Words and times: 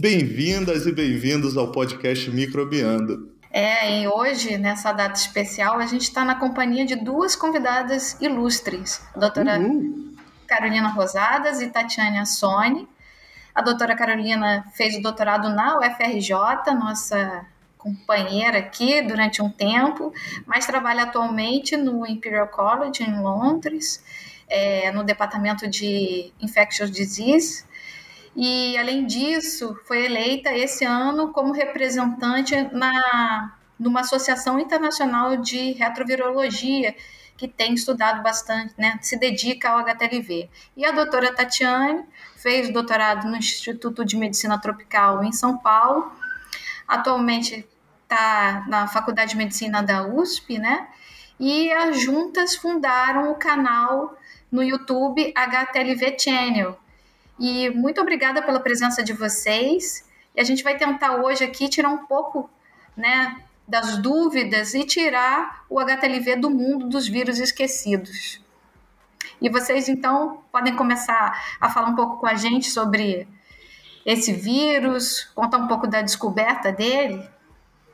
Bem-vindas 0.00 0.86
e 0.86 0.92
bem-vindos 0.92 1.58
ao 1.58 1.70
podcast 1.70 2.30
Microbiando. 2.30 3.36
É, 3.50 4.00
e 4.00 4.08
hoje, 4.08 4.56
nessa 4.56 4.90
data 4.92 5.20
especial, 5.20 5.78
a 5.78 5.84
gente 5.84 6.04
está 6.04 6.24
na 6.24 6.36
companhia 6.36 6.86
de 6.86 6.96
duas 6.96 7.36
convidadas 7.36 8.18
ilustres, 8.18 9.02
a 9.14 9.18
doutora 9.18 9.60
Uhul. 9.60 10.16
Carolina 10.46 10.88
Rosadas 10.88 11.60
e 11.60 11.68
Tatiana 11.68 12.24
Sone. 12.24 12.88
A 13.54 13.60
doutora 13.60 13.94
Carolina 13.94 14.64
fez 14.74 14.96
o 14.96 15.02
doutorado 15.02 15.50
na 15.50 15.78
UFRJ, 15.78 16.32
nossa 16.74 17.46
companheira 17.78 18.58
aqui 18.58 19.00
durante 19.00 19.40
um 19.40 19.48
tempo, 19.48 20.12
mas 20.44 20.66
trabalha 20.66 21.04
atualmente 21.04 21.76
no 21.76 22.06
Imperial 22.06 22.48
College 22.48 23.02
em 23.02 23.20
Londres, 23.22 24.04
é, 24.48 24.90
no 24.92 25.04
departamento 25.04 25.68
de 25.68 26.32
Infectious 26.40 26.90
Disease. 26.90 27.64
E, 28.36 28.76
além 28.76 29.06
disso, 29.06 29.76
foi 29.84 30.04
eleita 30.04 30.52
esse 30.52 30.84
ano 30.84 31.32
como 31.32 31.52
representante 31.52 32.54
na, 32.72 33.56
numa 33.78 34.00
associação 34.00 34.58
internacional 34.58 35.36
de 35.36 35.72
retrovirologia, 35.72 36.94
que 37.36 37.46
tem 37.46 37.72
estudado 37.72 38.20
bastante, 38.22 38.74
né, 38.76 38.98
se 39.00 39.16
dedica 39.16 39.70
ao 39.70 39.78
HTLV. 39.78 40.50
E 40.76 40.84
a 40.84 40.90
doutora 40.90 41.32
Tatiane 41.32 42.04
fez 42.36 42.72
doutorado 42.72 43.28
no 43.28 43.36
Instituto 43.36 44.04
de 44.04 44.16
Medicina 44.16 44.60
Tropical 44.60 45.22
em 45.22 45.30
São 45.30 45.56
Paulo, 45.56 46.12
atualmente 46.88 47.68
está 48.02 48.64
na 48.66 48.88
Faculdade 48.88 49.32
de 49.32 49.36
Medicina 49.36 49.82
da 49.82 50.06
USP, 50.06 50.58
né? 50.58 50.88
E 51.38 51.70
as 51.70 52.00
juntas 52.00 52.56
fundaram 52.56 53.30
o 53.30 53.36
canal 53.36 54.16
no 54.50 54.62
YouTube 54.62 55.32
HTLV 55.36 56.16
Channel. 56.18 56.78
E 57.38 57.70
muito 57.70 58.00
obrigada 58.00 58.42
pela 58.42 58.58
presença 58.58 59.02
de 59.02 59.12
vocês. 59.12 60.08
E 60.34 60.40
a 60.40 60.44
gente 60.44 60.64
vai 60.64 60.76
tentar 60.76 61.16
hoje 61.16 61.44
aqui 61.44 61.68
tirar 61.68 61.90
um 61.90 62.06
pouco, 62.06 62.50
né, 62.96 63.36
das 63.66 63.98
dúvidas 63.98 64.74
e 64.74 64.84
tirar 64.84 65.64
o 65.68 65.78
HTLV 65.78 66.36
do 66.36 66.50
mundo 66.50 66.88
dos 66.88 67.06
vírus 67.06 67.38
esquecidos. 67.38 68.40
E 69.40 69.48
vocês 69.48 69.88
então 69.88 70.42
podem 70.50 70.74
começar 70.74 71.56
a 71.60 71.68
falar 71.68 71.88
um 71.88 71.94
pouco 71.94 72.16
com 72.16 72.26
a 72.26 72.34
gente 72.34 72.70
sobre 72.70 73.28
esse 74.08 74.32
vírus, 74.32 75.28
contar 75.34 75.58
um 75.58 75.68
pouco 75.68 75.86
da 75.86 76.00
descoberta 76.00 76.72
dele. 76.72 77.20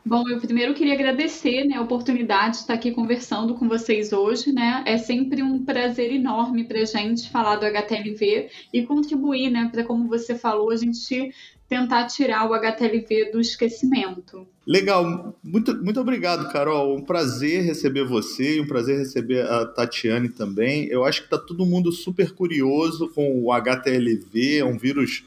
Bom, 0.07 0.23
eu 0.29 0.39
primeiro 0.39 0.73
queria 0.73 0.95
agradecer 0.95 1.65
né, 1.65 1.77
a 1.77 1.81
oportunidade 1.81 2.53
de 2.53 2.59
estar 2.59 2.75
aqui 2.75 2.93
conversando 2.93 3.55
com 3.55 3.69
vocês 3.69 4.13
hoje. 4.13 4.53
Né? 4.53 4.85
É 4.87 4.97
sempre 4.97 5.43
um 5.43 5.65
prazer 5.65 6.13
enorme 6.13 6.63
para 6.63 6.79
a 6.79 6.85
gente 6.85 7.29
falar 7.31 7.57
do 7.57 7.67
HTLV 7.67 8.49
e 8.73 8.83
contribuir 8.83 9.51
né, 9.51 9.69
para, 9.73 9.83
como 9.83 10.07
você 10.07 10.37
falou, 10.37 10.71
a 10.71 10.77
gente 10.77 11.35
tentar 11.69 12.07
tirar 12.07 12.49
o 12.49 12.55
HTLV 12.55 13.33
do 13.33 13.41
esquecimento. 13.41 14.47
Legal, 14.65 15.35
muito, 15.43 15.75
muito 15.83 15.99
obrigado, 15.99 16.53
Carol. 16.53 16.97
Um 16.97 17.03
prazer 17.03 17.65
receber 17.65 18.05
você, 18.05 18.61
um 18.61 18.69
prazer 18.69 18.99
receber 18.99 19.41
a 19.41 19.67
Tatiane 19.67 20.29
também. 20.29 20.87
Eu 20.87 21.05
acho 21.05 21.23
que 21.23 21.27
está 21.27 21.39
todo 21.39 21.67
mundo 21.67 21.91
super 21.91 22.31
curioso 22.33 23.09
com 23.09 23.43
o 23.43 23.51
HTLV, 23.51 24.59
é 24.59 24.65
um 24.65 24.79
vírus 24.79 25.25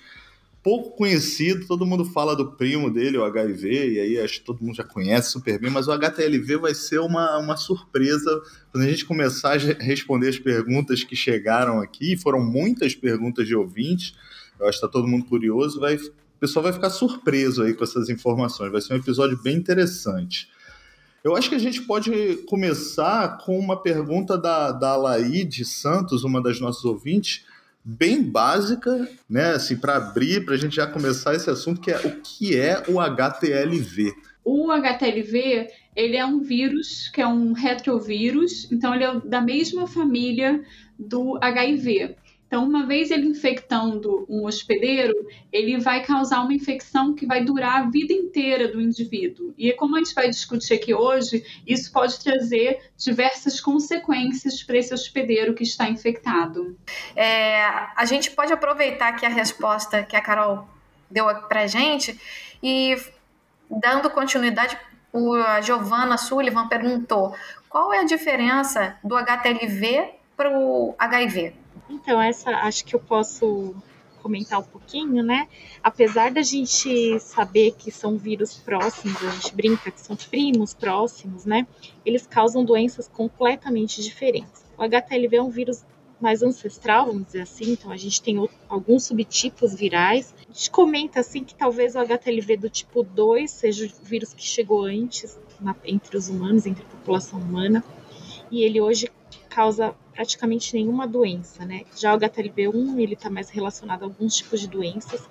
pouco 0.67 0.97
conhecido, 0.97 1.65
todo 1.65 1.85
mundo 1.85 2.03
fala 2.03 2.35
do 2.35 2.51
primo 2.51 2.91
dele, 2.91 3.17
o 3.17 3.23
HIV, 3.23 3.93
e 3.93 3.99
aí 4.01 4.19
acho 4.19 4.39
que 4.39 4.45
todo 4.45 4.61
mundo 4.61 4.75
já 4.75 4.83
conhece 4.83 5.31
super 5.31 5.57
bem, 5.57 5.71
mas 5.71 5.87
o 5.87 5.93
HTLV 5.93 6.57
vai 6.57 6.75
ser 6.75 6.99
uma, 6.99 7.37
uma 7.37 7.55
surpresa 7.55 8.41
quando 8.69 8.83
a 8.83 8.89
gente 8.89 9.05
começar 9.05 9.53
a 9.53 9.57
responder 9.81 10.27
as 10.27 10.37
perguntas 10.37 11.05
que 11.05 11.15
chegaram 11.15 11.79
aqui, 11.79 12.17
foram 12.17 12.43
muitas 12.43 12.93
perguntas 12.93 13.47
de 13.47 13.55
ouvintes, 13.55 14.13
eu 14.59 14.67
acho 14.67 14.77
que 14.77 14.85
está 14.85 14.91
todo 14.91 15.07
mundo 15.07 15.23
curioso, 15.23 15.79
vai, 15.79 15.95
o 15.95 16.11
pessoal 16.37 16.63
vai 16.63 16.73
ficar 16.73 16.89
surpreso 16.89 17.63
aí 17.63 17.73
com 17.73 17.85
essas 17.85 18.09
informações, 18.09 18.69
vai 18.69 18.81
ser 18.81 18.93
um 18.93 18.97
episódio 18.97 19.41
bem 19.41 19.55
interessante. 19.55 20.49
Eu 21.23 21.33
acho 21.33 21.47
que 21.47 21.55
a 21.55 21.59
gente 21.59 21.81
pode 21.83 22.43
começar 22.45 23.37
com 23.37 23.57
uma 23.57 23.81
pergunta 23.81 24.37
da, 24.37 24.73
da 24.73 24.89
Alaide 24.89 25.63
Santos, 25.63 26.25
uma 26.25 26.43
das 26.43 26.59
nossas 26.59 26.83
ouvintes, 26.83 27.45
bem 27.87 28.21
básica, 28.21 29.07
né? 29.29 29.51
Assim, 29.51 29.77
para 29.77 29.95
abrir, 29.95 30.43
para 30.43 30.55
a 30.55 30.57
gente 30.57 30.75
já 30.75 30.85
começar 30.85 31.33
esse 31.33 31.49
assunto, 31.49 31.79
que 31.79 31.89
é 31.89 31.97
o 31.97 32.19
que 32.19 32.57
é 32.57 32.83
o 32.89 32.99
HTLV. 32.99 34.13
O 34.43 34.69
HTLV 34.71 35.69
ele 35.95 36.17
é 36.17 36.25
um 36.25 36.41
vírus 36.41 37.09
que 37.09 37.21
é 37.21 37.27
um 37.27 37.53
retrovírus, 37.53 38.69
então 38.71 38.93
ele 38.93 39.05
é 39.05 39.19
da 39.21 39.39
mesma 39.39 39.87
família 39.87 40.61
do 40.99 41.39
HIV. 41.41 42.15
Então, 42.47 42.63
uma 42.63 42.85
vez 42.85 43.11
ele 43.11 43.27
infectando 43.27 44.25
um 44.29 44.45
hospedeiro, 44.45 45.13
ele 45.51 45.77
vai 45.77 46.03
causar 46.03 46.39
uma 46.39 46.53
infecção 46.53 47.13
que 47.13 47.25
vai 47.25 47.43
durar 47.43 47.81
a 47.81 47.89
vida 47.89 48.13
inteira 48.13 48.69
do 48.69 48.79
indivíduo. 48.79 49.53
E 49.57 49.73
como 49.73 49.95
a 49.95 49.99
gente 49.99 50.15
vai 50.15 50.29
discutir 50.29 50.75
aqui 50.75 50.93
hoje, 50.93 51.43
isso 51.67 51.91
pode 51.91 52.23
trazer 52.23 52.79
diversas 52.97 53.59
consequências 53.59 54.63
para 54.63 54.77
esse 54.77 54.93
hospedeiro 54.93 55.53
que 55.53 55.63
está 55.63 55.89
infectado. 55.89 56.77
É, 57.15 57.61
a 57.95 58.05
gente 58.05 58.31
pode 58.31 58.53
aproveitar 58.53 59.09
aqui 59.09 59.25
a 59.25 59.29
resposta 59.29 60.03
que 60.03 60.15
a 60.15 60.21
Carol 60.21 60.65
deu 61.11 61.25
para 61.49 61.63
a 61.63 61.67
gente 61.67 62.17
e, 62.63 62.95
dando 63.69 64.09
continuidade, 64.09 64.77
a 65.45 65.61
Giovanna 65.61 66.17
Sullivan 66.17 66.67
perguntou 66.67 67.33
qual 67.67 67.93
é 67.93 67.99
a 67.99 68.05
diferença 68.05 68.97
do 69.03 69.15
HTLV 69.15 70.11
para 70.35 70.57
o 70.57 70.95
HIV? 70.97 71.66
Então, 71.89 72.21
essa 72.21 72.49
acho 72.51 72.85
que 72.85 72.95
eu 72.95 72.99
posso 72.99 73.75
comentar 74.21 74.59
um 74.59 74.63
pouquinho, 74.63 75.23
né? 75.23 75.47
Apesar 75.81 76.31
da 76.31 76.41
gente 76.41 77.19
saber 77.19 77.71
que 77.77 77.89
são 77.91 78.17
vírus 78.17 78.55
próximos, 78.55 79.23
a 79.23 79.29
gente 79.29 79.55
brinca 79.55 79.89
que 79.89 80.01
são 80.01 80.15
primos 80.15 80.73
próximos, 80.73 81.45
né? 81.45 81.65
Eles 82.05 82.27
causam 82.27 82.65
doenças 82.65 83.07
completamente 83.07 84.01
diferentes. 84.03 84.65
O 84.77 84.83
HTLV 84.83 85.37
é 85.37 85.41
um 85.41 85.49
vírus 85.49 85.85
mais 86.19 86.41
ancestral, 86.41 87.05
vamos 87.05 87.27
dizer 87.27 87.41
assim, 87.41 87.73
então 87.73 87.91
a 87.91 87.97
gente 87.97 88.21
tem 88.21 88.37
alguns 88.67 89.05
subtipos 89.05 89.73
virais. 89.75 90.33
A 90.49 90.53
gente 90.53 90.71
comenta 90.71 91.19
assim 91.19 91.43
que 91.43 91.55
talvez 91.55 91.95
o 91.95 91.99
HTLV 91.99 92.57
do 92.57 92.69
tipo 92.69 93.03
2 93.03 93.49
seja 93.49 93.85
o 93.85 94.05
vírus 94.05 94.33
que 94.33 94.43
chegou 94.43 94.83
antes 94.83 95.39
na, 95.61 95.75
entre 95.85 96.17
os 96.17 96.27
humanos, 96.27 96.65
entre 96.65 96.83
a 96.83 96.87
população 96.87 97.39
humana, 97.39 97.83
e 98.49 98.63
ele 98.63 98.81
hoje 98.81 99.09
causa 99.57 99.95
praticamente 100.13 100.75
nenhuma 100.75 101.07
doença, 101.07 101.65
né? 101.65 101.81
Já 101.95 102.13
o 102.13 102.19
HTLV1, 102.19 102.99
ele 102.99 103.15
está 103.15 103.27
mais 103.27 103.49
relacionado 103.49 104.03
a 104.03 104.05
alguns 104.05 104.35
tipos 104.35 104.61
de 104.61 104.67
doenças. 104.67 105.27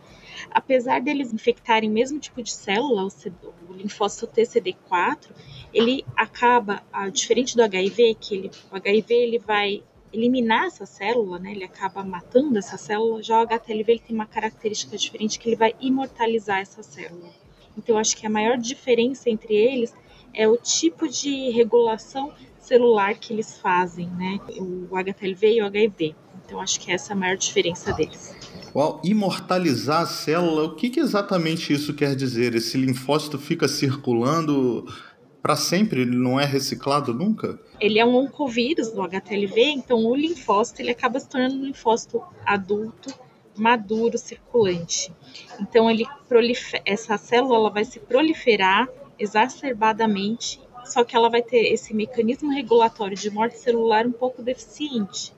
Apesar 0.50 1.00
deles 1.00 1.32
infectarem 1.32 1.88
o 1.88 1.92
mesmo 1.92 2.18
tipo 2.18 2.42
de 2.42 2.50
célula, 2.50 3.06
o, 3.06 3.72
linfócito 3.72 4.26
TCD4, 4.26 5.28
ele 5.72 6.04
acaba, 6.16 6.82
diferente 7.12 7.54
do 7.54 7.62
HIV, 7.62 8.16
que 8.16 8.34
ele, 8.34 8.50
o 8.68 8.74
HIV 8.74 9.14
ele 9.14 9.38
vai 9.38 9.84
eliminar 10.12 10.66
essa 10.66 10.86
célula, 10.86 11.38
né? 11.38 11.52
Ele 11.52 11.62
acaba 11.62 12.02
matando 12.02 12.58
essa 12.58 12.76
célula. 12.76 13.22
Já 13.22 13.38
o 13.38 13.46
HTLV 13.46 13.92
ele 13.92 14.02
tem 14.08 14.16
uma 14.16 14.26
característica 14.26 14.96
diferente 14.96 15.38
que 15.38 15.48
ele 15.48 15.56
vai 15.56 15.72
imortalizar 15.80 16.58
essa 16.58 16.82
célula. 16.82 17.30
Então, 17.78 17.96
acho 17.96 18.16
que 18.16 18.26
a 18.26 18.30
maior 18.30 18.58
diferença 18.58 19.30
entre 19.30 19.54
eles 19.54 19.94
é 20.34 20.48
o 20.48 20.56
tipo 20.56 21.06
de 21.06 21.50
regulação 21.50 22.34
celular 22.66 23.14
que 23.14 23.32
eles 23.32 23.58
fazem, 23.58 24.08
né? 24.10 24.38
O 24.58 24.96
HTLV 24.96 25.54
e 25.54 25.62
o 25.62 25.66
HIV. 25.66 26.14
Então 26.44 26.60
acho 26.60 26.80
que 26.80 26.92
essa 26.92 27.12
é 27.12 27.14
a 27.14 27.16
maior 27.16 27.36
diferença 27.36 27.92
deles. 27.92 28.34
Uau, 28.74 29.00
imortalizar 29.02 30.02
a 30.02 30.06
célula, 30.06 30.64
o 30.64 30.74
que, 30.74 30.90
que 30.90 31.00
exatamente 31.00 31.72
isso 31.72 31.94
quer 31.94 32.14
dizer? 32.14 32.54
Esse 32.54 32.76
linfócito 32.76 33.38
fica 33.38 33.66
circulando 33.66 34.86
para 35.42 35.56
sempre, 35.56 36.00
ele 36.00 36.16
não 36.16 36.40
é 36.40 36.44
reciclado 36.44 37.14
nunca? 37.14 37.58
Ele 37.80 37.98
é 38.00 38.04
um 38.04 38.16
oncovírus 38.16 38.90
do 38.90 39.00
HTLV, 39.00 39.62
então 39.62 40.04
o 40.04 40.14
linfócito 40.14 40.82
ele 40.82 40.90
acaba 40.90 41.20
se 41.20 41.28
tornando 41.28 41.54
um 41.54 41.64
linfócito 41.64 42.20
adulto, 42.44 43.14
maduro, 43.56 44.18
circulante. 44.18 45.12
Então 45.60 45.88
ele 45.88 46.04
essa 46.84 47.16
célula 47.16 47.56
ela 47.56 47.70
vai 47.70 47.84
se 47.84 48.00
proliferar 48.00 48.88
exacerbadamente 49.18 50.60
só 50.86 51.04
que 51.04 51.16
ela 51.16 51.28
vai 51.28 51.42
ter 51.42 51.72
esse 51.72 51.94
mecanismo 51.94 52.50
regulatório 52.50 53.16
de 53.16 53.30
morte 53.30 53.58
celular 53.58 54.06
um 54.06 54.12
pouco 54.12 54.42
deficiente. 54.42 55.32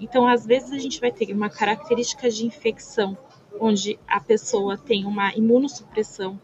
Então, 0.00 0.26
às 0.26 0.44
vezes, 0.44 0.72
a 0.72 0.78
gente 0.78 1.00
vai 1.00 1.12
ter 1.12 1.32
uma 1.32 1.48
característica 1.48 2.28
de 2.28 2.46
infecção 2.46 3.16
onde 3.60 3.98
a 4.06 4.20
pessoa 4.20 4.76
tem 4.76 5.04
uma 5.04 5.32
imunossupressão, 5.34 6.40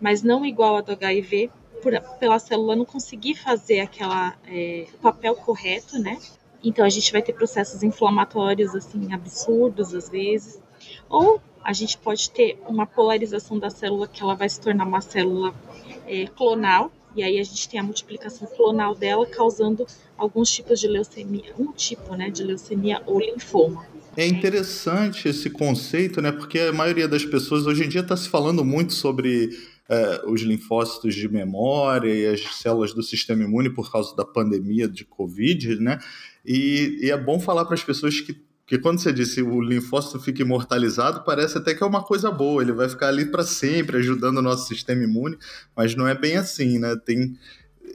mas 0.00 0.22
não 0.22 0.46
igual 0.46 0.76
a 0.76 0.80
do 0.80 0.92
HIV, 0.92 1.50
por, 1.82 2.00
pela 2.18 2.38
célula 2.38 2.76
não 2.76 2.84
conseguir 2.84 3.34
fazer 3.34 3.80
aquela 3.80 4.36
é, 4.46 4.86
o 4.94 4.98
papel 4.98 5.34
correto, 5.34 5.98
né? 5.98 6.18
Então 6.62 6.84
a 6.84 6.88
gente 6.88 7.10
vai 7.10 7.20
ter 7.20 7.32
processos 7.32 7.82
inflamatórios 7.82 8.74
assim 8.74 9.12
absurdos 9.12 9.92
às 9.94 10.08
vezes, 10.08 10.62
ou 11.08 11.40
a 11.62 11.72
gente 11.72 11.98
pode 11.98 12.30
ter 12.30 12.60
uma 12.66 12.86
polarização 12.86 13.58
da 13.58 13.70
célula 13.70 14.06
que 14.06 14.22
ela 14.22 14.34
vai 14.34 14.48
se 14.48 14.60
tornar 14.60 14.86
uma 14.86 15.00
célula 15.00 15.54
é, 16.06 16.26
clonal, 16.26 16.90
e 17.16 17.22
aí 17.22 17.38
a 17.38 17.44
gente 17.44 17.68
tem 17.68 17.78
a 17.78 17.82
multiplicação 17.82 18.48
clonal 18.56 18.94
dela 18.94 19.26
causando 19.26 19.86
alguns 20.16 20.50
tipos 20.50 20.80
de 20.80 20.86
leucemia, 20.86 21.54
um 21.58 21.72
tipo, 21.72 22.14
né, 22.14 22.30
de 22.30 22.42
leucemia 22.42 23.02
ou 23.06 23.20
linfoma. 23.20 23.86
É 24.16 24.26
interessante 24.26 25.28
esse 25.28 25.48
conceito, 25.48 26.20
né? 26.20 26.30
Porque 26.30 26.58
a 26.58 26.72
maioria 26.72 27.08
das 27.08 27.24
pessoas 27.24 27.66
hoje 27.66 27.84
em 27.84 27.88
dia 27.88 28.02
está 28.02 28.16
se 28.16 28.28
falando 28.28 28.62
muito 28.62 28.92
sobre 28.92 29.50
é, 29.88 30.22
os 30.26 30.42
linfócitos 30.42 31.14
de 31.14 31.28
memória 31.28 32.12
e 32.12 32.26
as 32.26 32.40
células 32.56 32.92
do 32.92 33.02
sistema 33.02 33.42
imune 33.42 33.70
por 33.70 33.90
causa 33.90 34.14
da 34.14 34.24
pandemia 34.24 34.86
de 34.86 35.04
Covid, 35.04 35.76
né? 35.76 35.98
E, 36.44 36.98
e 37.02 37.10
é 37.10 37.16
bom 37.16 37.40
falar 37.40 37.64
para 37.64 37.74
as 37.74 37.82
pessoas 37.82 38.20
que 38.20 38.36
porque 38.72 38.82
quando 38.82 39.00
você 39.00 39.12
disse 39.12 39.42
o 39.42 39.60
linfócito 39.60 40.18
fica 40.18 40.40
imortalizado, 40.40 41.24
parece 41.26 41.58
até 41.58 41.74
que 41.74 41.82
é 41.82 41.86
uma 41.86 42.02
coisa 42.02 42.30
boa, 42.30 42.62
ele 42.62 42.72
vai 42.72 42.88
ficar 42.88 43.08
ali 43.08 43.26
para 43.26 43.42
sempre 43.42 43.98
ajudando 43.98 44.38
o 44.38 44.42
nosso 44.42 44.66
sistema 44.66 45.04
imune, 45.04 45.36
mas 45.76 45.94
não 45.94 46.08
é 46.08 46.14
bem 46.14 46.38
assim, 46.38 46.78
né? 46.78 46.96
Tem 46.96 47.36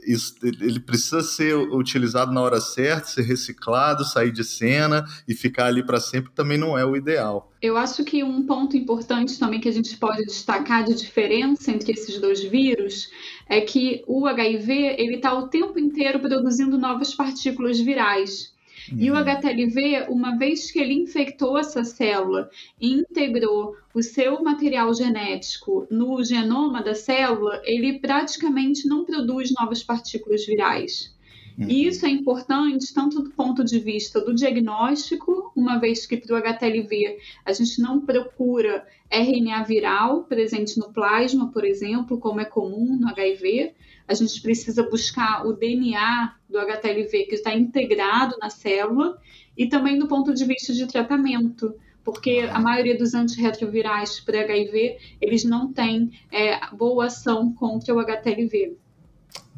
isso, 0.06 0.36
ele 0.44 0.78
precisa 0.78 1.20
ser 1.20 1.56
utilizado 1.56 2.32
na 2.32 2.40
hora 2.40 2.60
certa, 2.60 3.08
ser 3.08 3.22
reciclado, 3.22 4.04
sair 4.04 4.30
de 4.30 4.44
cena 4.44 5.04
e 5.26 5.34
ficar 5.34 5.66
ali 5.66 5.82
para 5.82 5.98
sempre 5.98 6.30
também 6.32 6.56
não 6.56 6.78
é 6.78 6.84
o 6.84 6.94
ideal. 6.94 7.50
Eu 7.60 7.76
acho 7.76 8.04
que 8.04 8.22
um 8.22 8.46
ponto 8.46 8.76
importante 8.76 9.36
também 9.36 9.58
que 9.58 9.68
a 9.68 9.72
gente 9.72 9.96
pode 9.96 10.24
destacar 10.26 10.84
de 10.84 10.94
diferença 10.94 11.72
entre 11.72 11.90
esses 11.90 12.20
dois 12.20 12.40
vírus 12.44 13.10
é 13.48 13.60
que 13.60 14.04
o 14.06 14.28
HIV 14.28 14.94
ele 14.96 15.16
está 15.16 15.36
o 15.36 15.48
tempo 15.48 15.76
inteiro 15.76 16.20
produzindo 16.20 16.78
novas 16.78 17.12
partículas 17.16 17.80
virais. 17.80 18.56
E 18.96 19.10
o 19.10 19.14
uhum. 19.14 19.20
HTLV, 19.20 20.06
uma 20.08 20.36
vez 20.36 20.70
que 20.70 20.78
ele 20.78 20.94
infectou 20.94 21.58
essa 21.58 21.84
célula 21.84 22.50
e 22.80 22.92
integrou 22.92 23.76
o 23.94 24.02
seu 24.02 24.42
material 24.42 24.92
genético 24.94 25.86
no 25.90 26.22
genoma 26.24 26.82
da 26.82 26.94
célula, 26.94 27.60
ele 27.64 27.98
praticamente 27.98 28.86
não 28.86 29.04
produz 29.04 29.52
novas 29.52 29.82
partículas 29.82 30.46
virais. 30.46 31.16
E 31.58 31.62
uhum. 31.62 31.68
isso 31.70 32.06
é 32.06 32.08
importante 32.08 32.94
tanto 32.94 33.20
do 33.20 33.30
ponto 33.30 33.64
de 33.64 33.80
vista 33.80 34.20
do 34.20 34.32
diagnóstico, 34.32 35.50
uma 35.56 35.76
vez 35.78 36.06
que 36.06 36.16
para 36.16 36.34
o 36.34 36.38
HTLV 36.38 37.18
a 37.44 37.52
gente 37.52 37.80
não 37.82 38.00
procura 38.00 38.86
RNA 39.10 39.62
viral 39.64 40.24
presente 40.24 40.78
no 40.78 40.92
plasma, 40.92 41.50
por 41.50 41.64
exemplo, 41.64 42.18
como 42.18 42.40
é 42.40 42.44
comum 42.44 42.96
no 42.98 43.08
HIV, 43.08 43.74
a 44.06 44.14
gente 44.14 44.40
precisa 44.40 44.82
buscar 44.82 45.46
o 45.46 45.52
DNA 45.52 46.34
do 46.48 46.58
HTLV 46.58 47.24
que 47.24 47.34
está 47.34 47.54
integrado 47.54 48.36
na 48.38 48.50
célula 48.50 49.18
e 49.56 49.66
também 49.66 49.98
do 49.98 50.08
ponto 50.08 50.32
de 50.32 50.44
vista 50.44 50.72
de 50.72 50.86
tratamento, 50.86 51.74
porque 52.04 52.48
a 52.50 52.58
maioria 52.58 52.96
dos 52.96 53.14
antirretrovirais 53.14 54.20
para 54.20 54.40
HIV 54.40 54.98
eles 55.20 55.44
não 55.44 55.72
têm 55.72 56.10
é, 56.32 56.58
boa 56.74 57.06
ação 57.06 57.52
contra 57.52 57.94
o 57.94 58.00
HTLV. 58.00 58.76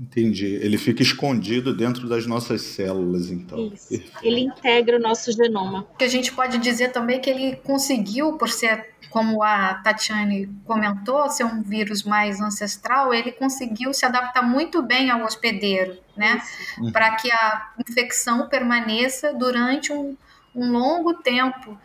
Entendi. 0.00 0.46
Ele 0.46 0.78
fica 0.78 1.02
escondido 1.02 1.76
dentro 1.76 2.08
das 2.08 2.26
nossas 2.26 2.62
células, 2.62 3.30
então. 3.30 3.70
Isso. 3.74 4.02
Ele 4.22 4.40
integra 4.40 4.96
o 4.96 5.00
nosso 5.00 5.30
genoma. 5.30 5.86
Que 5.98 6.04
a 6.04 6.08
gente 6.08 6.32
pode 6.32 6.56
dizer 6.56 6.90
também 6.90 7.20
que 7.20 7.28
ele 7.28 7.56
conseguiu, 7.56 8.38
por 8.38 8.48
ser, 8.48 8.94
como 9.10 9.42
a 9.42 9.74
Tatiane 9.74 10.48
comentou, 10.64 11.28
ser 11.28 11.44
um 11.44 11.62
vírus 11.62 12.02
mais 12.02 12.40
ancestral, 12.40 13.12
ele 13.12 13.30
conseguiu 13.30 13.92
se 13.92 14.06
adaptar 14.06 14.42
muito 14.42 14.82
bem 14.82 15.10
ao 15.10 15.22
hospedeiro, 15.22 15.98
né? 16.16 16.40
Uhum. 16.78 16.90
Para 16.90 17.16
que 17.16 17.30
a 17.30 17.70
infecção 17.86 18.48
permaneça 18.48 19.34
durante 19.34 19.92
um, 19.92 20.16
um 20.54 20.72
longo 20.72 21.12
tempo 21.14 21.78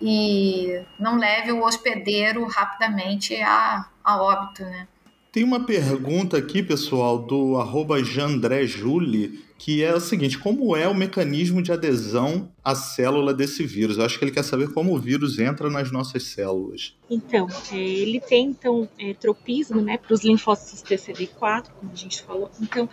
e 0.00 0.82
não 0.98 1.16
leve 1.16 1.52
o 1.52 1.64
hospedeiro 1.64 2.44
rapidamente 2.44 3.40
a, 3.40 3.86
a 4.02 4.20
óbito, 4.20 4.64
né? 4.64 4.88
Tem 5.32 5.44
uma 5.44 5.64
pergunta 5.64 6.36
aqui, 6.36 6.62
pessoal, 6.62 7.18
do 7.18 7.56
arroba 7.56 8.04
Jandré 8.04 8.66
que 9.56 9.82
é 9.82 9.94
o 9.94 9.98
seguinte: 9.98 10.38
como 10.38 10.76
é 10.76 10.86
o 10.86 10.94
mecanismo 10.94 11.62
de 11.62 11.72
adesão 11.72 12.52
à 12.62 12.74
célula 12.74 13.32
desse 13.32 13.64
vírus? 13.64 13.96
Eu 13.96 14.04
acho 14.04 14.18
que 14.18 14.26
ele 14.26 14.30
quer 14.30 14.44
saber 14.44 14.74
como 14.74 14.94
o 14.94 14.98
vírus 14.98 15.38
entra 15.38 15.70
nas 15.70 15.90
nossas 15.90 16.24
células. 16.24 16.94
Então, 17.08 17.46
é, 17.72 17.78
ele 17.78 18.20
tem 18.20 18.48
então 18.48 18.86
é, 18.98 19.14
tropismo 19.14 19.80
né, 19.80 19.96
para 19.96 20.12
os 20.12 20.22
linfócitos 20.22 20.82
TCD4, 20.82 21.70
como 21.80 21.90
a 21.90 21.96
gente 21.96 22.20
falou. 22.22 22.50
Então, 22.60 22.86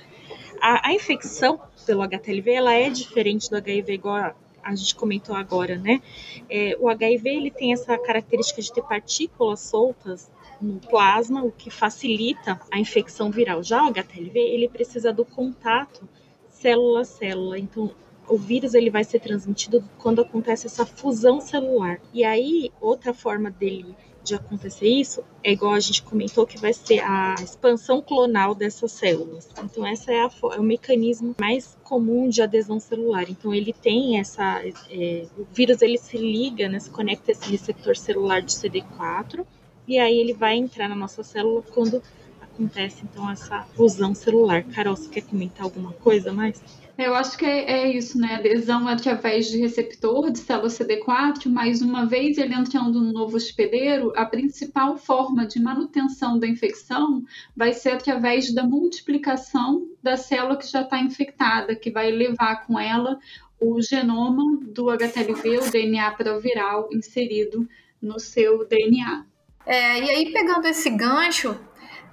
a, 0.62 0.88
a, 0.88 0.94
infecção 0.94 1.60
pelo 1.86 2.02
HTLV 2.04 2.52
ela 2.52 2.74
é 2.74 2.90
diferente 2.90 3.50
do 3.50 3.58
HIV, 3.58 3.96
igual 3.96 4.16
a, 4.16 4.34
a 4.64 4.74
gente 4.76 4.96
comentou 4.96 5.36
agora, 5.36 5.78
né? 5.78 6.02
É, 6.50 6.78
o 6.80 6.88
HIV 6.88 7.30
ele 7.30 7.52
tem 7.52 7.74
essa 7.74 7.98
característica 7.98 8.62
de 8.62 8.72
ter 8.72 8.84
partículas 8.84 9.60
soltas 9.60 10.30
no 10.62 10.80
plasma, 10.80 11.44
o 11.44 11.52
que 11.52 11.70
facilita 11.70 12.60
a 12.72 12.80
infecção 12.80 13.32
viral. 13.32 13.64
Já 13.64 13.84
o 13.84 13.90
HTLV, 13.90 14.40
ele 14.40 14.70
precisa 14.70 15.12
do 15.14 15.26
contato 15.26 16.08
célula 16.50 17.02
a 17.02 17.06
célula. 17.06 17.58
Então, 17.58 17.92
o 18.28 18.38
vírus 18.38 18.74
ele 18.74 18.90
vai 18.90 19.04
ser 19.04 19.20
transmitido 19.20 19.84
quando 19.98 20.22
acontece 20.22 20.68
essa 20.68 20.86
fusão 20.86 21.40
celular. 21.40 22.00
E 22.14 22.24
aí, 22.24 22.72
outra 22.80 23.14
forma 23.14 23.50
dele 23.50 23.96
de 24.24 24.36
acontecer 24.36 24.88
isso 24.88 25.24
é 25.44 25.52
igual 25.52 25.74
a 25.74 25.80
gente 25.80 26.04
comentou 26.04 26.46
que 26.46 26.58
vai 26.58 26.74
ser 26.74 27.00
a 27.00 27.36
expansão 27.42 28.02
clonal 28.02 28.54
dessas 28.54 28.92
células. 28.92 29.50
Então 29.64 29.86
essa 29.86 30.12
é, 30.12 30.22
a, 30.22 30.30
é 30.54 30.60
o 30.60 30.64
mecanismo 30.64 31.36
mais 31.40 31.78
comum 31.84 32.28
de 32.28 32.42
adesão 32.42 32.80
celular. 32.80 33.30
Então 33.30 33.54
ele 33.54 33.74
tem 33.74 34.20
essa 34.20 34.62
é, 34.92 35.26
o 35.38 35.46
vírus 35.52 35.82
ele 35.82 35.98
se 35.98 36.18
liga, 36.18 36.68
né, 36.68 36.80
se 36.80 36.90
conecta 36.90 37.32
a 37.32 37.34
esse 37.34 37.50
receptor 37.50 37.96
celular 37.96 38.42
de 38.42 38.52
CD4 38.52 39.46
e 39.90 39.98
aí 39.98 40.18
ele 40.20 40.34
vai 40.34 40.56
entrar 40.56 40.88
na 40.88 40.96
nossa 40.96 41.24
célula 41.24 41.64
quando 41.74 42.02
acontece 42.40 43.04
então 43.04 43.30
essa 43.30 43.64
fusão 43.76 44.14
celular. 44.14 44.64
Carol, 44.64 44.96
você 44.96 45.10
quer 45.10 45.22
comentar 45.22 45.64
alguma 45.64 45.94
coisa 45.94 46.32
mais? 46.32 46.62
Eu 46.98 47.16
acho 47.16 47.38
que 47.38 47.46
é, 47.46 47.72
é, 47.72 47.92
isso, 47.96 48.20
né? 48.20 48.36
Adesão 48.36 48.86
através 48.86 49.48
de 49.48 49.58
receptor 49.58 50.30
de 50.30 50.40
célula 50.40 50.68
CD4, 50.68 51.46
mas 51.48 51.82
uma 51.82 52.06
vez 52.06 52.38
ele 52.38 52.54
entrando 52.54 53.02
no 53.02 53.14
novo 53.14 53.38
hospedeiro, 53.38 54.12
a 54.18 54.26
principal 54.26 54.98
forma 54.98 55.48
de 55.48 55.62
manutenção 55.62 56.38
da 56.38 56.46
infecção 56.46 57.24
vai 57.56 57.72
ser 57.72 57.92
através 57.92 58.54
da 58.54 58.64
multiplicação 58.64 59.88
da 60.04 60.18
célula 60.18 60.58
que 60.58 60.68
já 60.68 60.82
está 60.82 61.00
infectada, 61.00 61.74
que 61.74 61.90
vai 61.90 62.12
levar 62.12 62.68
com 62.68 62.78
ela 62.78 63.18
o 63.62 63.82
genoma 63.82 64.60
do 64.62 64.90
HTLV, 64.90 65.60
o 65.60 65.72
DNA 65.72 66.12
proviral 66.12 66.90
inserido 66.92 67.66
no 68.02 68.20
seu 68.20 68.68
DNA. 68.68 69.26
É, 69.66 70.00
e 70.00 70.10
aí, 70.10 70.34
pegando 70.34 70.68
esse 70.68 70.90
gancho, 70.90 71.60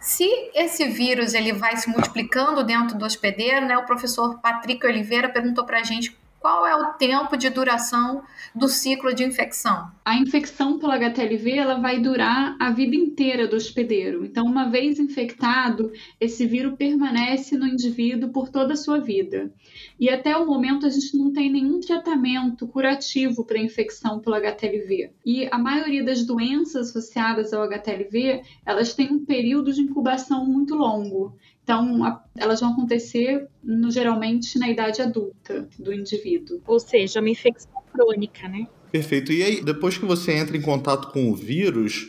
se 0.00 0.28
esse 0.54 0.86
vírus 0.88 1.34
ele 1.34 1.52
vai 1.52 1.76
se 1.76 1.88
multiplicando 1.88 2.62
dentro 2.62 2.96
do 2.96 3.04
hospedeiro, 3.04 3.66
né, 3.66 3.76
o 3.76 3.86
professor 3.86 4.38
Patrick 4.40 4.84
Oliveira 4.86 5.28
perguntou 5.28 5.64
para 5.64 5.80
a 5.80 5.82
gente 5.82 6.16
qual 6.40 6.66
é 6.66 6.76
o 6.76 6.92
tempo 6.94 7.36
de 7.36 7.50
duração 7.50 8.22
do 8.54 8.68
ciclo 8.68 9.14
de 9.14 9.24
infecção? 9.24 9.90
A 10.04 10.16
infecção 10.16 10.78
pelo 10.78 10.92
HTLV 10.92 11.50
ela 11.52 11.80
vai 11.80 11.98
durar 11.98 12.56
a 12.60 12.70
vida 12.70 12.94
inteira 12.94 13.48
do 13.48 13.56
hospedeiro. 13.56 14.24
Então, 14.24 14.44
uma 14.44 14.68
vez 14.68 14.98
infectado, 14.98 15.90
esse 16.20 16.46
vírus 16.46 16.76
permanece 16.76 17.56
no 17.56 17.66
indivíduo 17.66 18.30
por 18.30 18.48
toda 18.48 18.74
a 18.74 18.76
sua 18.76 19.00
vida. 19.00 19.52
E 19.98 20.08
até 20.08 20.36
o 20.36 20.46
momento 20.46 20.86
a 20.86 20.90
gente 20.90 21.16
não 21.16 21.32
tem 21.32 21.50
nenhum 21.50 21.80
tratamento 21.80 22.68
curativo 22.68 23.44
para 23.44 23.58
a 23.58 23.62
infecção 23.62 24.20
pelo 24.20 24.36
HTLV. 24.36 25.12
E 25.24 25.48
a 25.50 25.58
maioria 25.58 26.04
das 26.04 26.22
doenças 26.22 26.90
associadas 26.90 27.52
ao 27.52 27.62
HTLV, 27.64 28.42
elas 28.64 28.94
têm 28.94 29.12
um 29.12 29.24
período 29.24 29.72
de 29.72 29.80
incubação 29.80 30.44
muito 30.46 30.74
longo. 30.74 31.36
Então, 31.66 32.04
a, 32.04 32.22
elas 32.36 32.60
vão 32.60 32.70
acontecer 32.70 33.48
no, 33.60 33.90
geralmente 33.90 34.56
na 34.56 34.68
idade 34.68 35.02
adulta 35.02 35.68
do 35.76 35.92
indivíduo. 35.92 36.62
Ou 36.64 36.78
seja, 36.78 37.18
uma 37.18 37.28
infecção 37.28 37.82
crônica, 37.92 38.48
né? 38.48 38.68
Perfeito. 38.92 39.32
E 39.32 39.42
aí, 39.42 39.64
depois 39.64 39.98
que 39.98 40.04
você 40.04 40.32
entra 40.32 40.56
em 40.56 40.62
contato 40.62 41.10
com 41.10 41.28
o 41.28 41.34
vírus, 41.34 42.08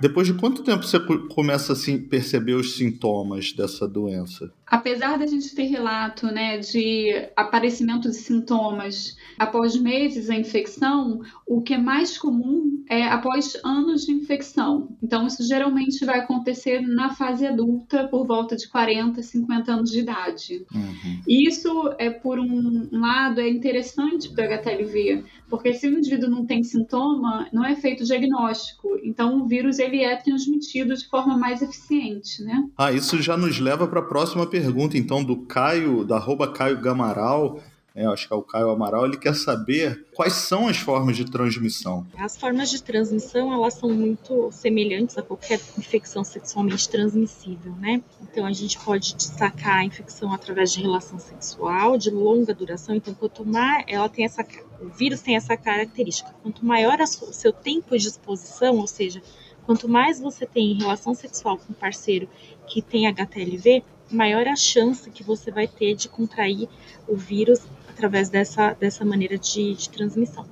depois 0.00 0.26
de 0.26 0.32
quanto 0.32 0.64
tempo 0.64 0.84
você 0.84 0.98
começa 1.34 1.72
a 1.72 1.74
assim, 1.74 1.98
perceber 1.98 2.54
os 2.54 2.76
sintomas 2.78 3.52
dessa 3.52 3.86
doença? 3.86 4.50
Apesar 4.66 5.18
da 5.18 5.26
gente 5.26 5.54
ter 5.54 5.64
relato 5.64 6.26
né, 6.26 6.58
de 6.58 7.28
aparecimento 7.36 8.08
de 8.08 8.16
sintomas 8.16 9.16
após 9.38 9.76
meses 9.76 10.28
da 10.28 10.34
infecção, 10.34 11.20
o 11.46 11.60
que 11.62 11.74
é 11.74 11.78
mais 11.78 12.16
comum 12.18 12.82
é 12.88 13.04
após 13.04 13.56
anos 13.64 14.04
de 14.04 14.12
infecção. 14.12 14.96
Então, 15.02 15.26
isso 15.26 15.42
geralmente 15.46 16.04
vai 16.04 16.20
acontecer 16.20 16.80
na 16.80 17.10
fase 17.14 17.46
adulta, 17.46 18.08
por 18.08 18.26
volta 18.26 18.56
de 18.56 18.68
40, 18.68 19.22
50 19.22 19.72
anos 19.72 19.90
de 19.90 20.00
idade. 20.00 20.66
Uhum. 20.74 21.20
Isso 21.28 21.94
é, 21.98 22.10
por 22.10 22.38
um 22.38 22.88
lado, 22.92 23.40
é 23.40 23.48
interessante 23.48 24.28
para 24.30 24.44
o 24.44 24.54
HTLV, 24.54 25.24
porque 25.48 25.74
se 25.74 25.88
o 25.88 25.98
indivíduo 25.98 26.30
não 26.30 26.46
tem 26.46 26.62
sintoma, 26.62 27.48
não 27.52 27.64
é 27.64 27.74
feito 27.76 28.04
diagnóstico. 28.04 28.98
Então, 29.02 29.42
o 29.42 29.46
vírus 29.46 29.78
ele 29.78 30.02
é 30.02 30.16
transmitido 30.16 30.94
de 30.94 31.06
forma 31.08 31.36
mais 31.36 31.62
eficiente, 31.62 32.42
né? 32.42 32.68
Ah, 32.76 32.92
isso 32.92 33.20
já 33.20 33.36
nos 33.36 33.58
leva 33.58 33.86
para 33.86 34.00
a 34.00 34.04
próxima 34.04 34.46
pergunta, 34.54 34.96
então, 34.96 35.24
do 35.24 35.38
Caio, 35.38 36.04
da 36.04 36.16
arroba 36.16 36.52
Caio 36.52 36.80
Gamaral 36.80 37.60
é, 37.96 38.04
acho 38.06 38.26
que 38.26 38.34
é 38.34 38.36
o 38.36 38.42
Caio 38.42 38.70
Amaral, 38.70 39.06
ele 39.06 39.16
quer 39.16 39.36
saber 39.36 40.04
quais 40.14 40.32
são 40.32 40.66
as 40.66 40.76
formas 40.76 41.16
de 41.16 41.24
transmissão. 41.24 42.04
As 42.18 42.36
formas 42.36 42.68
de 42.68 42.82
transmissão, 42.82 43.52
elas 43.52 43.74
são 43.74 43.88
muito 43.88 44.50
semelhantes 44.50 45.16
a 45.16 45.22
qualquer 45.22 45.60
infecção 45.78 46.24
sexualmente 46.24 46.88
transmissível, 46.88 47.72
né? 47.76 48.02
Então, 48.20 48.44
a 48.44 48.52
gente 48.52 48.80
pode 48.80 49.14
destacar 49.14 49.76
a 49.76 49.84
infecção 49.84 50.32
através 50.32 50.72
de 50.72 50.82
relação 50.82 51.20
sexual 51.20 51.96
de 51.96 52.10
longa 52.10 52.52
duração. 52.52 52.96
Então, 52.96 53.14
quanto 53.14 53.44
mais 53.44 53.84
ela 53.86 54.08
tem 54.08 54.24
essa, 54.24 54.44
o 54.80 54.88
vírus 54.88 55.20
tem 55.20 55.36
essa 55.36 55.56
característica, 55.56 56.34
quanto 56.42 56.66
maior 56.66 57.00
o 57.00 57.06
seu 57.06 57.52
tempo 57.52 57.96
de 57.96 58.08
exposição, 58.08 58.76
ou 58.78 58.88
seja, 58.88 59.22
quanto 59.64 59.88
mais 59.88 60.18
você 60.18 60.44
tem 60.44 60.74
relação 60.74 61.14
sexual 61.14 61.58
com 61.58 61.72
um 61.72 61.76
parceiro 61.76 62.28
que 62.66 62.82
tem 62.82 63.06
HTLV, 63.06 63.84
maior 64.14 64.46
a 64.46 64.56
chance 64.56 65.10
que 65.10 65.22
você 65.22 65.50
vai 65.50 65.66
ter 65.66 65.94
de 65.94 66.08
contrair 66.08 66.68
o 67.06 67.16
vírus 67.16 67.60
através 67.88 68.28
dessa, 68.28 68.72
dessa 68.74 69.04
maneira 69.04 69.38
de, 69.38 69.74
de 69.74 69.88
transmissão. 69.88 70.46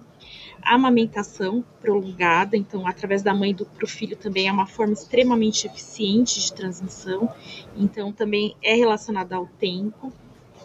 A 0.62 0.76
amamentação 0.76 1.64
prolongada, 1.81 2.57
então, 2.57 2.87
através 2.87 3.23
da 3.23 3.35
mãe 3.35 3.52
para 3.52 3.85
o 3.85 3.88
filho, 3.88 4.16
também 4.16 4.47
é 4.47 4.52
uma 4.52 4.66
forma 4.66 4.92
extremamente 4.92 5.66
eficiente 5.66 6.40
de 6.40 6.52
transmissão, 6.52 7.28
então, 7.76 8.12
também 8.12 8.54
é 8.62 8.75
relacionada 8.75 9.35
ao 9.35 9.47
tempo. 9.47 10.12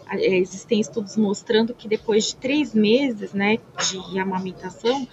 É, 0.08 0.36
existem 0.36 0.80
estudos 0.80 1.16
mostrando 1.16 1.74
que 1.74 1.88
depois 1.88 2.28
de 2.28 2.36
três 2.36 2.72
meses 2.72 3.32
né, 3.32 3.58
de 3.90 4.18
amamentação, 4.20 5.06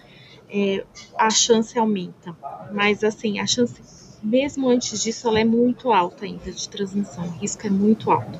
é, 0.48 0.86
a 1.18 1.32
chance 1.32 1.78
aumenta. 1.78 2.36
Mas, 2.72 3.04
assim, 3.04 3.40
a 3.40 3.48
chance, 3.48 3.82
mesmo 4.26 4.68
antes 4.68 5.04
disso, 5.04 5.28
ela 5.28 5.40
é 5.40 5.46
muito 5.46 5.92
alta 5.92 6.26
ainda 6.26 6.52
de 6.52 6.68
transmissão, 6.68 7.26
o 7.26 7.32
risco 7.40 7.68
é 7.68 7.70
muito 7.70 8.10
alto. 8.10 8.40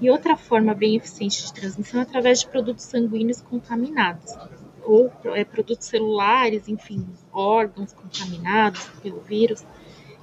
E 0.00 0.08
outra 0.08 0.36
forma 0.36 0.72
bem 0.72 0.96
eficiente 0.96 1.44
de 1.44 1.52
transmissão 1.52 2.00
é 2.00 2.04
através 2.04 2.40
de 2.40 2.48
produtos 2.48 2.84
sanguíneos 2.84 3.42
contaminados, 3.42 4.32
ou 4.84 5.12
é, 5.24 5.44
produtos 5.44 5.88
celulares, 5.88 6.68
enfim, 6.68 7.04
órgãos 7.32 7.92
contaminados 7.92 8.88
pelo 9.02 9.20
vírus. 9.20 9.64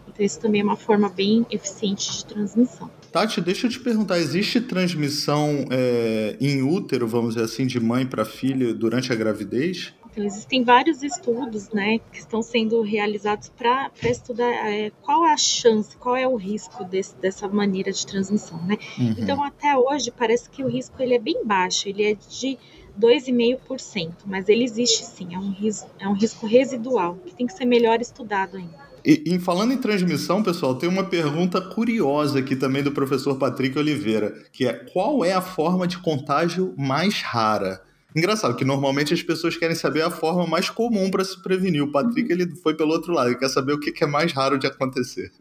Então, 0.08 0.25
isso 0.25 0.39
também 0.39 0.62
é 0.62 0.63
uma 0.63 0.77
forma 0.77 1.10
bem 1.10 1.46
eficiente 1.51 2.12
de 2.17 2.25
transmissão. 2.25 2.89
Tati, 3.12 3.41
deixa 3.41 3.67
eu 3.67 3.72
te 3.72 3.79
perguntar: 3.79 4.17
existe 4.17 4.62
transmissão 4.62 5.65
é, 5.70 6.38
em 6.39 6.63
útero, 6.63 7.08
vamos 7.08 7.36
dizer 7.36 7.46
assim, 7.46 7.67
de 7.67 7.79
mãe 7.79 8.06
para 8.06 8.25
filha 8.25 8.74
durante 8.74 9.12
a 9.12 9.15
gravidez? 9.15 9.94
Então, 10.17 10.25
existem 10.25 10.63
vários 10.63 11.03
estudos 11.03 11.69
né, 11.69 12.00
que 12.12 12.17
estão 12.17 12.41
sendo 12.41 12.81
realizados 12.81 13.50
para 13.50 13.91
estudar 14.03 14.50
é, 14.50 14.91
qual 15.03 15.24
é 15.24 15.31
a 15.31 15.38
chance, 15.38 15.95
qual 15.95 16.15
é 16.15 16.27
o 16.27 16.36
risco 16.36 16.83
desse, 16.83 17.15
dessa 17.17 17.47
maneira 17.47 17.91
de 17.91 18.03
transmissão. 18.03 18.59
Né? 18.65 18.79
Uhum. 18.97 19.13
Então, 19.15 19.43
até 19.43 19.77
hoje, 19.77 20.09
parece 20.09 20.50
que 20.50 20.63
o 20.63 20.67
risco 20.67 20.95
ele 21.00 21.13
é 21.13 21.19
bem 21.19 21.45
baixo, 21.45 21.88
ele 21.88 22.03
é 22.03 22.15
de 22.15 22.57
2,5%, 23.00 24.12
mas 24.25 24.50
ele 24.50 24.63
existe 24.63 25.05
sim, 25.05 25.36
é 25.36 25.38
um, 25.38 25.51
risco, 25.51 25.88
é 26.00 26.07
um 26.07 26.13
risco 26.13 26.47
residual, 26.47 27.19
que 27.24 27.36
tem 27.36 27.45
que 27.45 27.53
ser 27.53 27.65
melhor 27.65 28.01
estudado 28.01 28.57
ainda. 28.57 28.88
E, 29.05 29.24
e, 29.27 29.39
falando 29.39 29.71
em 29.71 29.77
transmissão, 29.77 30.41
pessoal, 30.41 30.74
tem 30.74 30.89
uma 30.89 31.03
pergunta 31.03 31.62
curiosa 31.62 32.39
aqui 32.39 32.55
também 32.55 32.81
do 32.81 32.91
professor 32.91 33.38
Patrick 33.38 33.77
Oliveira, 33.77 34.33
que 34.51 34.65
é 34.65 34.74
qual 34.74 35.24
é 35.24 35.33
a 35.33 35.41
forma 35.41 35.88
de 35.88 36.00
contágio 36.00 36.74
mais 36.75 37.21
rara? 37.21 37.87
Engraçado 38.16 38.56
que 38.56 38.66
normalmente 38.66 39.14
as 39.14 39.22
pessoas 39.22 39.58
querem 39.58 39.76
saber 39.76 40.02
a 40.02 40.10
forma 40.10 40.48
mais 40.48 40.70
comum 40.70 41.12
para 41.12 41.24
se 41.24 41.42
prevenir. 41.42 41.84
O 41.84 41.92
Patrick 41.92 42.32
ele 42.32 42.56
foi 42.56 42.74
pelo 42.74 42.92
outro 42.92 43.14
lado, 43.14 43.30
ele 43.30 43.38
quer 43.38 43.50
saber 43.50 43.74
o 43.74 43.80
que 43.80 44.04
é 44.04 44.08
mais 44.08 44.32
raro 44.32 44.58
de 44.58 44.66
acontecer. 44.66 45.32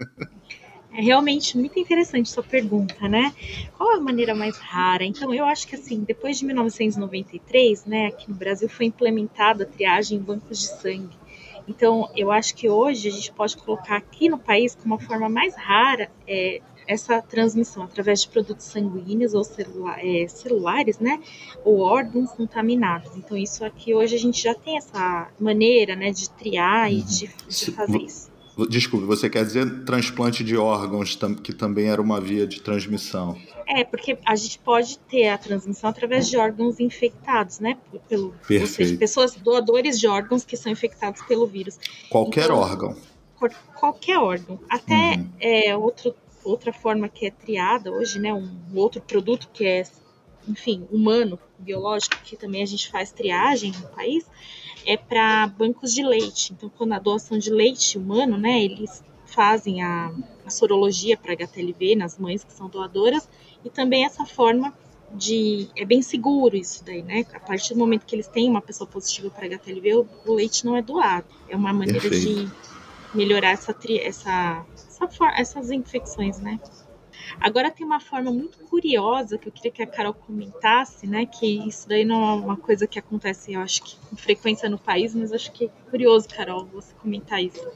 É 0.93 1.03
realmente 1.03 1.59
muito 1.59 1.79
interessante 1.79 2.31
sua 2.31 2.43
pergunta, 2.43 3.07
né? 3.07 3.35
Qual 3.77 3.97
a 3.97 4.01
maneira 4.01 4.35
mais 4.35 4.57
rara? 4.57 5.05
Então, 5.05 5.35
eu 5.35 5.45
acho 5.45 5.69
que 5.69 5.77
assim, 5.77 6.03
depois 6.03 6.39
de 6.39 6.47
1993, 6.47 7.85
né, 7.85 8.07
aqui 8.07 8.31
no 8.31 8.35
Brasil 8.35 8.67
foi 8.67 8.87
implementada 8.87 9.65
a 9.65 9.67
triagem 9.67 10.17
em 10.17 10.23
bancos 10.23 10.59
de 10.59 10.69
sangue. 10.69 11.15
Então, 11.69 12.11
eu 12.17 12.31
acho 12.31 12.55
que 12.55 12.69
hoje 12.69 13.09
a 13.09 13.11
gente 13.11 13.31
pode 13.33 13.57
colocar 13.59 13.97
aqui 13.97 14.31
no 14.31 14.39
país 14.39 14.75
como 14.75 14.95
a 14.95 14.99
forma 14.99 15.29
mais 15.29 15.55
rara 15.55 16.11
é, 16.27 16.63
essa 16.87 17.21
transmissão 17.23 17.85
através 17.85 18.23
de 18.23 18.29
produtos 18.29 18.67
sanguíneos 18.67 19.35
ou 19.35 19.45
celula 19.45 19.97
é, 19.99 20.27
celulares, 20.29 20.99
né, 20.99 21.21
ou 21.65 21.81
órgãos 21.81 22.33
contaminados. 22.33 23.17
Então 23.17 23.37
isso 23.37 23.65
aqui 23.65 23.95
hoje 23.95 24.15
a 24.15 24.19
gente 24.19 24.43
já 24.43 24.55
tem 24.55 24.77
essa 24.77 25.29
maneira, 25.39 25.97
né, 25.97 26.11
de 26.11 26.29
triar 26.31 26.93
e 26.93 27.03
de, 27.03 27.31
de 27.49 27.71
fazer 27.73 27.99
isso. 27.99 28.37
Desculpe, 28.71 29.05
você 29.05 29.29
quer 29.29 29.45
dizer 29.45 29.85
transplante 29.85 30.43
de 30.43 30.57
órgãos, 30.57 31.19
que 31.43 31.53
também 31.53 31.91
era 31.91 32.01
uma 32.01 32.19
via 32.19 32.47
de 32.47 32.63
transmissão? 32.63 33.37
É, 33.69 33.85
porque 33.85 34.17
a 34.25 34.35
gente 34.35 34.59
pode 34.61 34.99
ter 35.01 35.29
a 35.29 35.37
transmissão 35.37 35.91
através 35.91 36.27
de 36.27 36.39
órgãos 36.39 36.81
infectados, 36.81 37.61
né? 37.61 37.77
Pelo, 38.09 38.31
Perfeito. 38.31 38.63
ou 38.63 38.67
seja, 38.67 38.97
pessoas 38.97 39.35
doadores 39.35 40.01
de 40.01 40.09
órgãos 40.09 40.43
que 40.43 40.57
são 40.57 40.73
infectados 40.73 41.21
pelo 41.23 41.47
vírus. 41.47 41.79
Qualquer 42.09 42.45
então, 42.45 42.59
órgão. 42.59 42.97
Qualquer 43.79 44.19
órgão. 44.19 44.59
Até 44.71 45.17
uhum. 45.17 45.29
é, 45.39 45.77
outro 45.77 46.15
outra 46.47 46.73
forma 46.73 47.09
que 47.09 47.27
é 47.27 47.31
triada 47.31 47.91
hoje, 47.91 48.19
né, 48.19 48.33
um 48.33 48.49
outro 48.75 49.01
produto 49.01 49.49
que 49.53 49.65
é, 49.65 49.83
enfim, 50.49 50.87
humano, 50.91 51.39
biológico, 51.59 52.17
que 52.25 52.37
também 52.37 52.63
a 52.63 52.67
gente 52.67 52.89
faz 52.91 53.13
triagem 53.13 53.73
no 53.73 53.89
país, 53.89 54.25
é 54.87 54.97
para 54.97 55.47
bancos 55.49 55.93
de 55.93 56.05
leite. 56.05 56.53
Então, 56.53 56.69
quando 56.69 56.93
a 56.93 56.99
doação 56.99 57.39
de 57.39 57.51
leite 57.51 57.99
humano, 57.99 58.39
né, 58.39 58.63
eles 58.63 59.03
fazem 59.27 59.83
a, 59.83 60.13
a 60.45 60.51
sorologia 60.51 61.17
para 61.17 61.33
HTLV 61.33 61.97
nas 61.97 62.17
mães 62.17 62.45
que 62.45 62.53
são 62.53 62.69
doadoras 62.69 63.29
e 63.65 63.69
também 63.69 64.05
essa 64.05 64.25
forma 64.25 64.73
de 65.13 65.69
é 65.77 65.85
bem 65.85 66.03
seguro 66.03 66.57
isso 66.57 66.85
daí, 66.85 67.03
né? 67.03 67.25
A 67.33 67.41
partir 67.41 67.75
do 67.75 67.79
momento 67.79 68.05
que 68.05 68.15
eles 68.15 68.27
têm 68.27 68.49
uma 68.49 68.61
pessoa 68.61 68.89
positiva 68.89 69.31
para 69.31 69.47
HTLV, 69.47 69.95
o, 69.95 70.09
o, 70.27 70.35
leite 70.35 70.65
não 70.65 70.77
é 70.77 70.83
doado. 70.83 71.27
É 71.49 71.57
uma 71.57 71.73
maneira 71.73 72.01
Perfeito. 72.01 72.47
de 72.47 72.53
melhorar 73.17 73.51
essa, 73.51 73.75
essa 74.01 74.65
essa, 75.03 75.33
essas 75.37 75.71
infecções, 75.71 76.39
né? 76.39 76.59
Agora 77.41 77.71
tem 77.71 77.85
uma 77.85 78.01
forma 78.01 78.31
muito 78.31 78.59
curiosa 78.65 79.37
que 79.37 79.49
eu 79.49 79.53
queria 79.53 79.71
que 79.71 79.83
a 79.83 79.87
Carol 79.87 80.15
comentasse, 80.15 81.07
né? 81.07 81.27
Que 81.27 81.69
isso 81.69 81.89
daí 81.89 82.05
não 82.05 82.23
é 82.23 82.33
uma 82.35 82.57
coisa 82.57 82.87
que 82.87 82.99
acontece, 82.99 83.53
eu 83.53 83.61
acho 83.61 83.83
que 83.83 83.97
com 84.09 84.17
frequência 84.17 84.69
no 84.69 84.79
país, 84.79 85.15
mas 85.15 85.33
acho 85.33 85.51
que 85.53 85.67
é 85.67 85.91
curioso, 85.91 86.29
Carol, 86.29 86.67
você 86.67 86.95
comentar 86.95 87.43
isso. 87.43 87.67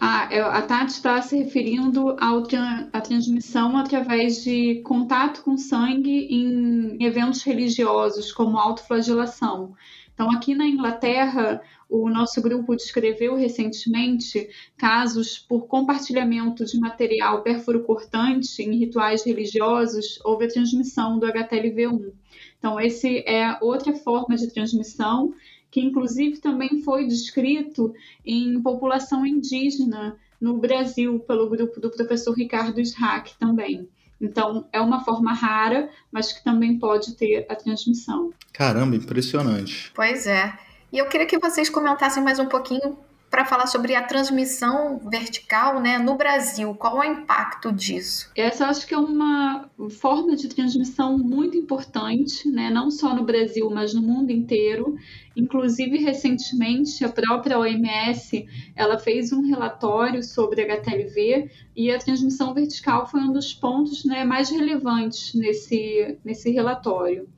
Ah, 0.00 0.28
a 0.56 0.62
Tati 0.62 0.92
está 0.92 1.20
se 1.20 1.36
referindo 1.36 2.16
à 2.18 3.00
transmissão 3.02 3.76
através 3.76 4.42
de 4.42 4.80
contato 4.82 5.42
com 5.42 5.58
sangue 5.58 6.26
em 6.30 6.96
eventos 7.04 7.42
religiosos, 7.42 8.32
como 8.32 8.58
autoflagelação. 8.58 9.74
Então, 10.14 10.30
aqui 10.30 10.54
na 10.54 10.66
Inglaterra, 10.66 11.60
o 11.90 12.08
nosso 12.08 12.40
grupo 12.40 12.76
descreveu 12.76 13.34
recentemente 13.34 14.48
casos 14.76 15.38
por 15.38 15.66
compartilhamento 15.66 16.64
de 16.64 16.78
material 16.78 17.42
perfuro-cortante 17.42 18.62
em 18.62 18.76
rituais 18.76 19.24
religiosos, 19.24 20.20
houve 20.24 20.44
a 20.44 20.48
transmissão 20.48 21.18
do 21.18 21.26
HTLV1. 21.26 22.12
Então, 22.58 22.78
esse 22.80 23.24
é 23.26 23.58
outra 23.60 23.92
forma 23.92 24.36
de 24.36 24.52
transmissão 24.52 25.34
que, 25.70 25.80
inclusive, 25.80 26.38
também 26.38 26.80
foi 26.82 27.06
descrito 27.06 27.92
em 28.24 28.60
população 28.62 29.26
indígena 29.26 30.16
no 30.40 30.58
Brasil 30.58 31.18
pelo 31.20 31.48
grupo 31.48 31.80
do 31.80 31.90
professor 31.90 32.32
Ricardo 32.34 32.84
Schack 32.84 33.36
também. 33.38 33.88
Então, 34.20 34.68
é 34.72 34.80
uma 34.80 35.02
forma 35.02 35.32
rara, 35.32 35.88
mas 36.12 36.32
que 36.32 36.44
também 36.44 36.78
pode 36.78 37.14
ter 37.16 37.46
a 37.48 37.54
transmissão. 37.54 38.32
Caramba, 38.52 38.94
impressionante. 38.94 39.90
Pois 39.94 40.26
é. 40.26 40.69
E 40.92 40.98
eu 40.98 41.06
queria 41.06 41.26
que 41.26 41.38
vocês 41.38 41.70
comentassem 41.70 42.20
mais 42.20 42.40
um 42.40 42.46
pouquinho 42.46 42.98
para 43.30 43.44
falar 43.44 43.68
sobre 43.68 43.94
a 43.94 44.02
transmissão 44.02 44.98
vertical 45.08 45.80
né, 45.80 45.98
no 45.98 46.16
Brasil. 46.16 46.74
Qual 46.74 47.00
é 47.00 47.08
o 47.08 47.12
impacto 47.12 47.72
disso? 47.72 48.28
Essa 48.34 48.66
acho 48.66 48.84
que 48.84 48.92
é 48.92 48.98
uma 48.98 49.70
forma 49.88 50.34
de 50.34 50.48
transmissão 50.48 51.16
muito 51.16 51.56
importante, 51.56 52.50
né, 52.50 52.70
não 52.70 52.90
só 52.90 53.14
no 53.14 53.22
Brasil, 53.22 53.70
mas 53.70 53.94
no 53.94 54.02
mundo 54.02 54.32
inteiro. 54.32 54.96
Inclusive, 55.36 55.96
recentemente, 55.98 57.04
a 57.04 57.08
própria 57.08 57.56
OMS 57.56 58.48
ela 58.74 58.98
fez 58.98 59.32
um 59.32 59.42
relatório 59.42 60.24
sobre 60.24 60.62
HTLV 60.62 61.48
e 61.76 61.92
a 61.92 61.98
transmissão 62.00 62.52
vertical 62.52 63.06
foi 63.06 63.20
um 63.20 63.32
dos 63.32 63.54
pontos 63.54 64.04
né, 64.04 64.24
mais 64.24 64.50
relevantes 64.50 65.34
nesse, 65.34 66.18
nesse 66.24 66.50
relatório. 66.50 67.28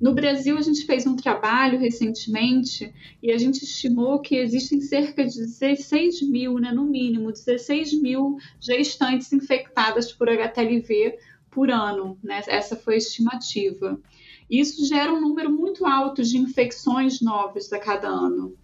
No 0.00 0.14
Brasil, 0.14 0.56
a 0.56 0.62
gente 0.62 0.86
fez 0.86 1.06
um 1.06 1.14
trabalho 1.14 1.78
recentemente 1.78 2.90
e 3.22 3.30
a 3.30 3.36
gente 3.36 3.62
estimou 3.62 4.18
que 4.18 4.34
existem 4.34 4.80
cerca 4.80 5.26
de 5.26 5.36
16 5.36 6.22
mil, 6.22 6.58
né, 6.58 6.72
no 6.72 6.86
mínimo, 6.86 7.30
16 7.30 8.00
mil 8.00 8.38
gestantes 8.58 9.30
infectadas 9.30 10.10
por 10.10 10.30
HTLV 10.30 11.18
por 11.50 11.70
ano. 11.70 12.18
Né? 12.24 12.40
Essa 12.46 12.76
foi 12.76 12.94
a 12.94 12.96
estimativa. 12.98 14.00
Isso 14.48 14.86
gera 14.86 15.12
um 15.12 15.20
número 15.20 15.52
muito 15.52 15.84
alto 15.84 16.22
de 16.22 16.38
infecções 16.38 17.20
novas 17.20 17.70
a 17.70 17.78
cada 17.78 18.08
ano. 18.08 18.56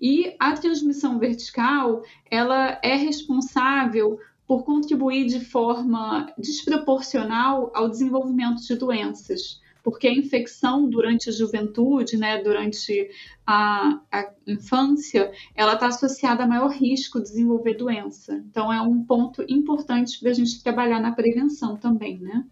E 0.00 0.34
a 0.40 0.54
transmissão 0.54 1.18
vertical, 1.18 2.02
ela 2.30 2.80
é 2.82 2.96
responsável 2.96 4.18
por 4.46 4.64
contribuir 4.64 5.26
de 5.26 5.44
forma 5.44 6.32
desproporcional 6.38 7.70
ao 7.74 7.90
desenvolvimento 7.90 8.62
de 8.62 8.74
doenças 8.74 9.60
porque 9.82 10.06
a 10.06 10.12
infecção 10.12 10.88
durante 10.88 11.28
a 11.28 11.32
juventude, 11.32 12.16
né, 12.16 12.42
durante 12.42 13.10
a, 13.46 13.98
a 14.10 14.30
infância, 14.46 15.32
ela 15.54 15.74
está 15.74 15.86
associada 15.86 16.44
a 16.44 16.46
maior 16.46 16.70
risco 16.70 17.18
de 17.18 17.24
desenvolver 17.24 17.74
doença. 17.74 18.42
Então, 18.48 18.72
é 18.72 18.80
um 18.80 19.04
ponto 19.04 19.44
importante 19.48 20.18
para 20.20 20.30
a 20.30 20.34
gente 20.34 20.62
trabalhar 20.62 21.00
na 21.00 21.12
prevenção 21.12 21.76
também, 21.76 22.18
né? 22.18 22.44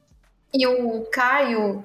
E 0.52 0.66
o 0.66 1.02
Caio 1.12 1.84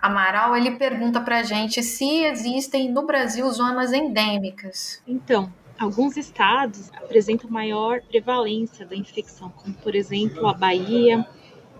Amaral, 0.00 0.56
ele 0.56 0.72
pergunta 0.72 1.20
para 1.20 1.40
a 1.40 1.42
gente 1.42 1.82
se 1.82 2.24
existem 2.24 2.90
no 2.90 3.04
Brasil 3.04 3.50
zonas 3.50 3.92
endêmicas. 3.92 5.02
Então, 5.06 5.52
alguns 5.78 6.16
estados 6.16 6.90
apresentam 6.94 7.50
maior 7.50 8.00
prevalência 8.02 8.86
da 8.86 8.96
infecção, 8.96 9.50
como 9.50 9.74
por 9.74 9.94
exemplo 9.94 10.46
a 10.46 10.54
Bahia, 10.54 11.26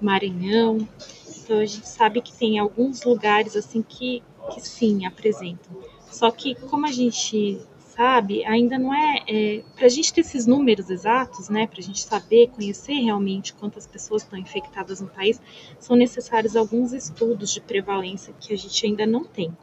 Maranhão, 0.00 0.87
então 1.43 1.59
a 1.59 1.67
gente 1.67 1.88
sabe 1.88 2.21
que 2.21 2.33
tem 2.33 2.59
alguns 2.59 3.03
lugares 3.05 3.57
assim 3.57 3.83
que, 3.83 4.23
que 4.53 4.61
sim 4.61 5.07
apresentam. 5.07 5.76
Só 6.11 6.31
que 6.31 6.55
como 6.55 6.87
a 6.87 6.93
gente 6.93 7.61
sabe, 7.95 8.45
ainda 8.45 8.79
não 8.79 8.93
é, 8.93 9.25
é 9.29 9.62
para 9.76 9.87
a 9.87 9.88
gente 9.88 10.12
ter 10.12 10.23
esses 10.23 10.47
números 10.47 10.91
exatos, 10.91 11.49
né, 11.49 11.67
para 11.67 11.79
a 11.79 11.83
gente 11.83 12.03
saber, 12.03 12.49
conhecer 12.49 12.95
realmente 12.95 13.55
quantas 13.55 13.87
pessoas 13.87 14.23
estão 14.23 14.38
infectadas 14.38 15.00
no 15.00 15.09
país, 15.09 15.41
são 15.79 15.97
necessários 15.97 16.57
alguns 16.57 16.93
estudos 16.93 17.53
de 17.53 17.61
prevalência 17.61 18.35
que 18.41 18.53
a 18.53 18.59
gente 18.59 18.87
ainda 18.87 19.07
não 19.07 19.25
tem. 19.25 19.57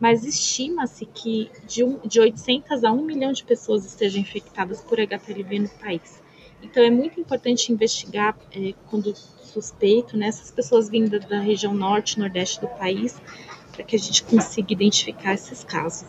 Mas 0.00 0.24
estima-se 0.24 1.06
que 1.06 1.50
de, 1.66 1.82
um, 1.82 1.98
de 2.06 2.20
800 2.20 2.84
a 2.84 2.92
1 2.92 3.02
milhão 3.02 3.32
de 3.32 3.44
pessoas 3.44 3.84
estejam 3.84 4.20
infectadas 4.20 4.80
por 4.80 4.98
HPLV 4.98 5.58
no 5.60 5.68
país. 5.68 6.22
Então 6.62 6.82
é 6.82 6.90
muito 6.90 7.20
importante 7.20 7.72
investigar 7.72 8.36
é, 8.52 8.74
quando 8.88 9.14
suspeito, 9.14 10.16
né, 10.16 10.28
essas 10.28 10.50
pessoas 10.50 10.88
vindas 10.88 11.24
da 11.24 11.40
região 11.40 11.74
norte, 11.74 12.18
nordeste 12.18 12.60
do 12.60 12.68
país, 12.68 13.20
para 13.72 13.84
que 13.84 13.96
a 13.96 13.98
gente 13.98 14.22
consiga 14.24 14.72
identificar 14.72 15.34
esses 15.34 15.64
casos. 15.64 16.08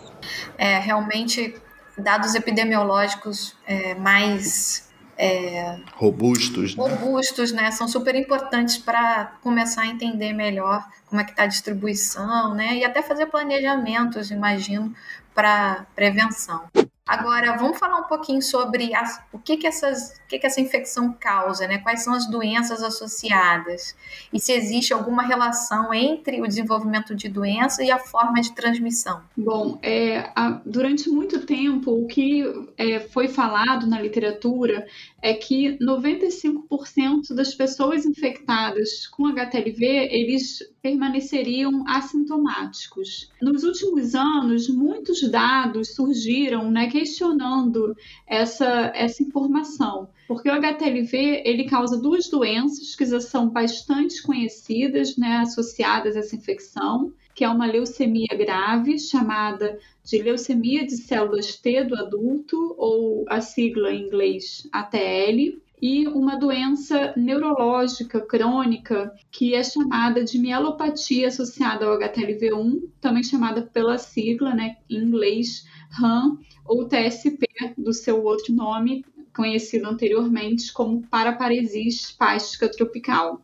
É, 0.58 0.79
realmente, 0.79 1.56
dados 1.98 2.36
epidemiológicos 2.36 3.56
é, 3.65 3.96
mais 3.96 4.89
é, 5.18 5.77
robustos, 5.96 6.75
né? 6.75 6.84
robustos, 6.84 7.51
né, 7.51 7.72
são 7.72 7.88
super 7.88 8.15
importantes 8.15 8.77
para 8.77 9.38
começar 9.41 9.82
a 9.82 9.88
entender 9.88 10.34
melhor 10.34 10.86
como 11.08 11.20
é 11.20 11.24
que 11.24 11.32
está 11.32 11.44
a 11.44 11.48
distribuição, 11.48 12.53
né, 12.53 12.75
e 12.75 12.86
até 12.86 13.01
fazer 13.01 13.25
planejamentos, 13.25 14.32
imagino, 14.32 14.94
para 15.34 15.86
prevenção. 15.96 16.63
Agora, 17.10 17.58
vamos 17.58 17.80
falar 17.80 17.98
um 17.98 18.04
pouquinho 18.04 18.39
sobre 18.39 18.94
as, 18.94 19.20
o 19.34 19.39
que 19.39 19.58
que, 19.58 19.66
essas, 19.66 20.22
o 20.24 20.28
que 20.28 20.38
que 20.38 20.46
essa 20.46 20.62
infecção 20.62 21.12
causa, 21.20 21.68
né? 21.68 21.80
Quais 21.80 22.04
são 22.04 22.13
as 22.13 22.30
doenças 22.30 22.84
associadas? 22.84 23.96
E 24.32 24.39
se 24.39 24.51
existe 24.51 24.94
alguma 24.94 25.24
relação 25.24 25.92
entre 25.92 26.39
o 26.39 26.48
desenvolvimento 26.48 27.16
de 27.16 27.28
doença 27.28 27.84
e 27.84 27.89
a 27.89 27.98
forma 27.98 28.39
de 28.39 28.54
transmissão? 28.54 29.24
Bom, 29.36 29.80
é, 29.82 30.30
a, 30.36 30.62
durante 30.63 31.10
muito 31.10 31.48
tempo, 31.48 31.92
o 31.92 32.06
que 32.06 32.44
é, 32.78 33.00
foi 33.00 33.28
falado 33.28 33.88
na 33.88 34.00
literatura 34.00 34.86
é 35.22 35.34
que 35.34 35.78
95% 35.80 37.34
das 37.36 37.54
pessoas 37.54 38.06
infectadas 38.06 39.08
com 39.08 39.28
HTLV, 39.28 39.86
eles 40.12 40.60
permaneceriam 40.82 41.84
assintomáticos. 41.88 43.30
Nos 43.42 43.64
últimos 43.64 44.16
anos, 44.16 44.70
muitos 44.70 45.22
dados 45.30 45.94
surgiram, 45.94 46.72
né, 46.72 46.90
questionando 46.90 47.96
essa, 48.27 48.92
essa 48.96 49.22
informação, 49.22 50.10
porque 50.29 50.48
o 50.48 50.53
HTLV 50.53 51.42
ele 51.44 51.63
causa 51.63 52.00
duas 52.00 52.29
doenças 52.29 52.96
que 52.96 53.03
já 53.03 53.20
são 53.20 53.50
bastante 53.50 54.22
conhecidas, 54.22 55.18
né, 55.18 55.37
associadas 55.37 56.15
a 56.15 56.20
essa 56.20 56.35
infecção, 56.35 57.11
que 57.33 57.44
é 57.44 57.50
uma 57.50 57.65
leucemia 57.65 58.37
grave 58.37 59.00
chamada 59.00 59.79
de 60.05 60.22
leucemia 60.22 60.85
de 60.85 60.98
células 60.98 61.55
T 61.55 61.83
do 61.83 61.96
adulto 61.96 62.75
ou 62.77 63.25
a 63.27 63.42
sigla 63.42 63.92
em 63.92 64.05
inglês 64.05 64.68
ATL 64.72 65.59
e 65.81 66.07
uma 66.07 66.35
doença 66.35 67.11
neurológica 67.18 68.22
crônica 68.22 69.11
que 69.31 69.55
é 69.55 69.63
chamada 69.63 70.24
de 70.24 70.37
mielopatia 70.37 71.29
associada 71.29 71.87
ao 71.87 71.98
HTLV1, 71.98 72.83
também 73.01 73.24
chamada 73.24 73.63
pela 73.63 73.98
sigla, 73.98 74.53
né, 74.53 74.77
em 74.87 74.98
inglês 74.98 75.65
RAM 75.89 76.37
ou 76.68 76.87
TSP, 76.87 77.48
do 77.75 77.92
seu 77.94 78.24
outro 78.24 78.53
nome, 78.53 79.03
conhecido 79.40 79.88
anteriormente 79.88 80.74
como 80.74 81.08
paraparesia 81.08 81.88
espástica 81.88 82.70
tropical. 82.70 83.42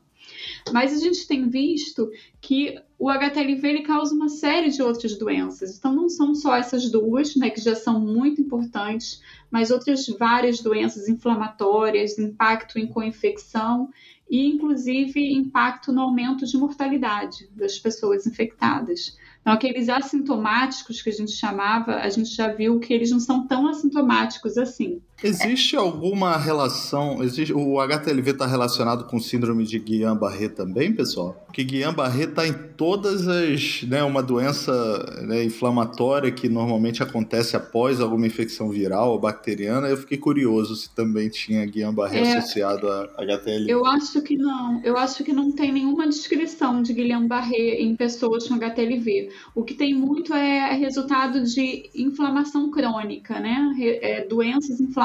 Mas 0.74 0.92
a 0.92 0.98
gente 0.98 1.26
tem 1.26 1.48
visto 1.48 2.12
que 2.42 2.78
o 3.00 3.10
HTLV 3.10 3.66
ele 3.66 3.82
causa 3.84 4.14
uma 4.14 4.28
série 4.28 4.70
de 4.70 4.82
outras 4.82 5.18
doenças. 5.18 5.78
Então, 5.78 5.96
não 5.96 6.10
são 6.10 6.36
só 6.36 6.54
essas 6.54 6.92
duas, 6.92 7.34
né, 7.38 7.50
que 7.50 7.62
já 7.62 7.76
são 7.76 7.98
muito 7.98 8.42
importantes, 8.42 9.22
mas 9.50 9.72
outras 9.72 10.06
várias 10.20 10.60
doenças 10.60 11.08
inflamatórias, 11.08 12.20
impacto 12.20 12.78
em 12.78 12.88
co-infecção 12.88 13.90
e, 14.30 14.46
inclusive, 14.48 15.34
impacto 15.34 15.94
no 15.94 16.02
aumento 16.02 16.46
de 16.46 16.58
mortalidade 16.58 17.50
das 17.56 17.80
pessoas 17.80 18.28
infectadas. 18.28 19.18
Então, 19.40 19.54
aqueles 19.54 19.88
assintomáticos 19.88 21.02
que 21.02 21.10
a 21.10 21.14
gente 21.14 21.32
chamava, 21.32 21.98
a 21.98 22.10
gente 22.10 22.36
já 22.36 22.52
viu 22.52 22.80
que 22.80 22.92
eles 22.92 23.12
não 23.12 23.20
são 23.20 23.46
tão 23.46 23.68
assintomáticos 23.68 24.58
assim. 24.58 25.02
Existe 25.23 25.75
alguma 25.75 26.38
relação? 26.38 27.23
Existe, 27.23 27.54
o 27.54 27.80
HTLV 27.80 28.32
está 28.32 28.45
relacionado 28.45 29.06
com 29.06 29.19
síndrome 29.19 29.63
de 29.63 29.80
Guillain-Barré 29.80 30.49
também, 30.49 30.93
pessoal? 30.93 31.41
Porque 31.45 31.63
Guillain-Barré 31.63 32.25
está 32.25 32.45
em 32.45 32.54
todas 32.75 33.28
as. 33.28 33.84
Né, 33.84 34.04
uma 34.04 34.21
doença 34.21 35.23
né, 35.25 35.43
inflamatória 35.43 36.32
que 36.32 36.49
normalmente 36.49 37.01
acontece 37.01 37.56
após 37.56 38.01
alguma 38.01 38.28
infecção 38.28 38.69
viral 38.69 39.12
ou 39.12 39.19
bacteriana. 39.19 39.88
Eu 39.88 39.97
fiquei 39.97 40.17
curioso 40.17 40.75
se 40.75 40.93
também 40.93 41.30
tinha 41.30 41.65
Guillain-Barré 41.65 42.19
é, 42.19 42.38
associado 42.38 42.88
a 42.89 43.10
HTLV. 43.17 43.71
Eu 43.71 43.86
acho 43.86 44.21
que 44.21 44.36
não. 44.36 44.82
Eu 44.84 44.97
acho 44.97 45.23
que 45.23 45.32
não 45.32 45.51
tem 45.51 45.71
nenhuma 45.71 46.08
descrição 46.08 46.82
de 46.82 46.93
Guillain-Barré 46.93 47.82
em 47.82 47.95
pessoas 47.95 48.47
com 48.47 48.56
HTLV. 48.56 49.30
O 49.56 49.63
que 49.63 49.73
tem 49.73 49.93
muito 49.93 50.34
é 50.34 50.73
resultado 50.73 51.41
de 51.43 51.89
inflamação 51.95 52.69
crônica, 52.69 53.39
né? 53.39 53.73
É, 53.80 54.25
doenças 54.25 54.82
inflamatórias 54.82 55.05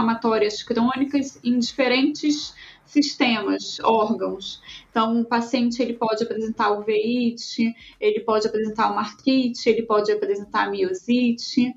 crônicas 0.67 1.39
em 1.43 1.59
diferentes 1.59 2.55
sistemas, 2.91 3.79
órgãos. 3.81 4.61
Então, 4.91 5.21
o 5.21 5.25
paciente 5.25 5.81
ele 5.81 5.95
pode 5.95 6.25
apresentar 6.25 6.73
uveíte, 6.73 7.73
ele 8.01 8.21
pode 8.21 8.47
apresentar 8.47 8.91
uma 8.91 9.03
artrite, 9.03 9.69
ele 9.69 9.83
pode 9.83 10.11
apresentar 10.11 10.71
miosite, 10.71 11.73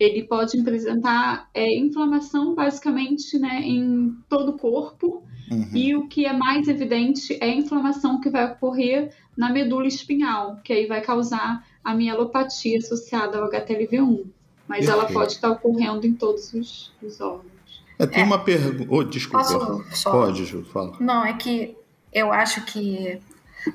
ele 0.00 0.24
pode 0.24 0.58
apresentar 0.58 1.48
é, 1.52 1.76
inflamação 1.76 2.54
basicamente 2.54 3.38
né, 3.38 3.60
em 3.62 4.14
todo 4.28 4.50
o 4.50 4.58
corpo. 4.58 5.22
Uhum. 5.50 5.70
E 5.74 5.94
o 5.94 6.08
que 6.08 6.26
é 6.26 6.32
mais 6.32 6.68
evidente 6.68 7.36
é 7.40 7.46
a 7.46 7.54
inflamação 7.54 8.20
que 8.20 8.30
vai 8.30 8.52
ocorrer 8.52 9.14
na 9.36 9.50
medula 9.52 9.86
espinhal, 9.86 10.56
que 10.64 10.72
aí 10.72 10.86
vai 10.86 11.00
causar 11.00 11.64
a 11.84 11.94
mielopatia 11.94 12.78
associada 12.78 13.38
ao 13.38 13.50
HTLV1. 13.50 14.24
Mas 14.66 14.86
Perfeito. 14.86 14.90
ela 14.90 15.12
pode 15.12 15.32
estar 15.32 15.50
ocorrendo 15.50 16.06
em 16.06 16.14
todos 16.14 16.52
os, 16.52 16.92
os 17.02 17.20
órgãos. 17.20 17.55
É, 17.98 18.06
tem 18.06 18.22
é. 18.22 18.26
uma 18.26 18.38
pergunta. 18.38 18.86
Oh, 18.90 19.02
desculpa. 19.02 19.44
Posso 19.44 19.84
só... 19.92 20.10
Pode, 20.10 20.44
Ju, 20.44 20.64
fala. 20.64 20.96
Não, 21.00 21.24
é 21.24 21.32
que 21.32 21.76
eu 22.12 22.32
acho 22.32 22.64
que 22.64 23.20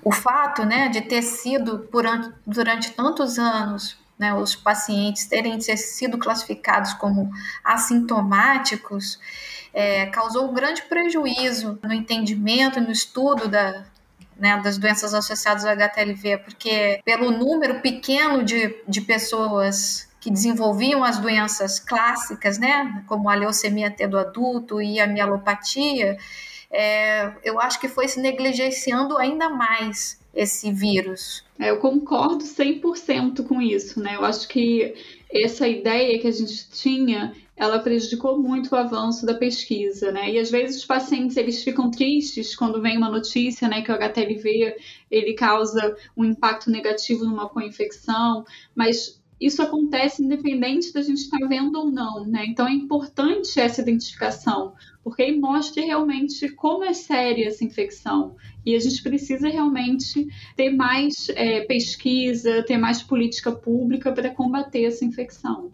o 0.04 0.12
fato 0.12 0.66
né, 0.66 0.90
de 0.90 1.02
ter 1.02 1.22
sido 1.22 1.80
por, 1.92 2.06
durante 2.46 2.92
tantos 2.92 3.38
anos 3.38 3.98
né, 4.22 4.36
os 4.36 4.56
pacientes 4.56 5.26
terem 5.26 5.60
sido 5.60 6.16
classificados 6.16 6.94
como 6.94 7.32
assintomáticos, 7.64 9.20
é, 9.74 10.06
causou 10.06 10.48
um 10.48 10.54
grande 10.54 10.84
prejuízo 10.84 11.80
no 11.82 11.92
entendimento 11.92 12.78
e 12.78 12.82
no 12.84 12.92
estudo 12.92 13.48
da, 13.48 13.84
né, 14.38 14.62
das 14.64 14.78
doenças 14.78 15.16
associadas 15.16 15.66
ao 15.66 15.72
HTLV, 15.72 16.38
porque 16.38 17.02
pelo 17.04 17.32
número 17.32 17.82
pequeno 17.82 18.44
de, 18.44 18.76
de 18.88 19.02
pessoas 19.02 20.08
que 20.22 20.30
desenvolviam 20.30 21.04
as 21.04 21.18
doenças 21.18 21.80
clássicas, 21.80 22.60
né, 22.60 23.04
como 23.08 23.28
a 23.28 23.34
leucemia 23.34 23.90
T 23.90 24.08
do 24.08 24.20
adulto 24.20 24.80
e 24.80 25.00
a 25.00 25.08
mielopatia, 25.08 26.16
é, 26.70 27.34
eu 27.44 27.60
acho 27.60 27.80
que 27.80 27.90
foi 27.90 28.08
se 28.08 28.22
negligenciando 28.22 29.18
ainda 29.18 29.50
mais 29.50 30.22
esse 30.34 30.72
vírus. 30.72 31.44
É, 31.60 31.72
eu 31.72 31.78
concordo 31.78 32.44
100% 32.44 33.46
com 33.46 33.62
isso, 33.62 34.00
né? 34.00 34.16
Eu 34.16 34.24
acho 34.24 34.48
que 34.48 34.94
essa 35.30 35.68
ideia 35.68 36.18
que 36.20 36.28
a 36.28 36.32
gente 36.32 36.70
tinha, 36.70 37.36
ela 37.58 37.80
prejudicou 37.80 38.40
muito 38.40 38.72
o 38.72 38.78
avanço 38.78 39.26
da 39.26 39.34
pesquisa, 39.34 40.12
né? 40.12 40.32
E 40.32 40.40
às 40.40 40.50
vezes 40.50 40.78
os 40.78 40.86
pacientes 40.86 41.36
eles 41.36 41.64
ficam 41.64 41.92
tristes 41.92 42.56
quando 42.56 42.82
vem 42.82 42.98
uma 42.98 43.10
notícia, 43.10 43.68
né, 43.68 43.82
que 43.82 43.92
o 43.92 43.96
HTLV 43.96 44.76
ele 45.10 45.34
causa 45.34 45.96
um 46.16 46.24
impacto 46.24 46.72
negativo 46.72 47.26
numa 47.26 47.50
co-infecção, 47.50 48.46
mas 48.74 49.21
isso 49.42 49.62
acontece 49.62 50.24
independente 50.24 50.94
da 50.94 51.02
gente 51.02 51.22
estar 51.22 51.40
vendo 51.48 51.76
ou 51.80 51.92
não, 51.92 52.24
né? 52.28 52.46
Então 52.46 52.68
é 52.68 52.72
importante 52.72 53.60
essa 53.60 53.82
identificação, 53.82 54.74
porque 55.04 55.24
aí 55.24 55.40
mostra 55.40 55.84
realmente 55.84 56.48
como 56.50 56.84
é 56.84 56.94
séria 56.94 57.48
essa 57.48 57.66
infecção. 57.66 58.36
E 58.64 58.76
a 58.76 58.80
gente 58.80 59.02
precisa 59.02 59.50
realmente 59.50 60.28
ter 60.56 60.70
mais 60.70 61.28
é, 61.30 61.62
pesquisa, 61.62 62.62
ter 62.64 62.78
mais 62.78 63.02
política 63.02 63.52
pública 63.52 64.12
para 64.12 64.30
combater 64.30 64.84
essa 64.84 65.04
infecção. 65.04 65.72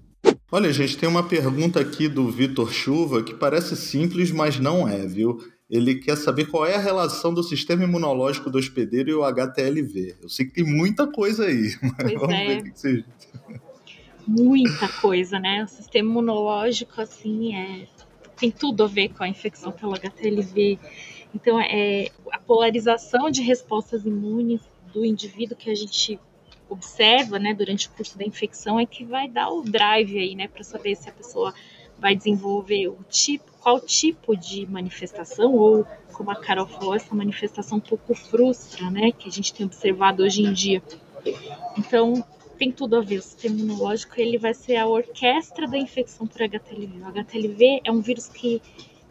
Olha, 0.50 0.72
gente, 0.72 0.98
tem 0.98 1.10
uma 1.10 1.28
pergunta 1.28 1.82
aqui 1.82 2.08
do 2.08 2.30
Vitor 2.32 2.72
Chuva 2.72 3.22
que 3.22 3.34
parece 3.34 3.76
simples, 3.76 4.32
mas 4.32 4.58
não 4.58 4.88
é, 4.88 5.06
viu? 5.06 5.40
Ele 5.70 5.96
quer 5.96 6.16
saber 6.16 6.46
qual 6.46 6.66
é 6.66 6.76
a 6.76 6.80
relação 6.80 7.34
do 7.34 7.44
sistema 7.44 7.84
imunológico 7.84 8.50
do 8.50 8.58
hospedeiro 8.58 9.10
e 9.10 9.14
o 9.14 9.24
HTLV. 9.24 10.16
Eu 10.22 10.30
sei 10.30 10.46
que 10.46 10.54
tem 10.54 10.64
muita 10.64 11.08
coisa 11.08 11.46
aí, 11.46 11.76
mas 11.84 11.96
pois 11.98 12.14
vamos 12.14 12.36
é. 12.36 12.46
ver 12.48 12.60
o 12.60 12.64
que 12.64 12.80
você 12.80 13.06
muita 14.28 14.90
coisa, 14.90 15.40
né? 15.40 15.64
O 15.64 15.68
sistema 15.68 16.10
imunológico, 16.10 17.00
assim, 17.00 17.56
é, 17.56 17.88
tem 18.36 18.52
tudo 18.52 18.84
a 18.84 18.88
ver 18.88 19.10
com 19.10 19.24
a 19.24 19.28
infecção 19.28 19.72
pelo 19.72 19.96
HTLV. 19.96 20.78
Então, 21.34 21.60
é 21.60 22.10
a 22.32 22.40
polarização 22.40 23.32
de 23.32 23.42
respostas 23.42 24.06
imunes 24.06 24.62
do 24.94 25.06
indivíduo 25.06 25.56
que 25.56 25.70
a 25.70 25.76
gente 25.76 26.20
observa, 26.70 27.40
né, 27.40 27.54
durante 27.54 27.88
o 27.88 27.92
curso 27.92 28.18
da 28.18 28.26
infecção 28.26 28.78
é 28.78 28.86
que 28.86 29.06
vai 29.06 29.30
dar 29.30 29.50
o 29.50 29.62
drive 29.62 30.20
aí, 30.20 30.36
né, 30.36 30.50
para 30.50 30.64
saber 30.64 30.98
se 30.98 31.08
a 31.08 31.14
pessoa 31.14 31.54
vai 32.00 32.16
desenvolver 32.16 32.88
o 32.88 32.98
tipo, 33.10 33.46
qual 33.60 33.80
tipo 33.80 34.36
de 34.36 34.66
manifestação 34.66 35.54
ou, 35.54 35.86
como 36.14 36.32
a 36.32 36.36
Carol 36.36 36.68
falou, 36.68 36.96
essa 36.96 37.14
manifestação 37.14 37.80
um 37.80 37.82
pouco 37.82 38.14
frustra, 38.14 38.90
né, 38.90 39.12
que 39.12 39.28
a 39.28 39.32
gente 39.32 39.54
tem 39.54 39.66
observado 39.66 40.24
hoje 40.24 40.42
em 40.44 40.54
dia. 40.54 40.82
Então, 41.78 42.24
tem 42.58 42.72
tudo 42.72 42.98
a 42.98 43.02
ver. 43.02 43.20
O 43.20 43.22
sistema 43.22 43.60
imunológico 43.60 44.20
ele 44.20 44.38
vai 44.38 44.54
ser 44.54 44.78
a 44.78 44.88
orquestra 44.88 45.68
da 45.68 45.78
infecção 45.78 46.26
por 46.26 46.42
HTLV. 46.42 47.02
O 47.02 47.08
HTLV 47.08 47.82
é 47.84 47.92
um 47.92 48.02
vírus 48.02 48.28
que 48.28 48.62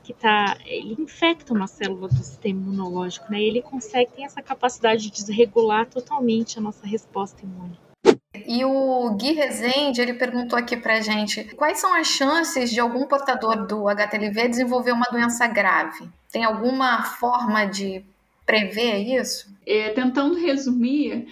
que 0.02 0.12
tá, 0.12 0.56
ele 0.64 0.94
infecta 1.02 1.52
uma 1.52 1.66
célula 1.66 2.06
do 2.06 2.14
sistema 2.14 2.60
imunológico, 2.60 3.26
né? 3.28 3.42
Ele 3.42 3.60
consegue 3.60 4.12
tem 4.12 4.24
essa 4.24 4.40
capacidade 4.40 5.02
de 5.02 5.10
desregular 5.10 5.84
totalmente 5.86 6.60
a 6.60 6.62
nossa 6.62 6.86
resposta 6.86 7.44
imune. 7.44 7.76
E 8.46 8.64
o 8.64 9.10
Gui 9.12 9.32
Rezende, 9.32 10.00
ele 10.00 10.14
perguntou 10.14 10.58
aqui 10.58 10.76
pra 10.76 11.00
gente, 11.00 11.44
quais 11.54 11.78
são 11.78 11.94
as 11.94 12.06
chances 12.06 12.70
de 12.70 12.80
algum 12.80 13.06
portador 13.06 13.66
do 13.66 13.88
HTLV 13.88 14.48
desenvolver 14.48 14.92
uma 14.92 15.06
doença 15.10 15.46
grave? 15.46 16.08
Tem 16.30 16.44
alguma 16.44 17.02
forma 17.02 17.64
de 17.64 18.04
prever 18.44 18.98
isso? 18.98 19.48
É, 19.66 19.90
tentando 19.90 20.38
resumir, 20.38 21.26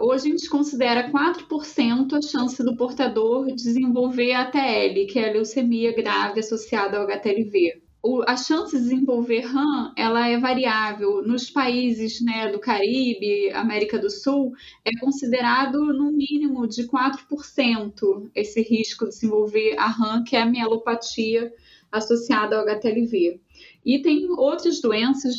hoje 0.00 0.28
a 0.28 0.30
gente 0.30 0.48
considera 0.48 1.10
4% 1.10 2.12
a 2.16 2.22
chance 2.22 2.62
do 2.62 2.76
portador 2.76 3.46
desenvolver 3.54 4.32
ATL, 4.32 5.06
que 5.08 5.18
é 5.18 5.28
a 5.28 5.32
leucemia 5.32 5.94
grave 5.94 6.40
associada 6.40 6.98
ao 6.98 7.04
HTLV. 7.04 7.83
O, 8.06 8.22
a 8.28 8.36
chance 8.36 8.76
de 8.76 8.82
desenvolver 8.82 9.40
RAM 9.46 9.94
ela 9.96 10.28
é 10.28 10.38
variável. 10.38 11.22
Nos 11.22 11.48
países 11.48 12.20
né, 12.20 12.52
do 12.52 12.58
Caribe, 12.58 13.50
América 13.54 13.98
do 13.98 14.10
Sul, 14.10 14.52
é 14.84 14.90
considerado 15.00 15.78
no 15.86 16.12
mínimo 16.12 16.68
de 16.68 16.86
4% 16.86 18.30
esse 18.34 18.60
risco 18.60 19.06
de 19.06 19.10
desenvolver 19.12 19.74
a 19.78 19.86
RAM, 19.86 20.22
que 20.22 20.36
é 20.36 20.42
a 20.42 20.46
mielopatia 20.46 21.50
associada 21.90 22.56
ao 22.56 22.64
HTLV. 22.64 23.40
E 23.82 24.02
tem 24.02 24.30
outras 24.32 24.82
doenças, 24.82 25.36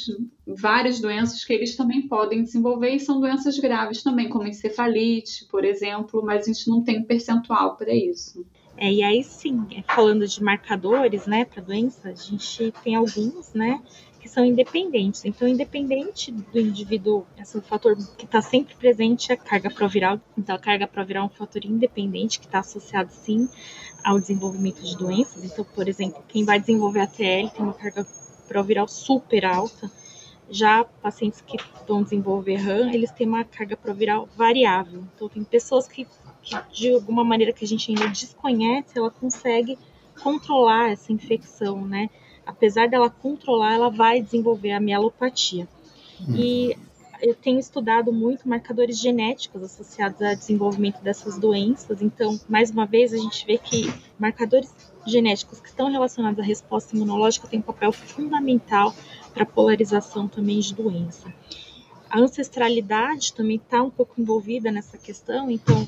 várias 0.48 1.00
doenças 1.00 1.46
que 1.46 1.54
eles 1.54 1.76
também 1.76 2.08
podem 2.08 2.42
desenvolver 2.42 2.96
e 2.96 3.00
são 3.00 3.20
doenças 3.20 3.60
graves 3.60 4.02
também, 4.02 4.28
como 4.28 4.48
encefalite, 4.48 5.46
por 5.52 5.64
exemplo, 5.64 6.26
mas 6.26 6.44
a 6.44 6.52
gente 6.52 6.68
não 6.68 6.84
tem 6.84 7.02
um 7.02 7.04
percentual 7.04 7.78
para 7.78 7.94
isso. 7.94 8.44
É, 8.78 8.92
e 8.92 9.02
aí 9.04 9.24
sim, 9.24 9.66
é, 9.72 9.82
falando 9.94 10.28
de 10.28 10.44
marcadores, 10.44 11.26
né, 11.26 11.46
para 11.46 11.62
doença, 11.62 12.10
a 12.10 12.14
gente 12.14 12.74
tem 12.84 12.96
alguns, 12.96 13.54
né, 13.54 13.82
que 14.26 14.30
são 14.30 14.44
independentes. 14.44 15.24
Então, 15.24 15.48
independente 15.48 16.32
do 16.32 16.60
indivíduo, 16.60 17.28
esse 17.38 17.62
fator 17.62 17.96
que 18.18 18.26
está 18.26 18.42
sempre 18.42 18.74
presente 18.74 19.32
é 19.32 19.36
a 19.36 19.38
carga 19.38 19.70
proviral. 19.70 20.20
Então, 20.36 20.56
a 20.56 20.60
carga 20.60 20.88
proviral 20.88 21.24
é 21.24 21.26
um 21.28 21.30
fator 21.30 21.64
independente 21.64 22.40
que 22.40 22.48
está 22.48 22.60
associado 22.60 23.12
sim 23.12 23.48
ao 24.04 24.20
desenvolvimento 24.20 24.82
de 24.82 24.98
doenças. 24.98 25.44
Então, 25.44 25.64
por 25.64 25.88
exemplo, 25.88 26.24
quem 26.28 26.44
vai 26.44 26.60
desenvolver 26.60 27.02
a 27.02 27.08
TL 27.08 27.52
tem 27.52 27.64
uma 27.64 27.74
carga 27.74 28.04
proviral 28.48 28.88
super 28.88 29.46
alta. 29.46 29.92
Já 30.50 30.84
pacientes 30.84 31.42
que 31.42 31.58
vão 31.88 32.02
desenvolver 32.02 32.56
RAM, 32.56 32.92
eles 32.92 33.12
têm 33.12 33.28
uma 33.28 33.44
carga 33.44 33.78
proviral 33.78 34.28
variável. 34.36 35.04
Então, 35.16 35.30
tem 35.30 35.44
pessoas 35.44 35.88
que, 35.88 36.08
que, 36.46 36.56
de 36.72 36.94
alguma 36.94 37.24
maneira 37.24 37.52
que 37.52 37.66
a 37.66 37.68
gente 37.68 37.92
ainda 37.92 38.08
desconhece, 38.08 38.98
ela 38.98 39.10
consegue 39.10 39.78
controlar 40.22 40.92
essa 40.92 41.12
infecção, 41.12 41.86
né? 41.86 42.10
Apesar 42.46 42.88
dela 42.88 43.10
controlar, 43.10 43.74
ela 43.74 43.90
vai 43.90 44.22
desenvolver 44.22 44.72
a 44.72 44.80
mielopatia. 44.80 45.68
Hum. 46.22 46.36
E 46.36 46.78
eu 47.22 47.34
tenho 47.34 47.60
estudado 47.60 48.14
muito 48.14 48.48
marcadores 48.48 49.00
genéticos 49.00 49.64
associados 49.64 50.22
ao 50.22 50.36
desenvolvimento 50.36 51.02
dessas 51.02 51.40
doenças. 51.40 52.02
Então, 52.02 52.40
mais 52.48 52.70
uma 52.70 52.86
vez, 52.86 53.14
a 53.14 53.18
gente 53.18 53.46
vê 53.46 53.58
que 53.58 53.92
marcadores 54.20 54.72
genéticos 55.08 55.60
que 55.60 55.68
estão 55.68 55.92
relacionados 55.92 56.40
à 56.40 56.44
resposta 56.44 56.96
imunológica 56.96 57.48
têm 57.48 57.60
um 57.60 57.64
papel 57.64 57.92
fundamental 57.92 58.94
para 59.34 59.44
a 59.44 59.46
polarização 59.46 60.28
também 60.28 60.60
de 60.60 60.76
doença. 60.76 61.34
A 62.10 62.20
ancestralidade 62.20 63.34
também 63.34 63.58
está 63.58 63.82
um 63.82 63.90
pouco 63.90 64.20
envolvida 64.20 64.72
nessa 64.72 64.98
questão, 64.98 65.50
então 65.50 65.88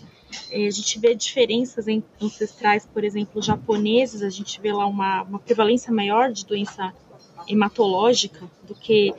é, 0.52 0.68
a 0.68 0.72
gente 0.72 1.00
vê 1.00 1.16
diferenças 1.16 1.86
ancestrais, 2.22 2.86
por 2.86 3.04
exemplo, 3.04 3.42
japoneses, 3.42 4.22
a 4.22 4.30
gente 4.30 4.60
vê 4.60 4.74
lá 4.74 4.86
uma, 4.86 5.24
uma 5.24 5.40
prevalência 5.40 5.92
maior 5.92 6.32
de 6.32 6.46
doença 6.46 6.94
hematológica 7.48 8.50
do 8.64 8.76
que 8.76 9.14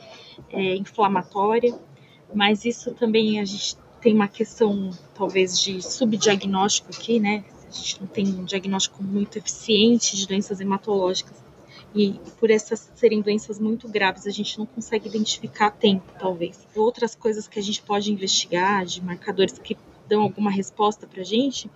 é, 0.51 0.75
inflamatória, 0.75 1.77
mas 2.33 2.65
isso 2.65 2.93
também 2.93 3.39
a 3.39 3.45
gente 3.45 3.77
tem 4.01 4.13
uma 4.13 4.27
questão 4.27 4.91
talvez 5.13 5.59
de 5.59 5.81
subdiagnóstico 5.81 6.89
aqui, 6.93 7.19
né? 7.19 7.43
A 7.67 7.71
gente 7.71 7.99
não 7.99 8.07
tem 8.07 8.27
um 8.27 8.45
diagnóstico 8.45 9.03
muito 9.03 9.37
eficiente 9.37 10.15
de 10.15 10.27
doenças 10.27 10.59
hematológicas. 10.59 11.37
E 11.95 12.19
por 12.39 12.51
essas 12.51 12.91
serem 12.95 13.21
doenças 13.21 13.59
muito 13.59 13.87
graves, 13.87 14.27
a 14.27 14.31
gente 14.31 14.59
não 14.59 14.65
consegue 14.65 15.07
identificar 15.09 15.67
a 15.67 15.71
tempo, 15.71 16.05
talvez. 16.19 16.67
Outras 16.75 17.15
coisas 17.15 17.47
que 17.47 17.57
a 17.57 17.63
gente 17.63 17.81
pode 17.81 18.11
investigar, 18.11 18.85
de 18.85 19.03
marcadores 19.03 19.57
que 19.57 19.75
dão 20.07 20.21
alguma 20.21 20.51
resposta 20.51 21.07
para 21.07 21.21
a 21.21 21.25
gente, 21.25 21.69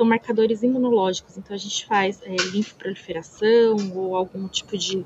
são 0.00 0.06
marcadores 0.06 0.62
imunológicos. 0.62 1.36
Então 1.36 1.54
a 1.54 1.58
gente 1.58 1.86
faz 1.86 2.22
é, 2.22 2.34
linfoproliferação 2.52 3.76
ou 3.94 4.16
algum 4.16 4.48
tipo 4.48 4.78
de, 4.78 5.04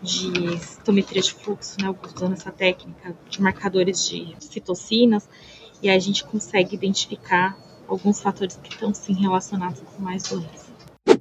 de 0.00 0.58
citometria 0.60 1.22
de 1.22 1.32
fluxo, 1.32 1.76
né, 1.80 1.92
usando 2.14 2.34
essa 2.34 2.52
técnica 2.52 3.16
de 3.28 3.42
marcadores 3.42 4.08
de 4.08 4.36
citocinas, 4.38 5.28
e 5.82 5.88
aí 5.88 5.96
a 5.96 6.00
gente 6.00 6.24
consegue 6.24 6.76
identificar 6.76 7.58
alguns 7.88 8.20
fatores 8.20 8.56
que 8.62 8.72
estão 8.72 8.94
sim 8.94 9.14
relacionados 9.14 9.80
com 9.80 10.02
mais 10.02 10.22
doenças. 10.24 10.67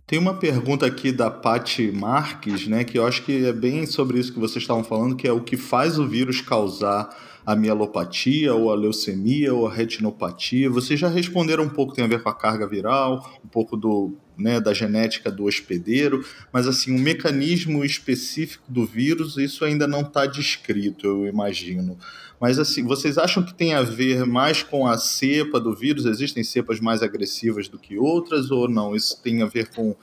Tem 0.07 0.17
uma 0.17 0.33
pergunta 0.33 0.85
aqui 0.85 1.11
da 1.11 1.29
Paty 1.29 1.91
Marques, 1.91 2.65
né, 2.65 2.85
que 2.85 2.97
eu 2.97 3.05
acho 3.05 3.23
que 3.23 3.45
é 3.45 3.51
bem 3.51 3.85
sobre 3.85 4.17
isso 4.17 4.31
que 4.31 4.39
vocês 4.39 4.63
estavam 4.63 4.81
falando, 4.81 5.17
que 5.17 5.27
é 5.27 5.33
o 5.33 5.41
que 5.41 5.57
faz 5.57 5.99
o 5.99 6.07
vírus 6.07 6.39
causar 6.39 7.09
a 7.47 7.55
mielopatia, 7.55 8.53
ou 8.53 8.69
a 8.69 8.75
leucemia, 8.75 9.53
ou 9.53 9.65
a 9.65 9.73
retinopatia? 9.73 10.69
Vocês 10.69 10.99
já 10.99 11.07
responderam 11.07 11.63
um 11.63 11.69
pouco, 11.69 11.93
tem 11.93 12.03
a 12.03 12.07
ver 12.07 12.21
com 12.21 12.27
a 12.27 12.35
carga 12.35 12.67
viral, 12.67 13.39
um 13.41 13.47
pouco 13.47 13.77
do, 13.77 14.17
né, 14.37 14.59
da 14.59 14.73
genética 14.73 15.31
do 15.31 15.45
hospedeiro, 15.45 16.25
mas 16.51 16.67
assim, 16.67 16.93
o 16.93 16.99
mecanismo 16.99 17.85
específico 17.85 18.65
do 18.67 18.85
vírus, 18.85 19.37
isso 19.37 19.63
ainda 19.63 19.87
não 19.87 20.01
está 20.01 20.25
descrito, 20.25 21.07
eu 21.07 21.25
imagino. 21.25 21.97
Mas 22.37 22.59
assim, 22.59 22.83
vocês 22.83 23.17
acham 23.17 23.41
que 23.41 23.53
tem 23.53 23.73
a 23.73 23.81
ver 23.81 24.25
mais 24.25 24.61
com 24.61 24.85
a 24.85 24.97
cepa 24.97 25.57
do 25.57 25.73
vírus? 25.73 26.05
Existem 26.05 26.43
cepas 26.43 26.81
mais 26.81 27.01
agressivas 27.01 27.69
do 27.69 27.79
que 27.79 27.97
outras 27.97 28.51
ou 28.51 28.67
não? 28.67 28.93
Isso 28.93 29.21
tem 29.23 29.41
a 29.41 29.45
ver 29.45 29.69
com, 29.69 29.95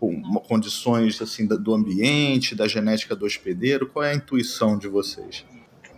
com 0.00 0.22
condições 0.40 1.20
assim 1.20 1.46
do 1.46 1.74
ambiente, 1.74 2.54
da 2.54 2.66
genética 2.66 3.14
do 3.14 3.26
hospedeiro? 3.26 3.86
Qual 3.86 4.02
é 4.02 4.12
a 4.12 4.14
intuição 4.14 4.78
de 4.78 4.88
vocês? 4.88 5.44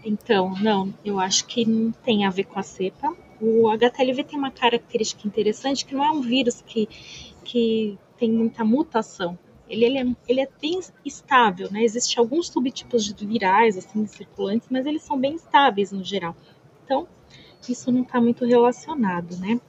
Então, 0.04 0.54
não, 0.60 0.94
eu 1.04 1.18
acho 1.18 1.46
que 1.46 1.64
não 1.64 1.92
tem 1.92 2.24
a 2.24 2.30
ver 2.30 2.44
com 2.44 2.58
a 2.58 2.62
cepa. 2.62 3.14
O 3.40 3.68
HTLV 3.68 4.24
tem 4.24 4.38
uma 4.38 4.50
característica 4.50 5.26
interessante 5.26 5.84
que 5.84 5.94
não 5.94 6.04
é 6.04 6.10
um 6.10 6.20
vírus 6.20 6.62
que, 6.66 6.88
que 7.44 7.98
tem 8.18 8.30
muita 8.30 8.64
mutação 8.64 9.38
ele, 9.70 9.84
ele, 9.84 9.98
é, 9.98 10.16
ele 10.28 10.40
é 10.40 10.48
bem 10.60 10.80
estável, 11.04 11.70
né? 11.70 11.84
Existem 11.84 12.18
alguns 12.18 12.48
subtipos 12.48 13.04
de 13.04 13.24
virais, 13.26 13.78
assim, 13.78 14.04
circulantes, 14.06 14.68
mas 14.68 14.84
eles 14.84 15.02
são 15.02 15.18
bem 15.18 15.36
estáveis 15.36 15.92
no 15.92 16.02
geral. 16.02 16.34
Então, 16.84 17.06
isso 17.68 17.92
não 17.92 18.02
está 18.02 18.20
muito 18.20 18.44
relacionado, 18.44 19.36
né? 19.36 19.60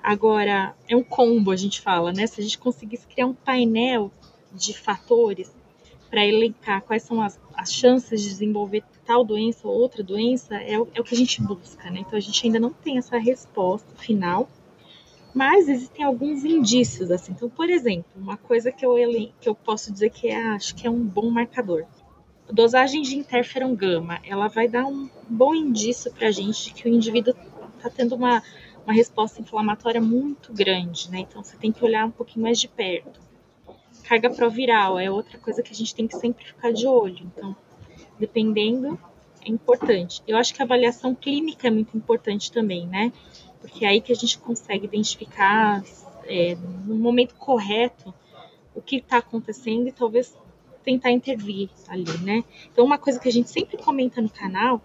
Agora, 0.00 0.74
é 0.88 0.94
um 0.94 1.02
combo, 1.02 1.50
a 1.50 1.56
gente 1.56 1.80
fala, 1.80 2.12
né? 2.12 2.26
Se 2.28 2.40
a 2.40 2.44
gente 2.44 2.58
conseguisse 2.58 3.06
criar 3.08 3.26
um 3.26 3.34
painel 3.34 4.12
de 4.52 4.72
fatores 4.72 5.52
para 6.10 6.26
elencar 6.26 6.82
quais 6.82 7.04
são 7.04 7.22
as, 7.22 7.40
as 7.54 7.72
chances 7.72 8.20
de 8.20 8.28
desenvolver 8.28 8.82
tal 9.06 9.24
doença 9.24 9.66
ou 9.66 9.74
outra 9.74 10.02
doença, 10.02 10.56
é 10.56 10.78
o, 10.78 10.88
é 10.92 11.00
o 11.00 11.04
que 11.04 11.14
a 11.14 11.16
gente 11.16 11.40
busca, 11.40 11.88
né? 11.90 12.00
Então, 12.00 12.16
a 12.16 12.20
gente 12.20 12.44
ainda 12.44 12.58
não 12.58 12.72
tem 12.72 12.98
essa 12.98 13.16
resposta 13.16 13.88
final, 13.96 14.48
mas 15.32 15.68
existem 15.68 16.04
alguns 16.04 16.44
indícios, 16.44 17.10
assim. 17.10 17.32
Então, 17.32 17.48
por 17.48 17.70
exemplo, 17.70 18.10
uma 18.16 18.36
coisa 18.36 18.72
que 18.72 18.84
eu, 18.84 18.96
que 19.40 19.48
eu 19.48 19.54
posso 19.54 19.92
dizer 19.92 20.10
que 20.10 20.28
é, 20.28 20.48
acho 20.48 20.74
que 20.74 20.86
é 20.86 20.90
um 20.90 21.02
bom 21.02 21.30
marcador. 21.30 21.84
A 22.48 22.52
dosagem 22.52 23.02
de 23.02 23.16
interferon 23.16 23.74
gama, 23.76 24.18
ela 24.24 24.48
vai 24.48 24.66
dar 24.66 24.84
um 24.86 25.08
bom 25.28 25.54
indício 25.54 26.12
para 26.12 26.28
a 26.28 26.32
gente 26.32 26.64
de 26.64 26.74
que 26.74 26.88
o 26.88 26.92
indivíduo 26.92 27.34
está 27.76 27.88
tendo 27.88 28.16
uma, 28.16 28.42
uma 28.84 28.92
resposta 28.92 29.40
inflamatória 29.40 30.00
muito 30.00 30.52
grande, 30.52 31.08
né? 31.10 31.20
Então, 31.20 31.44
você 31.44 31.56
tem 31.56 31.70
que 31.70 31.84
olhar 31.84 32.04
um 32.06 32.10
pouquinho 32.10 32.42
mais 32.42 32.58
de 32.58 32.66
perto. 32.66 33.29
Carga 34.10 34.28
proviral 34.28 34.98
é 34.98 35.08
outra 35.08 35.38
coisa 35.38 35.62
que 35.62 35.72
a 35.72 35.74
gente 35.74 35.94
tem 35.94 36.08
que 36.08 36.16
sempre 36.16 36.44
ficar 36.44 36.72
de 36.72 36.84
olho. 36.84 37.30
Então, 37.32 37.54
dependendo, 38.18 38.98
é 39.40 39.48
importante. 39.48 40.20
Eu 40.26 40.36
acho 40.36 40.52
que 40.52 40.60
a 40.60 40.64
avaliação 40.64 41.14
clínica 41.14 41.68
é 41.68 41.70
muito 41.70 41.96
importante 41.96 42.50
também, 42.50 42.86
né? 42.88 43.12
porque 43.60 43.84
é 43.84 43.88
aí 43.88 44.00
que 44.00 44.10
a 44.10 44.16
gente 44.16 44.38
consegue 44.38 44.86
identificar 44.86 45.82
é, 46.24 46.56
no 46.86 46.96
momento 46.96 47.34
correto 47.34 48.12
o 48.74 48.80
que 48.80 48.96
está 48.96 49.18
acontecendo 49.18 49.88
e 49.88 49.92
talvez 49.92 50.36
tentar 50.82 51.10
intervir 51.10 51.68
ali, 51.86 52.18
né? 52.22 52.42
Então, 52.72 52.84
uma 52.84 52.98
coisa 52.98 53.20
que 53.20 53.28
a 53.28 53.32
gente 53.32 53.50
sempre 53.50 53.76
comenta 53.76 54.20
no 54.22 54.30
canal, 54.30 54.80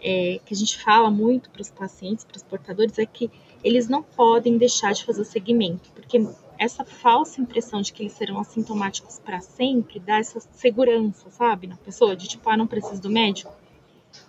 é, 0.00 0.38
que 0.44 0.52
a 0.52 0.56
gente 0.56 0.78
fala 0.78 1.10
muito 1.10 1.48
para 1.50 1.62
os 1.62 1.70
pacientes, 1.70 2.24
para 2.24 2.36
os 2.36 2.42
portadores, 2.42 2.98
é 2.98 3.06
que 3.06 3.30
eles 3.64 3.88
não 3.88 4.02
podem 4.02 4.58
deixar 4.58 4.92
de 4.92 5.04
fazer 5.04 5.22
o 5.22 5.24
segmento, 5.24 5.90
porque 5.92 6.18
essa 6.62 6.84
falsa 6.84 7.40
impressão 7.40 7.80
de 7.82 7.92
que 7.92 8.02
eles 8.02 8.12
serão 8.12 8.38
assintomáticos 8.38 9.18
para 9.18 9.40
sempre 9.40 9.98
dá 9.98 10.18
essa 10.18 10.40
segurança, 10.40 11.28
sabe, 11.30 11.66
na 11.66 11.76
pessoa, 11.76 12.14
de 12.14 12.28
tipo, 12.28 12.48
ah, 12.48 12.56
não 12.56 12.66
preciso 12.66 13.02
do 13.02 13.10
médico. 13.10 13.52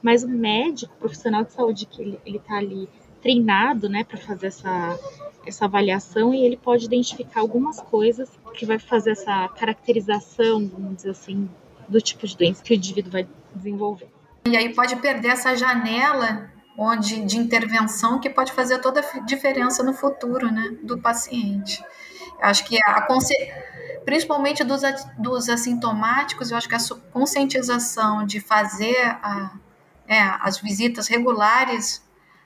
Mas 0.01 0.23
o 0.23 0.27
médico, 0.27 0.93
o 0.95 0.97
profissional 0.97 1.43
de 1.43 1.51
saúde 1.51 1.85
que 1.85 2.01
ele, 2.01 2.19
ele 2.25 2.39
tá 2.39 2.55
ali 2.55 2.89
treinado, 3.21 3.87
né, 3.87 4.03
para 4.03 4.17
fazer 4.17 4.47
essa, 4.47 4.99
essa 5.45 5.65
avaliação 5.65 6.33
e 6.33 6.43
ele 6.43 6.57
pode 6.57 6.85
identificar 6.85 7.41
algumas 7.41 7.79
coisas 7.79 8.29
que 8.53 8.65
vai 8.65 8.79
fazer 8.79 9.11
essa 9.11 9.47
caracterização, 9.49 10.67
vamos 10.67 10.97
dizer 10.97 11.11
assim, 11.11 11.49
do 11.87 12.01
tipo 12.01 12.25
de 12.27 12.35
doença 12.35 12.63
que 12.63 12.73
o 12.73 12.75
indivíduo 12.75 13.11
vai 13.11 13.27
desenvolver. 13.55 14.09
E 14.45 14.57
aí 14.57 14.73
pode 14.73 14.95
perder 14.97 15.29
essa 15.29 15.55
janela 15.55 16.51
onde 16.77 17.23
de 17.23 17.37
intervenção 17.37 18.19
que 18.19 18.29
pode 18.29 18.51
fazer 18.51 18.79
toda 18.79 18.99
a 18.99 19.19
diferença 19.19 19.83
no 19.83 19.93
futuro, 19.93 20.51
né, 20.51 20.75
do 20.83 20.97
paciente. 20.97 21.83
Acho 22.41 22.65
que 22.65 22.77
a 22.85 23.07
principalmente 24.05 24.63
dos, 24.63 24.81
dos 25.17 25.49
assintomáticos, 25.49 26.51
eu 26.51 26.57
acho 26.57 26.67
que 26.67 26.75
a 26.75 26.79
conscientização 27.11 28.25
de 28.25 28.39
fazer 28.39 28.97
a, 29.21 29.51
é, 30.07 30.19
as 30.41 30.59
visitas 30.59 31.07
regulares 31.07 32.03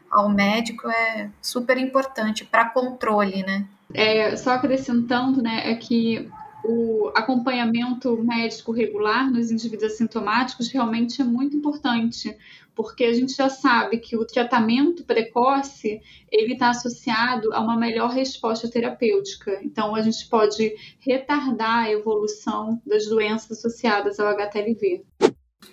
ao 0.09 0.29
médico 0.29 0.89
é 0.89 1.29
super 1.41 1.77
importante 1.77 2.45
para 2.45 2.69
controle, 2.69 3.43
né? 3.43 3.65
É, 3.93 4.35
só 4.35 4.51
acrescentando, 4.51 5.41
né, 5.41 5.71
é 5.71 5.75
que 5.75 6.29
o 6.63 7.09
acompanhamento 7.15 8.21
médico 8.23 8.71
regular 8.71 9.29
nos 9.31 9.49
indivíduos 9.51 9.93
assintomáticos 9.93 10.69
realmente 10.69 11.21
é 11.21 11.25
muito 11.25 11.55
importante, 11.55 12.35
porque 12.77 13.03
a 13.03 13.13
gente 13.13 13.35
já 13.35 13.49
sabe 13.49 13.97
que 13.97 14.15
o 14.15 14.25
tratamento 14.25 15.03
precoce 15.03 15.99
ele 16.31 16.53
está 16.53 16.69
associado 16.69 17.53
a 17.53 17.59
uma 17.59 17.75
melhor 17.75 18.11
resposta 18.11 18.69
terapêutica. 18.69 19.59
Então, 19.63 19.93
a 19.93 20.01
gente 20.01 20.25
pode 20.29 20.73
retardar 20.99 21.85
a 21.85 21.91
evolução 21.91 22.81
das 22.85 23.05
doenças 23.07 23.57
associadas 23.57 24.17
ao 24.19 24.27
HTLV. 24.29 25.03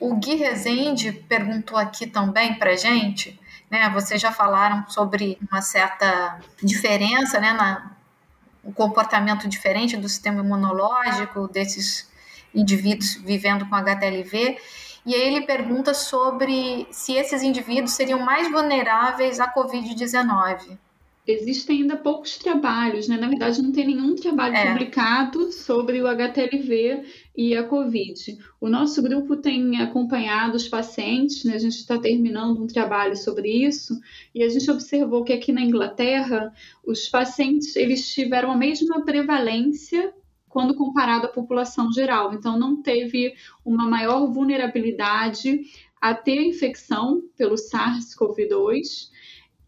O 0.00 0.16
Gui 0.16 0.34
Rezende 0.34 1.12
perguntou 1.28 1.78
aqui 1.78 2.06
também 2.06 2.58
para 2.58 2.74
gente 2.74 3.38
né? 3.74 3.90
Vocês 3.90 4.20
já 4.20 4.30
falaram 4.30 4.86
sobre 4.88 5.36
uma 5.50 5.60
certa 5.60 6.38
diferença, 6.62 7.40
né, 7.40 7.52
na 7.52 7.90
o 8.62 8.72
comportamento 8.72 9.46
diferente 9.46 9.94
do 9.94 10.08
sistema 10.08 10.40
imunológico 10.40 11.46
desses 11.48 12.10
indivíduos 12.54 13.16
vivendo 13.16 13.68
com 13.68 13.74
HTLV. 13.74 14.56
E 15.06 15.14
aí 15.14 15.34
ele 15.34 15.46
pergunta 15.46 15.92
sobre 15.92 16.86
se 16.90 17.12
esses 17.12 17.42
indivíduos 17.42 17.92
seriam 17.92 18.20
mais 18.20 18.50
vulneráveis 18.50 19.38
à 19.38 19.52
Covid-19 19.52 20.78
existem 21.26 21.82
ainda 21.82 21.96
poucos 21.96 22.36
trabalhos, 22.36 23.08
né? 23.08 23.16
Na 23.16 23.28
verdade, 23.28 23.62
não 23.62 23.72
tem 23.72 23.86
nenhum 23.86 24.14
trabalho 24.14 24.54
é. 24.54 24.72
publicado 24.72 25.50
sobre 25.52 26.02
o 26.02 26.06
HTLV 26.06 27.02
e 27.36 27.56
a 27.56 27.64
Covid. 27.64 28.38
O 28.60 28.68
nosso 28.68 29.02
grupo 29.02 29.36
tem 29.36 29.80
acompanhado 29.80 30.56
os 30.56 30.68
pacientes, 30.68 31.44
né? 31.44 31.54
A 31.54 31.58
gente 31.58 31.76
está 31.76 31.98
terminando 31.98 32.62
um 32.62 32.66
trabalho 32.66 33.16
sobre 33.16 33.48
isso 33.48 33.98
e 34.34 34.42
a 34.42 34.48
gente 34.48 34.70
observou 34.70 35.24
que 35.24 35.32
aqui 35.32 35.52
na 35.52 35.62
Inglaterra 35.62 36.52
os 36.84 37.08
pacientes 37.08 37.74
eles 37.74 38.12
tiveram 38.12 38.52
a 38.52 38.56
mesma 38.56 39.02
prevalência 39.02 40.12
quando 40.54 40.76
comparado 40.76 41.26
à 41.26 41.28
população 41.28 41.92
geral. 41.92 42.32
Então, 42.32 42.56
não 42.56 42.80
teve 42.80 43.34
uma 43.64 43.88
maior 43.88 44.24
vulnerabilidade 44.28 45.62
a 46.00 46.14
ter 46.14 46.40
infecção 46.46 47.24
pelo 47.36 47.56
SARS-CoV-2 47.56 49.10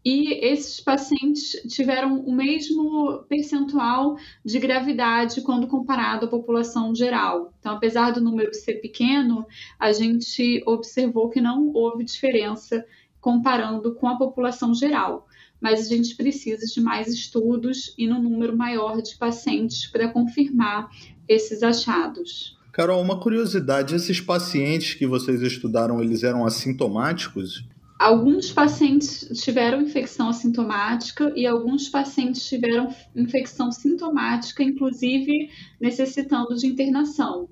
e 0.05 0.33
esses 0.45 0.79
pacientes 0.79 1.61
tiveram 1.67 2.21
o 2.21 2.33
mesmo 2.33 3.25
percentual 3.27 4.15
de 4.45 4.57
gravidade 4.59 5.41
quando 5.41 5.67
comparado 5.67 6.27
à 6.27 6.29
população 6.29 6.95
geral. 6.95 7.53
Então, 7.59 7.73
apesar 7.73 8.11
do 8.11 8.21
número 8.21 8.53
ser 8.53 8.75
pequeno, 8.75 9.45
a 9.77 9.91
gente 9.91 10.63
observou 10.65 11.29
que 11.29 11.41
não 11.41 11.73
houve 11.73 12.05
diferença 12.05 12.85
comparando 13.19 13.93
com 13.95 14.07
a 14.07 14.17
população 14.17 14.73
geral. 14.73 15.26
Mas 15.59 15.81
a 15.81 15.95
gente 15.95 16.15
precisa 16.15 16.65
de 16.65 16.79
mais 16.81 17.07
estudos 17.07 17.93
e 17.97 18.07
no 18.07 18.21
número 18.21 18.55
maior 18.55 19.01
de 19.01 19.15
pacientes 19.17 19.87
para 19.87 20.07
confirmar 20.09 20.89
esses 21.27 21.63
achados. 21.63 22.57
Carol, 22.71 23.01
uma 23.01 23.19
curiosidade: 23.19 23.95
esses 23.95 24.21
pacientes 24.21 24.93
que 24.93 25.07
vocês 25.07 25.41
estudaram, 25.41 26.01
eles 26.01 26.23
eram 26.23 26.45
assintomáticos? 26.45 27.65
Alguns 27.97 28.51
pacientes 28.51 29.27
tiveram 29.41 29.81
infecção 29.81 30.29
assintomática 30.29 31.33
e 31.35 31.47
alguns 31.47 31.89
pacientes 31.89 32.47
tiveram 32.47 32.93
infecção 33.15 33.71
sintomática, 33.71 34.61
inclusive 34.61 35.49
necessitando 35.81 36.55
de 36.55 36.67
internação. 36.67 37.49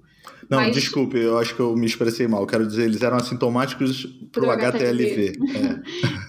Não, 0.49 0.59
Mas... 0.59 0.75
desculpe, 0.75 1.17
eu 1.17 1.37
acho 1.37 1.55
que 1.55 1.59
eu 1.59 1.75
me 1.75 1.85
expressei 1.85 2.27
mal. 2.27 2.45
Quero 2.45 2.67
dizer, 2.67 2.83
eles 2.83 3.01
eram 3.01 3.17
assintomáticos 3.17 4.05
para 4.31 4.45
o 4.45 4.51
HTLV. 4.51 5.37
HTLV. 5.37 5.79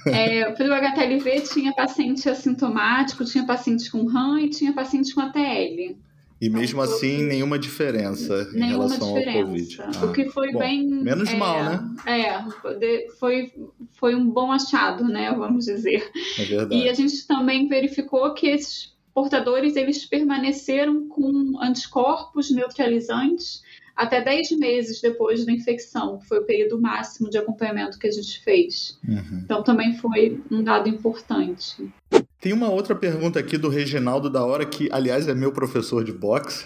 É. 0.07 0.41
é, 0.41 0.51
para 0.53 0.67
o 0.69 0.73
HTLV 0.73 1.41
tinha 1.43 1.73
paciente 1.75 2.29
assintomático, 2.29 3.25
tinha 3.25 3.45
paciente 3.45 3.91
com 3.91 4.07
RAM 4.07 4.41
e 4.41 4.49
tinha 4.49 4.73
paciente 4.73 5.15
com 5.15 5.21
ATL. 5.21 5.97
E 6.39 6.51
mesmo 6.51 6.83
assim, 6.83 7.23
nenhuma 7.23 7.59
diferença 7.59 8.45
nenhuma 8.53 8.67
em 8.67 8.69
relação 8.69 9.15
diferença. 9.15 9.39
ao 9.39 9.47
Covid. 9.47 9.83
Ah, 9.83 10.05
o 10.05 10.13
que 10.13 10.29
foi 10.29 10.53
bom, 10.53 10.59
bem. 10.59 10.87
Menos 10.87 11.31
é, 11.31 11.37
mal, 11.37 11.65
né? 11.65 11.97
É, 12.07 13.09
foi, 13.19 13.53
foi 13.93 14.15
um 14.15 14.29
bom 14.29 14.53
achado, 14.53 15.05
né? 15.05 15.33
Vamos 15.33 15.65
dizer. 15.65 16.11
É 16.39 16.45
verdade. 16.45 16.75
E 16.75 16.89
a 16.91 16.93
gente 16.93 17.27
também 17.27 17.67
verificou 17.69 18.35
que 18.35 18.49
esses 18.49 18.95
portadores 19.15 19.77
eles 19.77 20.05
permaneceram 20.05 21.09
com 21.09 21.59
anticorpos 21.59 22.51
neutralizantes 22.51 23.63
até 23.97 24.21
10 24.21 24.59
meses 24.59 25.01
depois 25.01 25.47
da 25.47 25.53
infecção, 25.53 26.19
que 26.19 26.29
foi 26.29 26.39
o 26.39 26.45
período 26.45 26.79
máximo 26.81 27.31
de 27.31 27.39
acompanhamento 27.39 27.99
que 27.99 28.07
a 28.07 28.11
gente 28.11 28.43
fez. 28.45 28.99
Uhum. 29.09 29.41
Então 29.43 29.63
também 29.63 29.97
foi 29.97 30.41
um 30.51 30.63
dado 30.63 30.89
importante. 30.89 31.91
Tem 32.39 32.53
uma 32.53 32.71
outra 32.71 32.95
pergunta 32.95 33.41
aqui 33.41 33.57
do 33.57 33.69
Reginaldo 33.69 34.29
da 34.29 34.45
Hora, 34.45 34.65
que, 34.67 34.89
aliás, 34.93 35.27
é 35.27 35.35
meu 35.35 35.51
professor 35.51 36.05
de 36.05 36.13
boxe. 36.13 36.65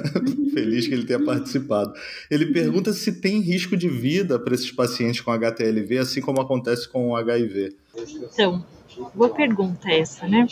Feliz 0.52 0.86
que 0.86 0.92
ele 0.92 1.06
tenha 1.06 1.24
participado. 1.24 1.92
Ele 2.30 2.52
pergunta 2.52 2.92
se 2.92 3.20
tem 3.20 3.40
risco 3.40 3.76
de 3.76 3.88
vida 3.88 4.38
para 4.38 4.54
esses 4.54 4.70
pacientes 4.70 5.20
com 5.20 5.30
HTLV, 5.30 5.98
assim 5.98 6.20
como 6.20 6.40
acontece 6.40 6.88
com 6.88 7.10
o 7.10 7.16
HIV. 7.16 7.74
Então, 8.34 8.66
boa 9.14 9.30
pergunta 9.30 9.90
essa, 9.90 10.26
né? 10.28 10.46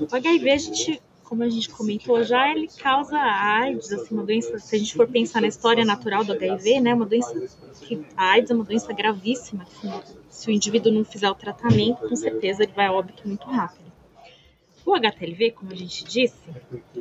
O 0.00 0.14
HIV, 0.14 0.50
a 0.50 0.58
gente, 0.58 1.00
como 1.30 1.44
a 1.44 1.48
gente 1.48 1.68
comentou 1.68 2.24
já, 2.24 2.50
ele 2.50 2.66
causa 2.66 3.16
AIDS, 3.16 3.92
assim, 3.92 4.12
uma 4.12 4.24
doença, 4.24 4.58
se 4.58 4.74
a 4.74 4.78
gente 4.80 4.94
for 4.94 5.06
pensar 5.06 5.40
na 5.40 5.46
história 5.46 5.84
natural 5.84 6.24
do 6.24 6.32
HIV, 6.32 6.80
né? 6.80 6.92
Uma 6.92 7.06
doença 7.06 7.32
que 7.82 8.04
a 8.16 8.32
AIDS 8.32 8.50
é 8.50 8.54
uma 8.54 8.64
doença 8.64 8.92
gravíssima, 8.92 9.64
se 10.28 10.48
o 10.48 10.50
indivíduo 10.50 10.90
não 10.90 11.04
fizer 11.04 11.30
o 11.30 11.34
tratamento, 11.36 12.08
com 12.08 12.16
certeza 12.16 12.64
ele 12.64 12.72
vai 12.72 12.86
a 12.86 12.92
óbito 12.92 13.28
muito 13.28 13.46
rápido. 13.46 13.92
O 14.84 14.92
HTLV, 14.92 15.52
como 15.52 15.70
a 15.70 15.76
gente 15.76 16.04
disse, 16.04 16.42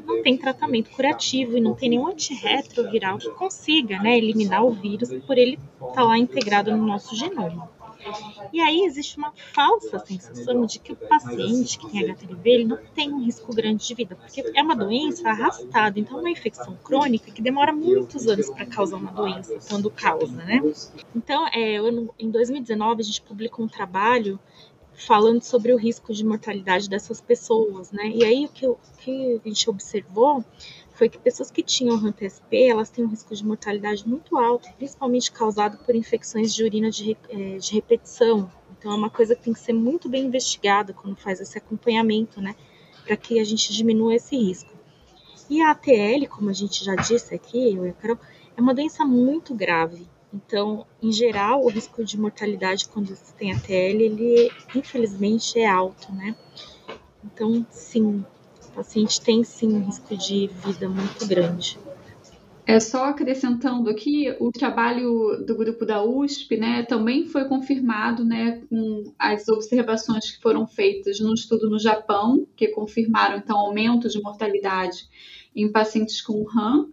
não 0.05 0.21
tem 0.21 0.37
tratamento 0.37 0.91
curativo 0.91 1.57
e 1.57 1.61
não 1.61 1.73
tem 1.73 1.89
nenhum 1.89 2.07
antirretroviral 2.07 3.17
que 3.17 3.31
consiga 3.31 3.97
né, 3.97 4.15
eliminar 4.15 4.63
o 4.63 4.69
vírus 4.69 5.09
por 5.25 5.39
ele 5.39 5.57
estar 5.73 5.93
tá 5.93 6.03
lá 6.03 6.19
integrado 6.19 6.69
no 6.77 6.85
nosso 6.85 7.15
genoma. 7.15 7.67
E 8.51 8.61
aí 8.61 8.83
existe 8.83 9.17
uma 9.17 9.31
falsa 9.53 9.99
sensação 9.99 10.65
de 10.65 10.79
que 10.79 10.93
o 10.93 10.95
paciente 10.95 11.77
que 11.77 11.89
tem 11.89 12.09
HTLV 12.09 12.49
ele 12.49 12.65
não 12.65 12.77
tem 12.95 13.13
um 13.13 13.23
risco 13.23 13.53
grande 13.53 13.85
de 13.85 13.93
vida, 13.93 14.15
porque 14.15 14.43
é 14.55 14.61
uma 14.61 14.75
doença 14.75 15.29
arrastada, 15.29 15.99
então 15.99 16.17
é 16.17 16.21
uma 16.21 16.29
infecção 16.29 16.75
crônica 16.83 17.31
que 17.31 17.41
demora 17.41 17.73
muitos 17.73 18.27
anos 18.27 18.49
para 18.49 18.65
causar 18.65 18.97
uma 18.97 19.11
doença, 19.11 19.57
quando 19.67 19.89
causa, 19.91 20.43
né? 20.43 20.61
Então, 21.15 21.47
é, 21.47 21.73
eu, 21.73 22.13
em 22.17 22.29
2019 22.29 23.01
a 23.01 23.05
gente 23.05 23.21
publicou 23.21 23.65
um 23.65 23.69
trabalho 23.69 24.39
falando 24.93 25.41
sobre 25.41 25.73
o 25.73 25.77
risco 25.77 26.13
de 26.13 26.25
mortalidade 26.25 26.89
dessas 26.89 27.21
pessoas, 27.21 27.91
né? 27.91 28.09
E 28.09 28.23
aí 28.23 28.45
o 28.45 28.49
que, 28.49 28.67
o 28.67 28.77
que 28.99 29.41
a 29.43 29.47
gente 29.47 29.69
observou 29.69 30.43
foi 30.99 31.07
que 31.07 31.17
pessoas 31.17 31.49
que 31.49 31.63
tinham 31.63 31.95
HANTSP, 31.95 32.67
elas 32.67 32.89
têm 32.89 33.05
um 33.05 33.07
risco 33.07 33.33
de 33.33 33.45
mortalidade 33.45 34.05
muito 34.05 34.37
alto, 34.37 34.67
principalmente 34.73 35.31
causado 35.31 35.77
por 35.77 35.95
infecções 35.95 36.53
de 36.53 36.61
urina 36.61 36.91
de, 36.91 37.17
é, 37.29 37.57
de 37.57 37.73
repetição. 37.73 38.51
Então 38.77 38.91
é 38.91 38.95
uma 38.95 39.09
coisa 39.09 39.33
que 39.33 39.43
tem 39.43 39.53
que 39.53 39.61
ser 39.61 39.71
muito 39.71 40.09
bem 40.09 40.25
investigada 40.25 40.91
quando 40.91 41.15
faz 41.15 41.39
esse 41.39 41.57
acompanhamento, 41.57 42.41
né? 42.41 42.53
Para 43.05 43.15
que 43.15 43.39
a 43.39 43.45
gente 43.45 43.71
diminua 43.71 44.13
esse 44.13 44.35
risco. 44.35 44.73
E 45.49 45.61
a 45.61 45.71
ATL, 45.71 46.27
como 46.29 46.49
a 46.49 46.53
gente 46.53 46.83
já 46.83 46.95
disse 46.95 47.33
aqui, 47.33 47.75
eu 47.75 47.85
e 47.85 47.91
a 47.91 47.93
Carol, 47.93 48.19
é 48.57 48.61
uma 48.61 48.73
doença 48.73 49.05
muito 49.05 49.55
grave. 49.55 50.05
Então, 50.33 50.85
em 51.01 51.13
geral, 51.13 51.63
o 51.63 51.69
risco 51.69 52.03
de 52.03 52.19
mortalidade 52.19 52.89
quando 52.89 53.15
você 53.15 53.33
tem 53.37 53.53
ATL, 53.53 53.71
ele 53.71 54.51
infelizmente 54.75 55.57
é 55.57 55.65
alto, 55.65 56.11
né? 56.11 56.35
Então, 57.23 57.65
sim, 57.69 58.25
paciente 58.79 59.19
tem 59.19 59.43
sim 59.43 59.73
um 59.73 59.83
risco 59.83 60.15
de 60.15 60.49
vida 60.65 60.87
muito 60.87 61.27
grande. 61.27 61.77
É 62.65 62.79
só 62.79 63.05
acrescentando 63.05 63.89
aqui, 63.89 64.33
o 64.39 64.51
trabalho 64.51 65.43
do 65.45 65.57
grupo 65.57 65.85
da 65.85 66.03
USP, 66.03 66.55
né, 66.55 66.83
também 66.83 67.25
foi 67.25 67.45
confirmado, 67.45 68.23
né, 68.23 68.61
com 68.69 69.11
as 69.17 69.47
observações 69.49 70.31
que 70.31 70.41
foram 70.41 70.65
feitas 70.67 71.19
no 71.19 71.33
estudo 71.33 71.69
no 71.69 71.79
Japão, 71.79 72.47
que 72.55 72.67
confirmaram 72.69 73.37
então 73.37 73.57
aumento 73.57 74.07
de 74.07 74.21
mortalidade 74.21 75.09
em 75.53 75.69
pacientes 75.71 76.21
com 76.21 76.43
RAM, 76.43 76.89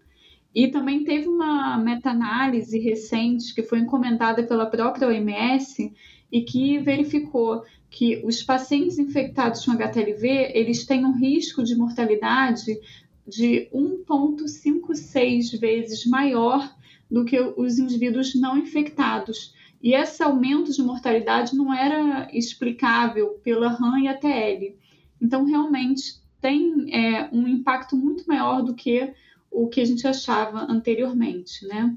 e 0.54 0.68
também 0.68 1.04
teve 1.04 1.28
uma 1.28 1.76
meta-análise 1.76 2.78
recente 2.78 3.54
que 3.54 3.62
foi 3.62 3.78
encomendada 3.80 4.42
pela 4.42 4.64
própria 4.66 5.08
OMS 5.08 5.92
e 6.30 6.42
que 6.42 6.78
verificou 6.78 7.62
que 7.90 8.22
os 8.24 8.42
pacientes 8.42 8.98
infectados 8.98 9.64
com 9.64 9.72
HTLV 9.72 10.52
eles 10.54 10.84
têm 10.84 11.04
um 11.04 11.16
risco 11.16 11.62
de 11.62 11.76
mortalidade 11.76 12.78
de 13.26 13.68
1,56 13.72 15.58
vezes 15.58 16.06
maior 16.06 16.74
do 17.10 17.24
que 17.24 17.38
os 17.40 17.78
indivíduos 17.78 18.34
não 18.34 18.58
infectados. 18.58 19.54
E 19.82 19.94
esse 19.94 20.22
aumento 20.22 20.72
de 20.72 20.82
mortalidade 20.82 21.54
não 21.56 21.72
era 21.72 22.28
explicável 22.32 23.40
pela 23.42 23.68
RAM 23.68 24.00
e 24.00 24.08
ATL. 24.08 24.76
Então, 25.20 25.44
realmente, 25.44 26.20
tem 26.40 26.92
é, 26.92 27.28
um 27.32 27.46
impacto 27.46 27.96
muito 27.96 28.24
maior 28.26 28.62
do 28.62 28.74
que 28.74 29.12
o 29.50 29.68
que 29.68 29.80
a 29.80 29.84
gente 29.84 30.06
achava 30.06 30.66
anteriormente, 30.70 31.66
né? 31.66 31.96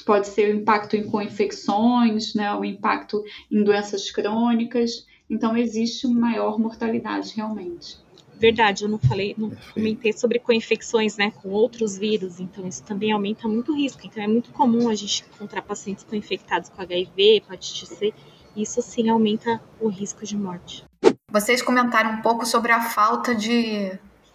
Pode 0.00 0.28
ser 0.28 0.54
o 0.54 0.58
impacto 0.58 0.96
em 0.96 1.04
co-infecções, 1.04 2.34
né? 2.34 2.54
O 2.54 2.64
impacto 2.64 3.22
em 3.50 3.62
doenças 3.62 4.10
crônicas. 4.10 5.06
Então, 5.28 5.56
existe 5.56 6.06
uma 6.06 6.20
maior 6.20 6.58
mortalidade 6.58 7.34
realmente. 7.36 7.98
Verdade, 8.40 8.84
eu 8.84 8.88
não 8.88 8.98
falei, 8.98 9.34
não 9.36 9.52
comentei 9.74 10.14
sobre 10.14 10.38
co-infecções, 10.38 11.18
né, 11.18 11.30
com 11.30 11.50
outros 11.50 11.98
vírus, 11.98 12.40
então 12.40 12.66
isso 12.66 12.82
também 12.82 13.12
aumenta 13.12 13.46
muito 13.46 13.70
o 13.70 13.76
risco. 13.76 14.00
Então 14.06 14.22
é 14.22 14.26
muito 14.26 14.50
comum 14.50 14.88
a 14.88 14.94
gente 14.94 15.26
encontrar 15.34 15.60
pacientes 15.60 16.04
co-infectados 16.04 16.70
com 16.70 16.80
HIV, 16.80 17.36
hepatite 17.36 17.86
C, 17.86 18.14
isso 18.56 18.80
sim 18.80 19.10
aumenta 19.10 19.60
o 19.78 19.88
risco 19.88 20.24
de 20.24 20.38
morte. 20.38 20.84
Vocês 21.30 21.60
comentaram 21.60 22.12
um 22.12 22.22
pouco 22.22 22.46
sobre 22.46 22.72
a 22.72 22.80
falta 22.80 23.34
de 23.34 23.92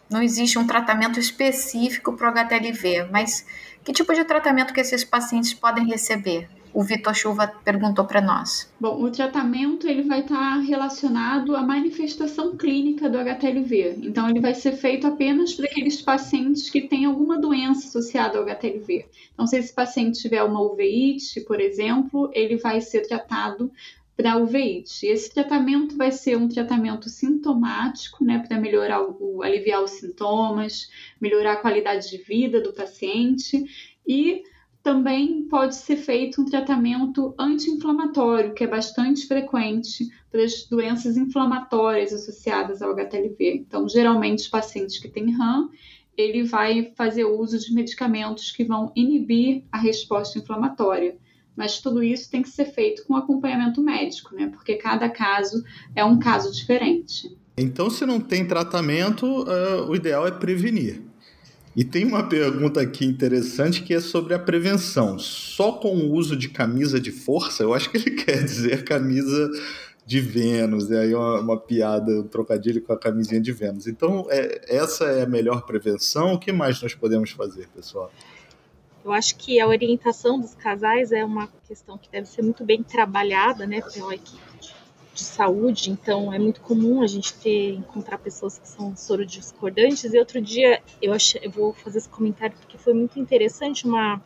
não 0.09 0.21
existe 0.21 0.57
um 0.57 0.67
tratamento 0.67 1.19
específico 1.19 2.13
para 2.13 2.29
o 2.29 2.31
HTLV, 2.31 3.09
mas 3.11 3.45
que 3.83 3.93
tipo 3.93 4.13
de 4.13 4.23
tratamento 4.23 4.73
que 4.73 4.79
esses 4.79 5.03
pacientes 5.03 5.53
podem 5.53 5.85
receber? 5.85 6.49
O 6.73 6.83
Vitor 6.83 7.15
Chuva 7.15 7.47
perguntou 7.63 8.03
para 8.03 8.19
nós. 8.19 8.69
Bom, 8.77 9.01
o 9.01 9.09
tratamento 9.09 9.87
ele 9.87 10.01
vai 10.01 10.19
estar 10.19 10.35
tá 10.35 10.59
relacionado 10.59 11.55
à 11.55 11.63
manifestação 11.63 12.57
clínica 12.57 13.09
do 13.09 13.17
HTLV. 13.17 13.99
Então, 14.01 14.29
ele 14.29 14.41
vai 14.41 14.53
ser 14.53 14.73
feito 14.73 15.07
apenas 15.07 15.53
para 15.53 15.67
aqueles 15.67 16.01
pacientes 16.01 16.69
que 16.69 16.81
têm 16.81 17.05
alguma 17.05 17.39
doença 17.39 17.87
associada 17.87 18.37
ao 18.37 18.43
HTLV. 18.43 19.05
Então, 19.33 19.47
se 19.47 19.57
esse 19.57 19.73
paciente 19.73 20.19
tiver 20.19 20.43
uma 20.43 20.59
uveíte, 20.59 21.39
por 21.41 21.61
exemplo, 21.61 22.29
ele 22.33 22.57
vai 22.57 22.81
ser 22.81 23.07
tratado 23.07 23.71
para 24.15 24.38
uveíte. 24.38 25.06
Esse 25.06 25.34
tratamento 25.34 25.97
vai 25.97 26.12
ser 26.12 26.38
um 26.38 26.47
tratamento 26.47 27.10
sintomático, 27.10 28.23
né, 28.23 28.39
para 28.39 28.60
melhorar 28.60 29.01
o, 29.01 29.43
aliviar 29.43 29.84
os 29.84 29.91
sintomas, 29.91 30.89
melhorar 31.19 31.54
a 31.54 31.58
qualidade 31.58 32.10
de 32.10 32.17
vida 32.17 32.62
do 32.62 32.73
paciente 32.73 33.65
e 34.08 34.43
também 34.82 35.47
pode 35.47 35.75
ser 35.75 35.97
feito 35.97 36.41
um 36.41 36.45
tratamento 36.45 37.34
anti-inflamatório, 37.39 38.54
que 38.54 38.63
é 38.63 38.67
bastante 38.67 39.25
frequente 39.28 40.08
para 40.32 40.43
as 40.43 40.63
doenças 40.65 41.17
inflamatórias 41.17 42.13
associadas 42.13 42.84
ao 42.84 42.91
HTLV. 42.91 43.65
Então, 43.67 43.89
geralmente, 43.89 44.41
os 44.41 44.47
pacientes 44.47 44.99
que 44.99 45.08
têm 45.08 45.32
RAM, 45.32 45.71
ele 46.15 46.43
vai 46.43 46.93
fazer 46.95 47.25
uso 47.25 47.58
de 47.58 47.73
medicamentos 47.73 48.51
que 48.51 48.63
vão 48.63 48.91
inibir 48.95 49.63
a 49.71 49.80
resposta 49.80 50.38
inflamatória 50.38 51.17
mas 51.55 51.79
tudo 51.79 52.03
isso 52.03 52.29
tem 52.29 52.41
que 52.41 52.49
ser 52.49 52.65
feito 52.65 53.05
com 53.05 53.15
acompanhamento 53.15 53.81
médico, 53.81 54.35
né? 54.35 54.49
Porque 54.53 54.75
cada 54.75 55.09
caso 55.09 55.63
é 55.95 56.03
um 56.03 56.19
caso 56.19 56.51
diferente. 56.51 57.35
Então, 57.57 57.89
se 57.89 58.05
não 58.05 58.19
tem 58.19 58.45
tratamento, 58.45 59.25
uh, 59.25 59.89
o 59.89 59.95
ideal 59.95 60.27
é 60.27 60.31
prevenir. 60.31 61.01
E 61.75 61.83
tem 61.83 62.05
uma 62.05 62.23
pergunta 62.23 62.79
aqui 62.81 63.05
interessante 63.05 63.83
que 63.83 63.93
é 63.93 63.99
sobre 63.99 64.33
a 64.33 64.39
prevenção. 64.39 65.19
Só 65.19 65.73
com 65.73 65.95
o 65.95 66.13
uso 66.13 66.35
de 66.35 66.49
camisa 66.49 66.99
de 66.99 67.11
força? 67.11 67.63
Eu 67.63 67.73
acho 67.73 67.89
que 67.89 67.97
ele 67.97 68.11
quer 68.23 68.43
dizer 68.43 68.83
camisa 68.83 69.49
de 70.05 70.19
Vênus, 70.21 70.89
e 70.89 70.95
aí 70.95 71.15
uma, 71.15 71.39
uma 71.39 71.59
piada, 71.59 72.11
um 72.21 72.27
trocadilho 72.27 72.81
com 72.81 72.93
a 72.93 72.97
camisinha 72.97 73.41
de 73.41 73.51
Vênus. 73.51 73.87
Então, 73.87 74.27
é, 74.29 74.61
essa 74.67 75.05
é 75.05 75.23
a 75.23 75.27
melhor 75.27 75.65
prevenção? 75.65 76.33
O 76.33 76.39
que 76.39 76.51
mais 76.51 76.81
nós 76.81 76.93
podemos 76.93 77.31
fazer, 77.31 77.67
pessoal? 77.75 78.11
Eu 79.05 79.13
acho 79.13 79.35
que 79.35 79.59
a 79.59 79.67
orientação 79.67 80.39
dos 80.39 80.55
casais 80.55 81.11
é 81.11 81.23
uma 81.23 81.47
questão 81.67 81.95
que 81.95 82.09
deve 82.09 82.27
ser 82.27 82.41
muito 82.41 82.65
bem 82.65 82.81
trabalhada, 82.81 83.67
né, 83.67 83.79
pela 83.79 84.15
equipe 84.15 84.41
de 85.13 85.23
saúde. 85.23 85.91
Então, 85.91 86.33
é 86.33 86.39
muito 86.39 86.59
comum 86.59 87.03
a 87.03 87.07
gente 87.07 87.35
ter 87.35 87.75
encontrar 87.75 88.17
pessoas 88.17 88.57
que 88.57 88.67
são 88.67 88.97
sorodiscordantes. 88.97 90.11
E 90.11 90.17
outro 90.17 90.41
dia 90.41 90.81
eu 90.99 91.13
achei, 91.13 91.39
eu 91.43 91.51
vou 91.51 91.71
fazer 91.71 91.99
esse 91.99 92.09
comentário 92.09 92.57
porque 92.57 92.79
foi 92.79 92.95
muito 92.95 93.19
interessante 93.19 93.85
uma 93.85 94.19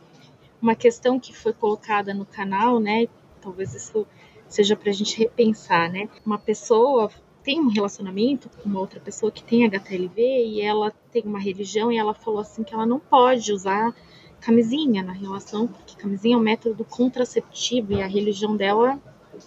uma 0.62 0.74
questão 0.74 1.18
que 1.18 1.34
foi 1.34 1.52
colocada 1.52 2.12
no 2.12 2.26
canal, 2.26 2.78
né? 2.78 3.06
Talvez 3.40 3.74
isso 3.74 4.06
seja 4.48 4.76
para 4.76 4.90
a 4.90 4.92
gente 4.92 5.18
repensar, 5.18 5.90
né? 5.90 6.08
Uma 6.24 6.38
pessoa 6.38 7.10
tem 7.42 7.60
um 7.60 7.68
relacionamento 7.68 8.48
com 8.48 8.68
uma 8.68 8.80
outra 8.80 9.00
pessoa 9.00 9.32
que 9.32 9.42
tem 9.42 9.64
HTLV 9.64 10.20
e 10.20 10.60
ela 10.60 10.90
tem 11.10 11.22
uma 11.22 11.38
religião 11.38 11.90
e 11.90 11.96
ela 11.96 12.12
falou 12.12 12.40
assim 12.40 12.62
que 12.62 12.74
ela 12.74 12.84
não 12.84 12.98
pode 12.98 13.52
usar 13.52 13.94
camisinha 14.40 15.02
na 15.02 15.12
relação, 15.12 15.66
porque 15.66 15.96
camisinha 15.96 16.34
é 16.34 16.38
um 16.38 16.42
método 16.42 16.84
contraceptivo 16.84 17.92
e 17.92 18.02
a 18.02 18.06
religião 18.06 18.56
dela 18.56 19.00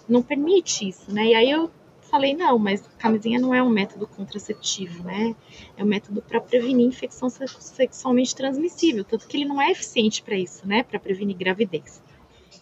não 0.08 0.22
permite 0.22 0.88
isso, 0.88 1.12
né? 1.12 1.26
E 1.26 1.34
aí 1.34 1.50
eu 1.50 1.70
falei, 2.02 2.34
não, 2.34 2.58
mas 2.58 2.82
camisinha 2.98 3.40
não 3.40 3.52
é 3.54 3.62
um 3.62 3.68
método 3.68 4.06
contraceptivo, 4.06 5.02
né? 5.02 5.34
É 5.76 5.82
um 5.82 5.86
método 5.86 6.22
para 6.22 6.40
prevenir 6.40 6.86
infecção 6.86 7.28
sexualmente 7.28 8.34
transmissível, 8.34 9.04
tanto 9.04 9.26
que 9.26 9.36
ele 9.36 9.46
não 9.46 9.60
é 9.60 9.70
eficiente 9.70 10.22
para 10.22 10.36
isso, 10.36 10.66
né? 10.66 10.82
Para 10.82 10.98
prevenir 10.98 11.36
gravidez. 11.36 12.02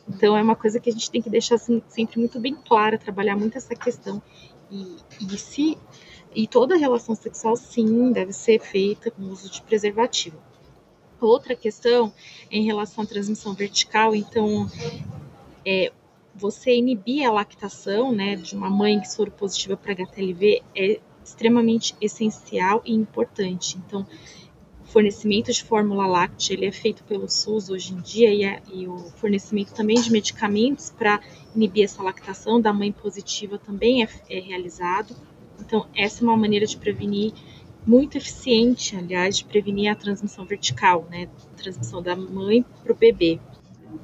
Então 0.09 0.37
é 0.37 0.43
uma 0.43 0.57
coisa 0.57 0.81
que 0.81 0.89
a 0.89 0.93
gente 0.93 1.11
tem 1.11 1.21
que 1.21 1.31
deixar 1.31 1.57
assim, 1.57 1.83
sempre 1.89 2.19
muito 2.19 2.41
bem 2.41 2.55
clara, 2.55 2.99
trabalhar 2.99 3.37
muito 3.37 3.59
essa 3.59 3.75
questão. 3.75 4.23
E, 4.71 4.97
e 5.21 5.39
se 5.39 5.77
e 6.35 6.47
toda 6.47 6.77
relação 6.77 7.15
sexual, 7.15 7.57
sim, 7.57 8.11
deve 8.11 8.33
ser 8.33 8.59
feita 8.59 9.11
com 9.11 9.23
uso 9.25 9.51
de 9.51 9.61
preservativo. 9.61 10.39
Outra 11.27 11.55
questão 11.55 12.13
em 12.51 12.65
relação 12.65 13.05
à 13.05 13.07
transmissão 13.07 13.55
vertical, 13.55 14.15
então, 14.15 14.71
é, 15.65 15.93
você 16.35 16.75
inibir 16.75 17.27
a 17.27 17.33
lactação 17.33 18.13
né, 18.13 18.37
de 18.37 18.57
uma 18.57 18.71
mãe 18.71 19.01
que 19.01 19.15
for 19.15 19.31
positiva 19.31 19.77
para 19.77 19.93
HTLV 19.93 20.63
é 20.75 21.01
extremamente 21.25 21.95
essencial 22.01 22.83
e 22.85 22.93
importante. 22.93 23.79
Então, 23.79 24.07
fornecimento 24.93 25.51
de 25.51 25.65
fórmula 25.65 26.07
láctea 26.07 26.53
ele 26.53 26.67
é 26.67 26.73
feito 26.73 27.03
pelo 27.05 27.29
SUS 27.29 27.71
hoje 27.71 27.95
em 27.95 28.01
dia 28.01 28.33
e, 28.33 28.45
é, 28.45 28.63
e 28.71 28.87
o 28.87 28.99
fornecimento 29.17 29.73
também 29.73 30.01
de 30.01 30.13
medicamentos 30.13 30.91
para 30.91 31.19
inibir 31.57 31.85
essa 31.85 32.03
lactação 32.03 32.61
da 32.61 32.73
mãe 32.73 32.93
positiva 32.93 33.59
também 33.59 34.03
é, 34.03 34.09
é 34.29 34.39
realizado. 34.39 35.17
Então, 35.59 35.87
essa 35.95 36.23
é 36.23 36.25
uma 36.25 36.37
maneira 36.37 36.67
de 36.67 36.77
prevenir 36.77 37.33
muito 37.87 38.17
eficiente, 38.17 38.97
aliás, 38.97 39.39
de 39.39 39.45
prevenir 39.45 39.91
a 39.91 39.95
transmissão 39.95 40.45
vertical, 40.45 41.07
né? 41.11 41.29
Transmissão 41.57 42.03
da 42.03 42.15
mãe 42.15 42.65
para 42.83 42.93
o 42.93 42.97
bebê. 42.97 43.41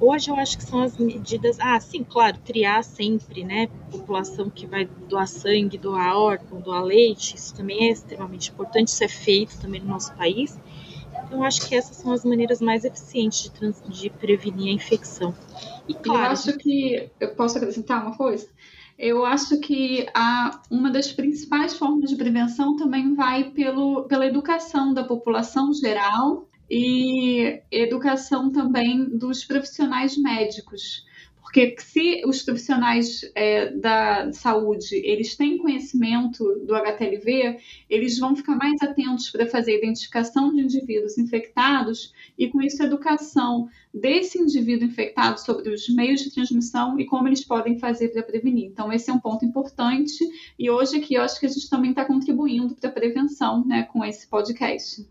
Hoje 0.01 0.31
eu 0.31 0.37
acho 0.37 0.59
que 0.59 0.65
são 0.65 0.83
as 0.83 0.97
medidas. 0.99 1.59
Ah, 1.61 1.79
sim, 1.81 2.05
claro, 2.05 2.39
triar 2.45 2.85
sempre, 2.85 3.45
né? 3.45 3.69
População 3.91 4.51
que 4.51 4.67
vai 4.67 4.85
doar 5.09 5.27
sangue, 5.27 5.79
doar 5.79 6.17
órgão, 6.17 6.61
doar 6.61 6.83
leite, 6.83 7.37
isso 7.37 7.55
também 7.55 7.89
é 7.89 7.93
extremamente 7.93 8.51
importante, 8.51 8.89
isso 8.89 9.03
é 9.03 9.09
feito 9.09 9.59
também 9.59 9.81
no 9.81 9.89
nosso 9.89 10.15
país. 10.15 10.59
Então, 11.25 11.39
eu 11.39 11.45
acho 11.45 11.67
que 11.67 11.75
essas 11.75 11.97
são 11.97 12.13
as 12.13 12.25
maneiras 12.25 12.61
mais 12.61 12.85
eficientes 12.85 13.43
de, 13.43 13.51
trans... 13.51 13.83
de 13.89 14.09
prevenir 14.11 14.69
a 14.69 14.73
infecção. 14.73 15.35
E 15.89 15.95
claro. 15.95 16.27
Eu 16.27 16.31
acho 16.31 16.57
que. 16.59 17.11
Eu 17.19 17.35
posso 17.35 17.57
acrescentar 17.57 18.03
uma 18.03 18.17
coisa? 18.17 18.47
Eu 18.99 19.25
acho 19.25 19.61
que 19.61 20.07
a, 20.13 20.61
uma 20.69 20.91
das 20.91 21.13
principais 21.13 21.75
formas 21.77 22.11
de 22.11 22.17
prevenção 22.17 22.75
também 22.75 23.15
vai 23.15 23.51
pelo, 23.51 24.09
pela 24.09 24.27
educação 24.27 24.93
da 24.93 25.05
população 25.05 25.73
geral 25.73 26.49
e 26.69 27.63
educação 27.71 28.51
também 28.51 29.05
dos 29.17 29.45
profissionais 29.45 30.19
médicos. 30.19 31.07
Porque 31.49 31.75
se 31.79 32.21
os 32.27 32.43
profissionais 32.43 33.23
é, 33.35 33.71
da 33.71 34.31
saúde 34.35 34.97
eles 34.97 35.35
têm 35.35 35.57
conhecimento 35.57 36.45
do 36.67 36.75
HTLV, 36.75 37.57
eles 37.89 38.19
vão 38.19 38.37
ficar 38.37 38.55
mais 38.55 38.83
atentos 38.83 39.31
para 39.31 39.47
fazer 39.47 39.73
a 39.73 39.79
identificação 39.79 40.53
de 40.53 40.61
indivíduos 40.61 41.17
infectados 41.17 42.13
e 42.37 42.49
com 42.49 42.61
isso 42.61 42.83
a 42.83 42.87
educação 42.87 43.67
desse 43.95 44.39
indivíduo 44.39 44.89
infectado 44.89 45.41
sobre 45.41 45.71
os 45.73 45.89
meios 45.89 46.21
de 46.21 46.31
transmissão 46.31 47.01
e 47.01 47.07
como 47.07 47.27
eles 47.27 47.43
podem 47.43 47.79
fazer 47.79 48.09
para 48.09 48.23
prevenir. 48.23 48.67
Então 48.67 48.93
esse 48.93 49.09
é 49.09 49.13
um 49.15 49.19
ponto 49.19 49.43
importante 49.43 50.23
e 50.59 50.71
hoje 50.71 50.99
aqui 50.99 51.15
eu 51.15 51.23
acho 51.23 51.41
que 51.41 51.47
a 51.47 51.49
gente 51.49 51.71
também 51.71 51.91
está 51.91 52.05
contribuindo 52.05 52.75
para 52.75 52.91
a 52.91 52.93
prevenção, 52.93 53.65
né, 53.65 53.85
com 53.85 54.05
esse 54.05 54.29
podcast. 54.29 55.03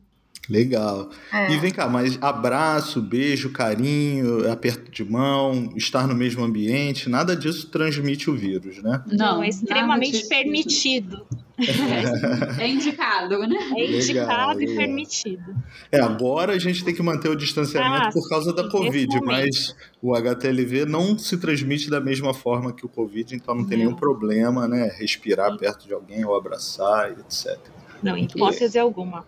Legal. 0.49 1.09
É. 1.31 1.51
E 1.51 1.57
vem 1.57 1.71
cá, 1.71 1.89
mas 1.89 2.17
abraço, 2.21 3.01
beijo, 3.01 3.51
carinho, 3.51 4.49
aperto 4.51 4.89
de 4.89 5.03
mão, 5.03 5.71
estar 5.75 6.07
no 6.07 6.15
mesmo 6.15 6.43
ambiente, 6.43 7.09
nada 7.09 7.35
disso 7.35 7.69
transmite 7.69 8.29
o 8.29 8.35
vírus, 8.35 8.81
né? 8.81 9.03
Não, 9.11 9.43
é 9.43 9.49
extremamente 9.49 10.27
permitido. 10.27 11.25
É, 11.59 12.63
é, 12.63 12.67
indicado, 12.67 13.39
né? 13.39 13.57
É 13.75 13.97
indicado 13.97 14.59
legal, 14.59 14.61
e 14.61 14.75
permitido. 14.75 15.55
É, 15.91 15.99
agora 15.99 16.53
a 16.53 16.59
gente 16.59 16.85
tem 16.85 16.93
que 16.93 17.01
manter 17.01 17.29
o 17.29 17.35
distanciamento 17.35 18.09
ah, 18.09 18.11
por 18.11 18.29
causa 18.29 18.53
da 18.53 18.69
Covid, 18.69 19.19
mas 19.25 19.75
o 19.99 20.15
HTLV 20.15 20.85
não 20.85 21.17
se 21.17 21.35
transmite 21.37 21.89
da 21.89 21.99
mesma 21.99 22.31
forma 22.31 22.71
que 22.71 22.85
o 22.85 22.89
Covid, 22.89 23.35
então 23.35 23.55
não 23.55 23.65
tem 23.65 23.79
não. 23.79 23.85
nenhum 23.85 23.97
problema, 23.97 24.67
né? 24.67 24.95
Respirar 24.99 25.51
sim. 25.51 25.57
perto 25.57 25.87
de 25.87 25.93
alguém 25.93 26.23
ou 26.23 26.35
abraçar, 26.35 27.11
etc. 27.11 27.57
Não, 28.01 28.15
em 28.15 28.25
hipótese 28.25 28.77
e... 28.77 28.79
alguma. 28.79 29.25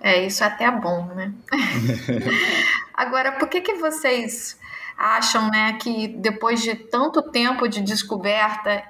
É, 0.00 0.26
isso 0.26 0.44
é 0.44 0.46
até 0.46 0.70
bom, 0.70 1.06
né? 1.14 1.32
Agora, 2.94 3.32
por 3.32 3.48
que, 3.48 3.60
que 3.60 3.74
vocês 3.74 4.58
acham 4.96 5.50
né, 5.50 5.74
que 5.74 6.08
depois 6.08 6.62
de 6.62 6.74
tanto 6.74 7.22
tempo 7.22 7.68
de 7.68 7.82
descoberta, 7.82 8.82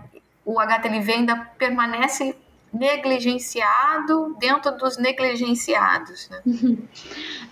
o 0.44 0.60
HTLV 0.60 1.12
ainda 1.12 1.36
permanece 1.58 2.36
negligenciado 2.72 4.36
dentro 4.38 4.76
dos 4.76 4.98
negligenciados. 4.98 6.28
Né? 6.28 6.42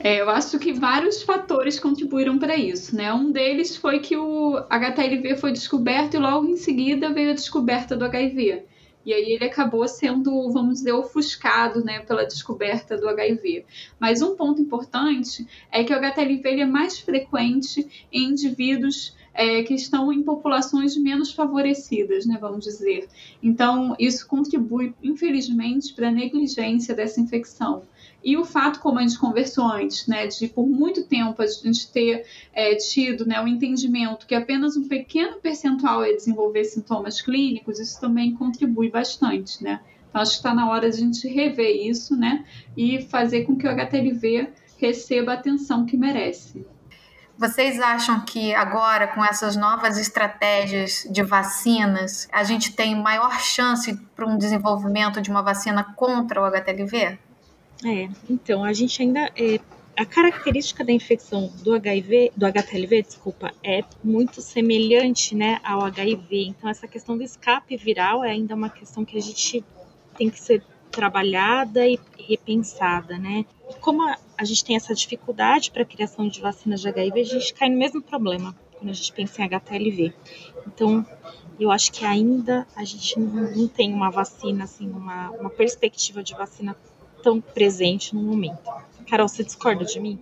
É, 0.01 0.21
eu 0.21 0.29
acho 0.29 0.59
que 0.59 0.73
vários 0.73 1.23
fatores 1.23 1.79
contribuíram 1.79 2.37
para 2.37 2.57
isso. 2.57 2.95
Né? 2.95 3.13
Um 3.13 3.31
deles 3.31 3.77
foi 3.77 4.01
que 4.01 4.17
o 4.17 4.59
HTLV 4.69 5.37
foi 5.37 5.53
descoberto 5.53 6.15
e 6.15 6.19
logo 6.19 6.47
em 6.47 6.57
seguida 6.57 7.13
veio 7.13 7.31
a 7.31 7.35
descoberta 7.35 7.97
do 7.97 8.05
HIV. 8.05 8.65
E 9.05 9.13
aí 9.13 9.33
ele 9.33 9.45
acabou 9.45 9.87
sendo, 9.87 10.51
vamos 10.51 10.75
dizer, 10.75 10.93
ofuscado 10.93 11.85
né, 11.85 12.01
pela 12.01 12.25
descoberta 12.25 12.97
do 12.97 13.09
HIV. 13.09 13.65
Mas 13.99 14.23
um 14.23 14.35
ponto 14.35 14.63
importante 14.63 15.47
é 15.71 15.85
que 15.85 15.93
o 15.93 15.97
HTLV 15.97 16.61
é 16.61 16.67
mais 16.67 16.99
frequente 16.99 18.07
em 18.13 18.31
indivíduos 18.31 19.15
é, 19.35 19.63
que 19.65 19.75
estão 19.75 20.13
em 20.13 20.23
populações 20.23 20.97
menos 20.97 21.33
favorecidas, 21.33 22.25
né, 22.25 22.39
vamos 22.41 22.65
dizer. 22.65 23.09
Então, 23.43 23.97
isso 23.99 24.27
contribui, 24.27 24.95
infelizmente, 25.03 25.93
para 25.93 26.09
a 26.09 26.13
negligência 26.13 26.95
dessa 26.95 27.21
infecção. 27.21 27.83
E 28.25 28.39
o 28.39 28.45
fato, 28.45 28.81
como 28.81 28.99
a 28.99 29.03
gente 29.03 29.19
conversou 29.19 29.67
antes, 29.67 30.07
né, 30.07 30.27
de 30.27 30.49
por 30.49 30.67
muito 30.67 31.05
tempo 31.05 31.43
a 31.43 31.47
gente 31.47 31.93
ter 31.93 32.25
é, 32.55 32.75
tido 32.75 33.27
né, 33.27 33.39
o 33.43 33.47
entendimento 33.47 34.27
que 34.27 34.35
apenas 34.35 34.79
um 34.79 34.89
pequeno 34.89 35.37
percentual 35.37 36.07
ia 36.07 36.17
desenvolver 36.17 36.65
sintomas 36.65 37.21
clínicos, 37.21 37.79
isso 37.79 38.01
também 38.01 38.35
contribui 38.35 38.89
bastante, 38.89 39.63
né? 39.63 39.81
Então, 40.09 40.23
acho 40.23 40.33
que 40.33 40.37
está 40.39 40.55
na 40.55 40.71
hora 40.71 40.89
de 40.89 40.97
a 40.97 41.01
gente 41.01 41.29
rever 41.29 41.87
isso, 41.87 42.17
né, 42.17 42.47
e 42.75 43.03
fazer 43.03 43.45
com 43.45 43.57
que 43.57 43.67
o 43.67 43.71
HTLV 43.71 44.49
receba 44.79 45.33
a 45.33 45.35
atenção 45.35 45.85
que 45.85 45.97
merece. 45.97 46.65
Vocês 47.37 47.81
acham 47.81 48.21
que 48.21 48.55
agora, 48.55 49.09
com 49.09 49.25
essas 49.25 49.57
novas 49.57 49.99
estratégias 49.99 51.07
de 51.11 51.23
vacinas, 51.23 52.29
a 52.33 52.45
gente 52.45 52.75
tem 52.75 52.95
maior 52.95 53.41
chance 53.41 53.95
para 54.15 54.25
um 54.25 54.39
desenvolvimento 54.39 55.21
de 55.21 55.31
uma 55.31 55.43
vacina 55.43 55.83
contra 55.83 56.41
o 56.41 56.45
HTLV? 56.45 57.19
É, 57.85 58.09
então, 58.29 58.65
a 58.65 58.73
gente 58.73 59.01
ainda. 59.03 59.31
É, 59.37 59.59
a 59.97 60.05
característica 60.05 60.85
da 60.85 60.91
infecção 60.91 61.53
do 61.63 61.73
HIV, 61.73 62.33
do 62.37 62.45
HTLV, 62.47 63.03
desculpa, 63.03 63.53
é 63.63 63.83
muito 64.03 64.43
semelhante 64.43 65.37
né, 65.37 65.61
ao 65.63 65.85
HIV. 65.85 66.47
Então, 66.49 66.69
essa 66.69 66.89
questão 66.89 67.17
do 67.17 67.23
escape 67.23 67.77
viral 67.77 68.25
é 68.25 68.31
ainda 68.33 68.57
uma 68.57 68.69
questão 68.69 69.05
que 69.05 69.17
a 69.17 69.23
gente 69.23 69.65
tem 70.17 70.29
que 70.29 70.41
ser 70.41 70.65
trabalhada 70.91 71.87
e 71.87 71.99
repensada, 72.19 73.19
né? 73.19 73.45
E 73.69 73.75
como 73.81 74.03
a, 74.03 74.17
a 74.37 74.45
gente 74.45 74.65
tem 74.65 74.77
essa 74.77 74.95
dificuldade 74.95 75.71
para 75.71 75.83
a 75.83 75.87
criação 75.87 76.29
de 76.29 76.41
vacinas 76.41 76.81
de 76.81 76.89
HIV, 76.89 77.21
a 77.21 77.25
gente 77.25 77.55
cai 77.55 77.69
no 77.69 77.79
mesmo 77.79 78.03
problema 78.03 78.55
quando 78.79 78.91
a 78.91 78.93
gente 78.93 79.13
pensa 79.13 79.43
em 79.43 79.45
HTLV. 79.45 80.13
Então, 80.67 81.07
eu 81.59 81.71
acho 81.71 81.93
que 81.93 82.05
ainda 82.05 82.67
a 82.77 82.85
gente 82.85 83.19
não, 83.19 83.69
tem 83.69 83.93
uma 83.93 84.11
vacina, 84.11 84.65
assim, 84.65 84.89
uma, 84.91 85.31
uma 85.31 85.51
perspectiva 85.51 86.23
de 86.23 86.35
vacina 86.35 86.77
tão 87.25 87.41
presente 87.41 88.15
no 88.15 88.23
momento. 88.23 88.71
Carol, 89.09 89.27
você 89.27 89.43
discorda 89.43 89.85
de 89.85 89.99
mim? 89.99 90.21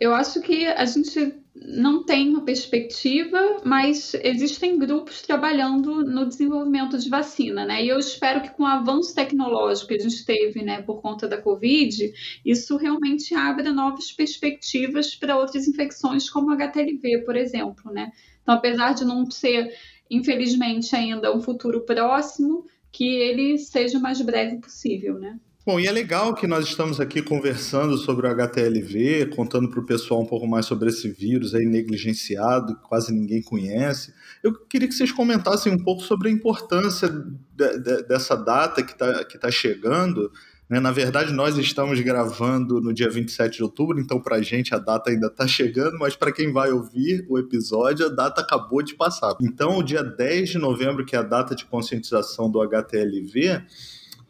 Eu 0.00 0.14
acho 0.14 0.40
que 0.40 0.66
a 0.66 0.84
gente 0.86 1.34
não 1.54 2.04
tem 2.04 2.28
uma 2.28 2.44
perspectiva, 2.44 3.62
mas 3.64 4.14
existem 4.22 4.78
grupos 4.78 5.22
trabalhando 5.22 6.04
no 6.04 6.26
desenvolvimento 6.26 6.98
de 6.98 7.08
vacina, 7.08 7.64
né? 7.64 7.82
E 7.82 7.88
eu 7.88 7.98
espero 7.98 8.42
que 8.42 8.50
com 8.50 8.62
o 8.62 8.66
avanço 8.66 9.14
tecnológico 9.14 9.88
que 9.88 9.94
a 9.94 9.98
gente 9.98 10.24
teve, 10.24 10.62
né, 10.62 10.82
por 10.82 11.00
conta 11.00 11.26
da 11.26 11.40
Covid, 11.40 12.12
isso 12.44 12.76
realmente 12.76 13.34
abra 13.34 13.72
novas 13.72 14.12
perspectivas 14.12 15.14
para 15.14 15.38
outras 15.38 15.66
infecções, 15.66 16.28
como 16.28 16.52
HTLV, 16.52 17.24
por 17.24 17.36
exemplo, 17.36 17.90
né? 17.90 18.10
Então, 18.42 18.54
apesar 18.54 18.92
de 18.92 19.04
não 19.04 19.30
ser, 19.30 19.74
infelizmente, 20.10 20.94
ainda 20.94 21.34
um 21.34 21.40
futuro 21.40 21.80
próximo, 21.86 22.66
que 22.92 23.16
ele 23.16 23.58
seja 23.58 23.98
o 23.98 24.02
mais 24.02 24.20
breve 24.20 24.58
possível, 24.58 25.18
né? 25.18 25.38
Bom, 25.66 25.80
e 25.80 25.88
é 25.88 25.90
legal 25.90 26.32
que 26.32 26.46
nós 26.46 26.64
estamos 26.64 27.00
aqui 27.00 27.20
conversando 27.20 27.98
sobre 27.98 28.24
o 28.28 28.30
HTLV, 28.30 29.26
contando 29.34 29.68
para 29.68 29.80
o 29.80 29.84
pessoal 29.84 30.22
um 30.22 30.24
pouco 30.24 30.46
mais 30.46 30.64
sobre 30.64 30.90
esse 30.90 31.08
vírus 31.08 31.56
aí 31.56 31.66
negligenciado, 31.66 32.76
que 32.76 32.82
quase 32.82 33.12
ninguém 33.12 33.42
conhece. 33.42 34.14
Eu 34.44 34.54
queria 34.54 34.86
que 34.86 34.94
vocês 34.94 35.10
comentassem 35.10 35.72
um 35.72 35.78
pouco 35.82 36.02
sobre 36.02 36.28
a 36.28 36.30
importância 36.30 37.08
de, 37.08 37.78
de, 37.80 38.02
dessa 38.04 38.36
data 38.36 38.80
que 38.80 38.92
está 38.92 39.24
que 39.24 39.36
tá 39.36 39.50
chegando 39.50 40.30
Né? 40.70 40.78
Na 40.78 40.92
verdade, 40.92 41.32
nós 41.32 41.58
estamos 41.58 41.98
gravando 41.98 42.80
no 42.80 42.94
dia 42.94 43.10
27 43.10 43.56
de 43.56 43.62
outubro, 43.64 43.98
então 43.98 44.20
para 44.20 44.36
a 44.36 44.42
gente 44.42 44.72
a 44.72 44.78
data 44.78 45.10
ainda 45.10 45.26
está 45.26 45.48
chegando, 45.48 45.98
mas 45.98 46.14
para 46.14 46.30
quem 46.30 46.52
vai 46.52 46.70
ouvir 46.70 47.26
o 47.28 47.40
episódio, 47.40 48.06
a 48.06 48.08
data 48.08 48.40
acabou 48.40 48.82
de 48.82 48.94
passar. 48.94 49.34
Então, 49.40 49.78
o 49.78 49.82
dia 49.82 50.04
10 50.04 50.48
de 50.48 50.58
novembro, 50.58 51.04
que 51.04 51.16
é 51.16 51.18
a 51.18 51.22
data 51.22 51.56
de 51.56 51.64
conscientização 51.64 52.48
do 52.48 52.60
HTLV, 52.62 53.64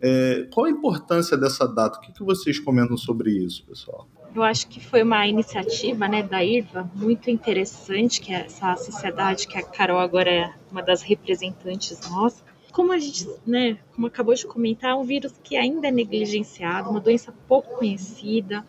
é, 0.01 0.47
qual 0.53 0.67
a 0.67 0.71
importância 0.71 1.37
dessa 1.37 1.67
data? 1.67 1.99
O 1.99 2.01
que, 2.01 2.13
que 2.13 2.23
vocês 2.23 2.59
comentam 2.59 2.97
sobre 2.97 3.31
isso, 3.31 3.65
pessoal? 3.65 4.07
Eu 4.35 4.43
acho 4.43 4.69
que 4.69 4.79
foi 4.79 5.03
uma 5.03 5.27
iniciativa 5.27 6.07
né, 6.07 6.23
da 6.23 6.45
IRVA 6.45 6.91
muito 6.95 7.31
interessante, 7.31 8.21
que 8.21 8.35
é 8.35 8.45
essa 8.45 8.77
sociedade 8.77 9.49
que 9.49 9.57
a 9.57 9.63
Carol 9.63 9.99
agora 9.99 10.31
é 10.31 10.53
uma 10.71 10.83
das 10.83 11.01
representantes 11.01 11.99
nossas. 12.11 12.45
Como 12.71 12.93
a 12.93 12.99
gente, 12.99 13.27
né, 13.47 13.79
como 13.95 14.07
acabou 14.07 14.35
de 14.35 14.47
comentar, 14.47 14.91
é 14.91 14.95
um 14.95 15.05
vírus 15.05 15.33
que 15.43 15.57
ainda 15.57 15.89
é 15.89 15.91
negligenciado, 15.91 16.91
uma 16.91 17.01
doença 17.01 17.33
pouco 17.49 17.79
conhecida, 17.79 18.63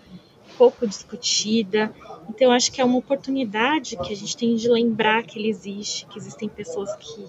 pouco 0.57 0.87
discutida. 0.87 1.93
Então, 2.29 2.49
acho 2.51 2.71
que 2.71 2.79
é 2.79 2.85
uma 2.85 2.97
oportunidade 2.97 3.97
que 3.97 4.13
a 4.13 4.15
gente 4.15 4.37
tem 4.37 4.55
de 4.55 4.69
lembrar 4.69 5.23
que 5.23 5.37
ele 5.37 5.49
existe, 5.49 6.05
que 6.05 6.17
existem 6.17 6.47
pessoas 6.47 6.95
que, 6.95 7.25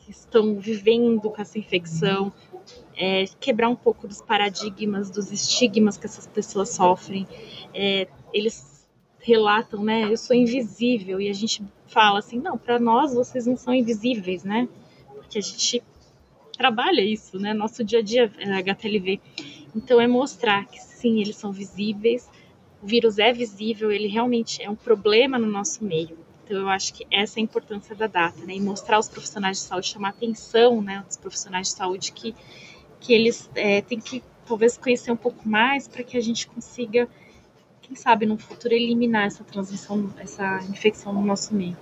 que 0.00 0.10
estão 0.10 0.58
vivendo 0.58 1.30
com 1.30 1.40
essa 1.40 1.56
infecção, 1.56 2.32
é, 2.96 3.24
quebrar 3.40 3.68
um 3.68 3.76
pouco 3.76 4.08
dos 4.08 4.20
paradigmas, 4.20 5.10
dos 5.10 5.30
estigmas 5.30 5.96
que 5.96 6.06
essas 6.06 6.26
pessoas 6.26 6.70
sofrem. 6.70 7.26
É, 7.72 8.08
eles 8.32 8.86
relatam, 9.20 9.84
né? 9.84 10.10
Eu 10.10 10.16
sou 10.16 10.34
invisível 10.34 11.20
e 11.20 11.28
a 11.28 11.32
gente 11.32 11.62
fala 11.86 12.18
assim, 12.18 12.38
não, 12.38 12.56
para 12.58 12.78
nós 12.78 13.14
vocês 13.14 13.46
não 13.46 13.56
são 13.56 13.74
invisíveis, 13.74 14.44
né? 14.44 14.68
Porque 15.14 15.38
a 15.38 15.42
gente 15.42 15.82
trabalha 16.56 17.02
isso, 17.02 17.38
né? 17.38 17.54
Nosso 17.54 17.84
dia 17.84 18.00
a 18.00 18.02
dia 18.02 18.32
é 18.38 18.52
HTLV. 18.58 19.20
Então 19.74 20.00
é 20.00 20.06
mostrar 20.06 20.66
que 20.66 20.80
sim, 20.80 21.20
eles 21.20 21.36
são 21.36 21.52
visíveis. 21.52 22.28
O 22.82 22.86
vírus 22.86 23.18
é 23.18 23.32
visível, 23.32 23.90
ele 23.90 24.08
realmente 24.08 24.62
é 24.62 24.68
um 24.70 24.76
problema 24.76 25.38
no 25.38 25.46
nosso 25.46 25.84
meio. 25.84 26.18
Então 26.48 26.62
eu 26.62 26.68
acho 26.70 26.94
que 26.94 27.06
essa 27.10 27.38
é 27.38 27.40
a 27.40 27.44
importância 27.44 27.94
da 27.94 28.06
data, 28.06 28.42
né? 28.46 28.54
E 28.54 28.60
mostrar 28.60 28.96
aos 28.96 29.06
profissionais 29.06 29.58
de 29.58 29.64
saúde, 29.64 29.88
chamar 29.88 30.08
atenção, 30.08 30.80
né, 30.80 31.04
dos 31.06 31.18
profissionais 31.18 31.68
de 31.68 31.74
saúde 31.74 32.10
que 32.12 32.34
que 33.00 33.12
eles 33.12 33.48
é, 33.54 33.80
têm 33.82 34.00
que 34.00 34.24
talvez 34.46 34.76
conhecer 34.76 35.12
um 35.12 35.16
pouco 35.16 35.46
mais 35.48 35.86
para 35.86 36.02
que 36.02 36.16
a 36.16 36.20
gente 36.20 36.48
consiga, 36.48 37.06
quem 37.82 37.94
sabe, 37.94 38.26
no 38.26 38.38
futuro 38.38 38.74
eliminar 38.74 39.26
essa 39.26 39.44
transmissão, 39.44 40.12
essa 40.18 40.60
infecção 40.68 41.12
no 41.12 41.22
nosso 41.22 41.54
meio. 41.54 41.76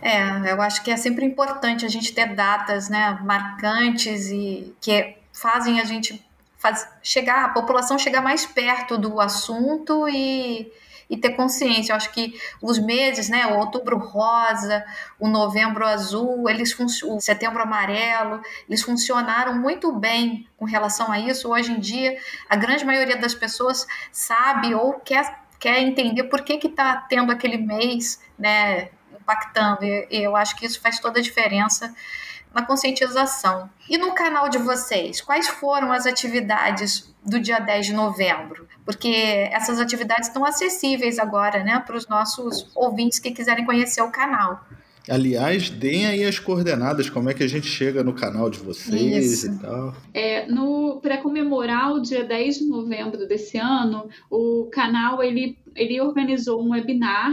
É, 0.00 0.52
eu 0.52 0.62
acho 0.62 0.82
que 0.82 0.90
é 0.90 0.96
sempre 0.96 1.26
importante 1.26 1.84
a 1.84 1.88
gente 1.88 2.14
ter 2.14 2.34
datas, 2.34 2.88
né, 2.88 3.18
marcantes 3.22 4.30
e 4.30 4.74
que 4.80 5.16
fazem 5.32 5.80
a 5.80 5.84
gente 5.84 6.24
faz, 6.58 6.88
chegar, 7.02 7.44
a 7.44 7.48
população 7.48 7.98
chegar 7.98 8.22
mais 8.22 8.46
perto 8.46 8.96
do 8.96 9.20
assunto 9.20 10.08
e 10.08 10.72
e 11.10 11.16
ter 11.16 11.30
consciência. 11.30 11.92
Eu 11.92 11.96
acho 11.96 12.12
que 12.12 12.40
os 12.62 12.78
meses, 12.78 13.28
né, 13.28 13.44
o 13.48 13.58
outubro 13.58 13.98
rosa, 13.98 14.84
o 15.18 15.26
novembro 15.26 15.84
azul, 15.84 16.48
eles 16.48 16.74
o 17.04 17.20
setembro 17.20 17.60
amarelo, 17.60 18.40
eles 18.68 18.80
funcionaram 18.80 19.58
muito 19.58 19.90
bem 19.92 20.46
com 20.56 20.64
relação 20.64 21.10
a 21.10 21.18
isso. 21.18 21.50
Hoje 21.50 21.72
em 21.72 21.80
dia, 21.80 22.16
a 22.48 22.54
grande 22.54 22.84
maioria 22.84 23.16
das 23.16 23.34
pessoas 23.34 23.86
sabe 24.12 24.72
ou 24.72 25.00
quer, 25.00 25.42
quer 25.58 25.80
entender 25.80 26.24
por 26.24 26.42
que 26.42 26.64
está 26.64 26.96
tendo 27.08 27.32
aquele 27.32 27.58
mês, 27.58 28.22
né, 28.38 28.90
impactando. 29.20 29.84
E 29.84 30.06
eu 30.10 30.36
acho 30.36 30.56
que 30.56 30.64
isso 30.64 30.80
faz 30.80 31.00
toda 31.00 31.18
a 31.18 31.22
diferença 31.22 31.92
na 32.54 32.64
conscientização. 32.64 33.68
E 33.88 33.98
no 33.98 34.12
canal 34.12 34.48
de 34.48 34.58
vocês, 34.58 35.20
quais 35.20 35.48
foram 35.48 35.92
as 35.92 36.06
atividades 36.06 37.12
do 37.24 37.40
dia 37.40 37.58
10 37.58 37.86
de 37.86 37.92
novembro? 37.92 38.69
Porque 38.84 39.08
essas 39.52 39.78
atividades 39.78 40.28
estão 40.28 40.44
acessíveis 40.44 41.18
agora, 41.18 41.62
né, 41.62 41.82
para 41.86 41.96
os 41.96 42.08
nossos 42.08 42.68
ouvintes 42.74 43.18
que 43.18 43.30
quiserem 43.30 43.64
conhecer 43.64 44.02
o 44.02 44.10
canal. 44.10 44.64
Aliás, 45.08 45.70
deem 45.70 46.06
aí 46.06 46.24
as 46.24 46.38
coordenadas, 46.38 47.08
como 47.08 47.30
é 47.30 47.34
que 47.34 47.42
a 47.42 47.48
gente 47.48 47.66
chega 47.66 48.04
no 48.04 48.12
canal 48.12 48.50
de 48.50 48.58
vocês 48.58 49.44
Isso. 49.44 49.52
e 49.52 49.58
tal. 49.58 49.94
É, 50.14 50.46
Para 51.02 51.18
comemorar 51.18 51.92
o 51.92 52.00
dia 52.00 52.22
10 52.22 52.58
de 52.58 52.64
novembro 52.66 53.26
desse 53.26 53.58
ano, 53.58 54.08
o 54.30 54.68
canal 54.70 55.22
ele, 55.22 55.58
ele 55.74 56.00
organizou 56.00 56.62
um 56.62 56.70
webinar 56.70 57.32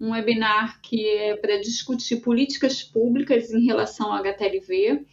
um 0.00 0.10
webinar 0.10 0.80
que 0.82 1.06
é 1.08 1.36
para 1.36 1.58
discutir 1.58 2.16
políticas 2.16 2.82
públicas 2.82 3.50
em 3.50 3.64
relação 3.64 4.12
ao 4.12 4.18
HTLV. 4.18 5.06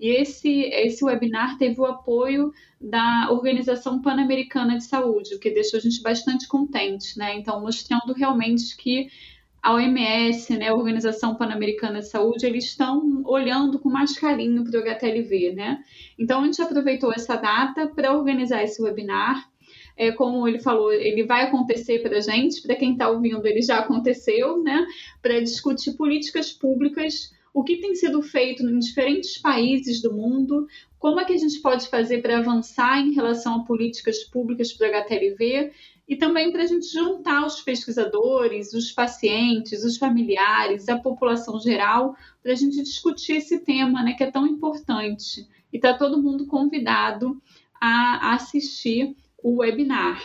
E 0.00 0.08
esse, 0.08 0.62
esse 0.62 1.04
webinar 1.04 1.58
teve 1.58 1.78
o 1.78 1.84
apoio 1.84 2.52
da 2.80 3.28
Organização 3.30 4.00
Pan-Americana 4.00 4.78
de 4.78 4.84
Saúde, 4.84 5.34
o 5.34 5.38
que 5.38 5.50
deixou 5.50 5.78
a 5.78 5.80
gente 5.80 6.02
bastante 6.02 6.48
contente, 6.48 7.18
né? 7.18 7.36
Então, 7.36 7.60
mostrando 7.60 8.14
realmente 8.14 8.74
que 8.78 9.08
a 9.62 9.74
OMS, 9.74 10.56
né, 10.56 10.68
a 10.68 10.74
Organização 10.74 11.34
Pan-Americana 11.34 11.98
de 11.98 12.08
Saúde, 12.08 12.46
eles 12.46 12.64
estão 12.64 13.22
olhando 13.26 13.78
com 13.78 13.90
mais 13.90 14.18
carinho 14.18 14.64
para 14.64 14.80
o 14.80 14.82
HTLV, 14.82 15.52
né? 15.52 15.84
Então, 16.18 16.40
a 16.40 16.46
gente 16.46 16.62
aproveitou 16.62 17.12
essa 17.12 17.36
data 17.36 17.86
para 17.86 18.16
organizar 18.16 18.62
esse 18.62 18.80
webinar 18.82 19.50
é, 20.00 20.10
como 20.12 20.48
ele 20.48 20.58
falou, 20.58 20.90
ele 20.90 21.24
vai 21.24 21.42
acontecer 21.42 21.98
para 21.98 22.16
a 22.16 22.20
gente, 22.22 22.62
para 22.62 22.74
quem 22.74 22.92
está 22.92 23.10
ouvindo, 23.10 23.46
ele 23.46 23.60
já 23.60 23.80
aconteceu, 23.80 24.62
né? 24.62 24.86
Para 25.20 25.40
discutir 25.40 25.92
políticas 25.92 26.50
públicas, 26.50 27.30
o 27.52 27.64
que 27.64 27.78
tem 27.78 27.94
sido 27.94 28.22
feito 28.22 28.62
em 28.62 28.78
diferentes 28.78 29.38
países 29.38 30.00
do 30.00 30.12
mundo, 30.12 30.66
como 30.98 31.18
é 31.20 31.24
que 31.24 31.32
a 31.32 31.38
gente 31.38 31.60
pode 31.60 31.88
fazer 31.88 32.22
para 32.22 32.38
avançar 32.38 33.00
em 33.00 33.12
relação 33.12 33.56
a 33.56 33.64
políticas 33.64 34.22
públicas 34.24 34.72
para 34.72 34.88
HTLV 34.88 35.72
e 36.08 36.16
também 36.16 36.50
para 36.50 36.64
a 36.64 36.66
gente 36.66 36.86
juntar 36.86 37.46
os 37.46 37.60
pesquisadores, 37.60 38.72
os 38.72 38.90
pacientes, 38.92 39.84
os 39.84 39.96
familiares, 39.96 40.88
a 40.88 40.98
população 40.98 41.60
geral, 41.60 42.16
para 42.42 42.52
a 42.52 42.56
gente 42.56 42.82
discutir 42.82 43.36
esse 43.36 43.60
tema, 43.60 44.02
né, 44.02 44.14
que 44.14 44.24
é 44.24 44.30
tão 44.30 44.46
importante. 44.46 45.46
E 45.72 45.76
está 45.76 45.94
todo 45.94 46.20
mundo 46.20 46.46
convidado 46.46 47.40
a 47.80 48.34
assistir 48.34 49.16
o 49.42 49.58
webinar. 49.58 50.20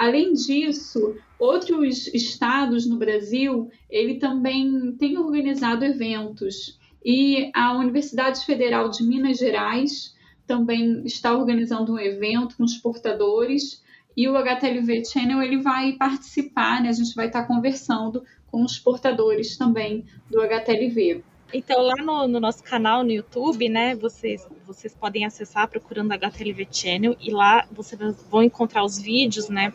Além 0.00 0.32
disso, 0.32 1.14
outros 1.38 2.06
estados 2.14 2.86
no 2.86 2.96
Brasil, 2.96 3.70
ele 3.90 4.14
também 4.14 4.96
tem 4.98 5.18
organizado 5.18 5.84
eventos 5.84 6.80
e 7.04 7.50
a 7.54 7.76
Universidade 7.76 8.46
Federal 8.46 8.88
de 8.88 9.02
Minas 9.02 9.36
Gerais 9.36 10.16
também 10.46 11.02
está 11.04 11.36
organizando 11.36 11.92
um 11.92 11.98
evento 11.98 12.56
com 12.56 12.64
os 12.64 12.78
portadores 12.78 13.84
e 14.16 14.26
o 14.26 14.38
HTLV 14.38 15.04
Channel 15.04 15.42
ele 15.42 15.58
vai 15.58 15.92
participar, 15.92 16.82
né? 16.82 16.88
A 16.88 16.92
gente 16.92 17.14
vai 17.14 17.26
estar 17.26 17.46
conversando 17.46 18.24
com 18.46 18.64
os 18.64 18.78
portadores 18.78 19.58
também 19.58 20.06
do 20.30 20.40
HTLV. 20.40 21.22
Então, 21.52 21.82
lá 21.82 21.96
no, 21.96 22.28
no, 22.28 22.38
nosso 22.38 22.62
canal 22.62 23.02
no 23.02 23.10
YouTube, 23.10 23.68
né, 23.68 23.96
vocês, 23.96 24.46
vocês 24.64 24.94
podem 24.94 25.24
acessar 25.24 25.68
procurando 25.68 26.12
HTLV 26.12 26.68
Channel 26.70 27.16
e 27.20 27.30
lá 27.32 27.66
vocês 27.72 28.00
vão 28.30 28.44
encontrar 28.44 28.84
os 28.84 28.98
vídeos, 28.98 29.48
né, 29.48 29.72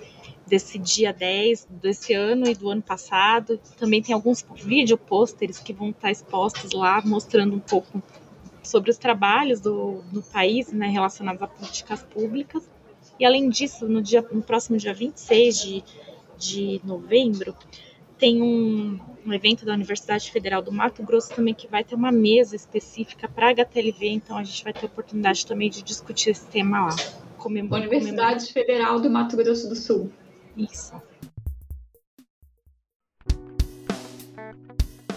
desse 0.48 0.78
dia 0.78 1.12
10 1.12 1.68
desse 1.70 2.14
ano 2.14 2.48
e 2.48 2.56
do 2.56 2.70
ano 2.70 2.82
passado. 2.82 3.60
Também 3.78 4.02
tem 4.02 4.14
alguns 4.14 4.46
vídeo 4.56 4.98
pôsteres 4.98 5.60
que 5.60 5.74
vão 5.74 5.90
estar 5.90 6.12
expostos 6.12 6.72
lá, 6.72 7.02
mostrando 7.04 7.56
um 7.56 7.60
pouco 7.60 8.02
sobre 8.64 8.90
os 8.90 8.98
trabalhos 8.98 9.60
do, 9.60 10.02
do 10.12 10.22
país, 10.22 10.72
né, 10.72 10.88
relacionados 10.88 11.42
a 11.42 11.48
políticas 11.48 12.04
públicas. 12.04 12.70
E 13.20 13.26
além 13.26 13.50
disso, 13.50 13.88
no, 13.88 14.02
dia, 14.02 14.26
no 14.32 14.42
próximo 14.42 14.78
dia 14.78 14.94
26 14.94 15.62
de, 15.62 15.84
de 16.38 16.82
novembro, 16.84 17.56
tem 18.18 18.42
um, 18.42 19.00
um 19.26 19.34
evento 19.34 19.66
da 19.66 19.74
Universidade 19.74 20.32
Federal 20.32 20.62
do 20.62 20.72
Mato 20.72 21.04
Grosso 21.04 21.34
também 21.34 21.54
que 21.54 21.68
vai 21.68 21.84
ter 21.84 21.96
uma 21.96 22.12
mesa 22.12 22.56
específica 22.56 23.28
para 23.28 23.50
HTLV, 23.50 24.08
então 24.08 24.38
a 24.38 24.44
gente 24.44 24.64
vai 24.64 24.74
ter 24.74 24.86
oportunidade 24.86 25.46
também 25.46 25.70
de 25.70 25.82
discutir 25.82 26.32
esse 26.32 26.46
tema 26.48 26.88
lá. 26.88 26.96
Universidade 27.46 28.52
Federal 28.52 29.00
do 29.00 29.10
Mato 29.10 29.38
Grosso 29.38 29.70
do 29.70 29.76
Sul. 29.76 30.12
Isso. 30.58 30.94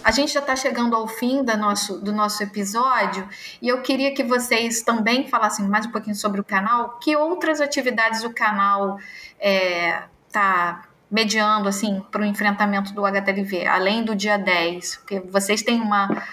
A 0.03 0.11
gente 0.11 0.33
já 0.33 0.39
está 0.39 0.55
chegando 0.55 0.95
ao 0.95 1.07
fim 1.07 1.43
do 1.43 1.57
nosso, 1.57 1.99
do 1.99 2.11
nosso 2.11 2.41
episódio 2.41 3.27
e 3.61 3.67
eu 3.67 3.81
queria 3.81 4.13
que 4.13 4.23
vocês 4.23 4.81
também 4.81 5.27
falassem 5.27 5.67
mais 5.67 5.85
um 5.85 5.91
pouquinho 5.91 6.15
sobre 6.15 6.39
o 6.41 6.43
canal. 6.43 6.97
Que 6.99 7.15
outras 7.15 7.61
atividades 7.61 8.23
o 8.23 8.33
canal 8.33 8.97
está 8.97 9.39
é, 9.39 10.03
tá 10.31 10.88
mediando 11.09 11.67
assim 11.67 12.01
para 12.11 12.21
o 12.21 12.25
enfrentamento 12.25 12.93
do 12.93 13.05
HTLV, 13.05 13.65
além 13.65 14.03
do 14.03 14.15
dia 14.15 14.37
10? 14.37 14.97
Porque 14.97 15.19
vocês 15.19 15.61
têm 15.61 15.81
uma, 15.81 16.23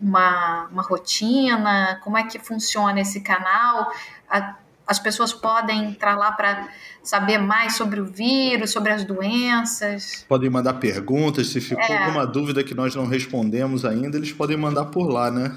uma, 0.00 0.68
uma 0.70 0.82
rotina, 0.82 2.00
como 2.02 2.16
é 2.16 2.24
que 2.24 2.38
funciona 2.38 3.00
esse 3.00 3.20
canal? 3.20 3.90
A, 4.30 4.56
as 4.86 5.00
pessoas 5.00 5.32
podem 5.32 5.90
entrar 5.90 6.16
lá 6.16 6.30
para 6.30 6.68
saber 7.02 7.38
mais 7.38 7.74
sobre 7.74 8.00
o 8.00 8.04
vírus, 8.04 8.70
sobre 8.70 8.92
as 8.92 9.04
doenças. 9.04 10.24
Podem 10.28 10.48
mandar 10.48 10.74
perguntas, 10.74 11.48
se 11.48 11.60
ficou 11.60 11.82
é. 11.84 12.04
alguma 12.04 12.24
dúvida 12.24 12.62
que 12.62 12.74
nós 12.74 12.94
não 12.94 13.06
respondemos 13.06 13.84
ainda, 13.84 14.16
eles 14.16 14.32
podem 14.32 14.56
mandar 14.56 14.86
por 14.86 15.08
lá, 15.08 15.30
né? 15.30 15.56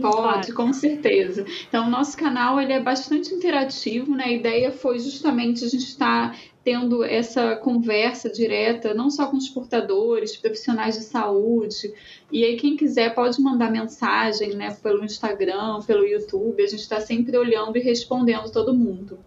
Pode, 0.00 0.52
com 0.52 0.72
certeza. 0.72 1.44
Então, 1.68 1.86
o 1.86 1.90
nosso 1.90 2.16
canal 2.16 2.60
ele 2.60 2.72
é 2.72 2.80
bastante 2.80 3.34
interativo, 3.34 4.14
né? 4.14 4.24
A 4.24 4.32
ideia 4.32 4.70
foi 4.70 4.98
justamente 4.98 5.64
a 5.64 5.68
gente 5.68 5.84
estar 5.84 6.36
tendo 6.62 7.02
essa 7.02 7.56
conversa 7.56 8.30
direta, 8.30 8.92
não 8.92 9.10
só 9.10 9.26
com 9.26 9.36
os 9.36 9.48
portadores, 9.48 10.36
profissionais 10.36 10.96
de 10.96 11.04
saúde. 11.04 11.92
E 12.30 12.44
aí, 12.44 12.56
quem 12.56 12.76
quiser 12.76 13.14
pode 13.14 13.40
mandar 13.40 13.70
mensagem 13.70 14.54
né, 14.54 14.76
pelo 14.82 15.04
Instagram, 15.04 15.80
pelo 15.86 16.06
YouTube. 16.06 16.62
A 16.62 16.68
gente 16.68 16.80
está 16.80 17.00
sempre 17.00 17.36
olhando 17.36 17.76
e 17.76 17.80
respondendo 17.80 18.52
todo 18.52 18.74
mundo. 18.74 19.18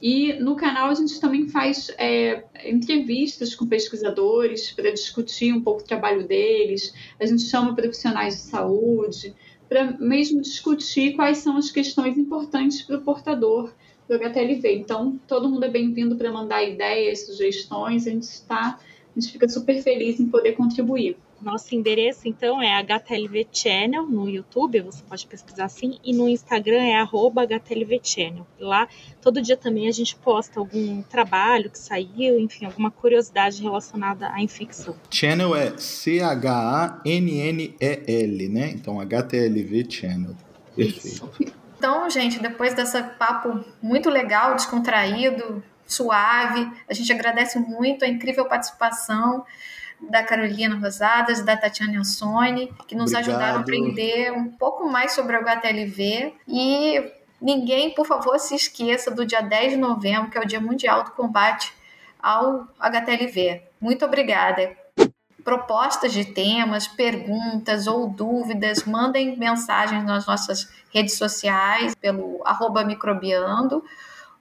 E 0.00 0.34
no 0.34 0.54
canal 0.54 0.90
a 0.90 0.94
gente 0.94 1.20
também 1.20 1.48
faz 1.48 1.90
é, 1.98 2.44
entrevistas 2.64 3.54
com 3.54 3.66
pesquisadores 3.66 4.70
para 4.70 4.92
discutir 4.92 5.52
um 5.52 5.60
pouco 5.60 5.80
o 5.80 5.84
trabalho 5.84 6.26
deles. 6.26 6.94
A 7.18 7.26
gente 7.26 7.42
chama 7.42 7.74
profissionais 7.74 8.34
de 8.36 8.40
saúde 8.42 9.34
para 9.68 9.92
mesmo 9.98 10.40
discutir 10.40 11.14
quais 11.14 11.38
são 11.38 11.56
as 11.56 11.70
questões 11.70 12.16
importantes 12.16 12.82
para 12.82 12.96
o 12.96 13.02
portador 13.02 13.72
do 14.08 14.14
HTLV. 14.14 14.76
Então, 14.76 15.20
todo 15.26 15.48
mundo 15.48 15.64
é 15.64 15.68
bem-vindo 15.68 16.16
para 16.16 16.32
mandar 16.32 16.64
ideias, 16.64 17.26
sugestões. 17.26 18.06
A 18.06 18.10
gente 18.10 18.22
está, 18.22 18.80
a 19.14 19.20
gente 19.20 19.32
fica 19.32 19.48
super 19.48 19.82
feliz 19.82 20.18
em 20.18 20.26
poder 20.26 20.52
contribuir. 20.52 21.16
Nosso 21.40 21.72
endereço, 21.74 22.26
então, 22.26 22.60
é 22.60 22.74
HTLV 22.80 23.46
Channel 23.52 24.02
no 24.06 24.28
YouTube, 24.28 24.80
você 24.80 25.02
pode 25.08 25.24
pesquisar 25.26 25.66
assim, 25.66 25.98
e 26.02 26.12
no 26.12 26.28
Instagram 26.28 26.82
é 26.82 27.00
HTLV 27.00 28.00
Channel. 28.02 28.44
Lá, 28.58 28.88
todo 29.22 29.40
dia 29.40 29.56
também 29.56 29.86
a 29.88 29.92
gente 29.92 30.16
posta 30.16 30.58
algum 30.58 31.00
trabalho 31.02 31.70
que 31.70 31.78
saiu, 31.78 32.38
enfim, 32.40 32.64
alguma 32.64 32.90
curiosidade 32.90 33.62
relacionada 33.62 34.30
à 34.32 34.42
infecção. 34.42 34.96
Channel 35.10 35.54
é 35.54 35.78
C-H-A-N-N-E-L, 35.78 36.48
né? 38.48 38.70
Então, 38.70 39.00
HTLV 39.00 39.86
Channel. 39.88 40.34
Perfeito. 40.74 41.06
Isso. 41.06 41.54
Então, 41.78 42.10
gente, 42.10 42.40
depois 42.40 42.74
desse 42.74 43.00
papo 43.00 43.64
muito 43.80 44.10
legal, 44.10 44.56
descontraído, 44.56 45.62
suave, 45.86 46.68
a 46.88 46.92
gente 46.92 47.12
agradece 47.12 47.58
muito 47.60 48.04
a 48.04 48.08
incrível 48.08 48.44
participação 48.46 49.44
da 50.00 50.22
Carolina 50.22 50.76
Rosadas, 50.76 51.42
da 51.42 51.56
Tatiana 51.56 51.98
Ansoni, 52.00 52.72
que 52.86 52.94
nos 52.94 53.12
Obrigado. 53.12 53.30
ajudaram 53.30 53.58
a 53.58 53.60
aprender 53.60 54.32
um 54.32 54.50
pouco 54.50 54.88
mais 54.88 55.12
sobre 55.12 55.36
o 55.36 55.40
HTLV. 55.40 56.34
E 56.46 57.12
ninguém, 57.40 57.92
por 57.94 58.06
favor, 58.06 58.38
se 58.38 58.54
esqueça 58.54 59.10
do 59.10 59.26
dia 59.26 59.40
10 59.40 59.72
de 59.72 59.78
novembro, 59.78 60.30
que 60.30 60.38
é 60.38 60.40
o 60.40 60.46
Dia 60.46 60.60
Mundial 60.60 61.02
do 61.04 61.10
Combate 61.12 61.72
ao 62.20 62.68
HTLV. 62.78 63.62
Muito 63.80 64.04
obrigada. 64.04 64.76
Propostas 65.42 66.12
de 66.12 66.26
temas, 66.26 66.86
perguntas 66.86 67.86
ou 67.86 68.06
dúvidas, 68.08 68.84
mandem 68.84 69.34
mensagens 69.36 70.04
nas 70.04 70.26
nossas 70.26 70.70
redes 70.92 71.16
sociais 71.16 71.94
pelo 71.94 72.42
arroba 72.44 72.84
microbiando 72.84 73.82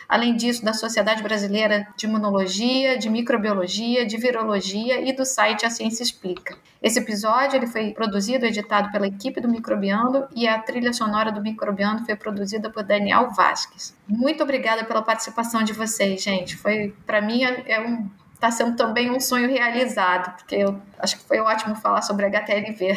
além 0.08 0.36
disso 0.38 0.64
da 0.64 0.74
Sociedade 0.74 1.22
Brasileira 1.22 1.86
de 1.98 2.06
Imunologia, 2.06 2.98
de 2.98 3.10
Microbiologia, 3.10 4.06
de 4.06 4.16
Virologia 4.18 5.02
e 5.02 5.12
do 5.12 5.26
site 5.26 5.66
A 5.66 5.70
Ciência 5.70 6.04
Explica. 6.04 6.58
Esse 6.82 7.00
episódio 7.00 7.58
ele 7.58 7.68
foi 7.68 7.92
produzido 7.92 8.46
e 8.46 8.48
editado 8.48 8.90
pela 8.92 9.08
equipe 9.08 9.42
do 9.42 9.50
Microbiando 9.50 10.26
e 10.34 10.48
a 10.48 10.58
trilha 10.58 10.94
sonora 10.94 11.34
do 11.34 11.42
Microbiando 11.42 12.06
foi 12.06 12.16
produzida 12.16 12.70
por 12.70 12.84
Daniel 12.84 13.30
Vasques. 13.32 13.94
Muito 14.08 14.42
obrigada 14.42 14.86
pela 14.86 15.02
participação 15.02 15.64
de 15.64 15.74
vocês, 15.74 16.24
gente. 16.24 16.56
Foi 16.56 16.96
para 17.06 17.22
mim 17.22 17.44
é, 17.44 17.82
um 17.82 18.10
está 18.40 18.50
sendo 18.50 18.78
também 18.78 19.12
um 19.12 19.20
sonho 19.20 19.50
realizado, 19.50 20.34
porque 20.38 20.56
eu 20.56 20.82
acho 20.98 21.18
que 21.18 21.24
foi 21.26 21.40
ótimo 21.40 21.76
falar 21.76 22.02
sobre 22.02 22.26
HTLV. 22.26 22.92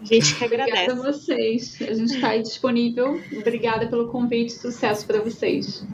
A 0.00 0.04
gente 0.04 0.34
que 0.36 0.44
agradece. 0.44 0.82
Obrigada 0.82 0.92
a 0.92 1.12
vocês. 1.12 1.78
A 1.80 1.94
gente 1.94 2.14
está 2.14 2.28
aí 2.28 2.42
disponível. 2.42 3.20
Obrigada 3.36 3.88
pelo 3.88 4.08
convite. 4.08 4.52
Sucesso 4.52 5.06
para 5.06 5.20
vocês. 5.20 5.84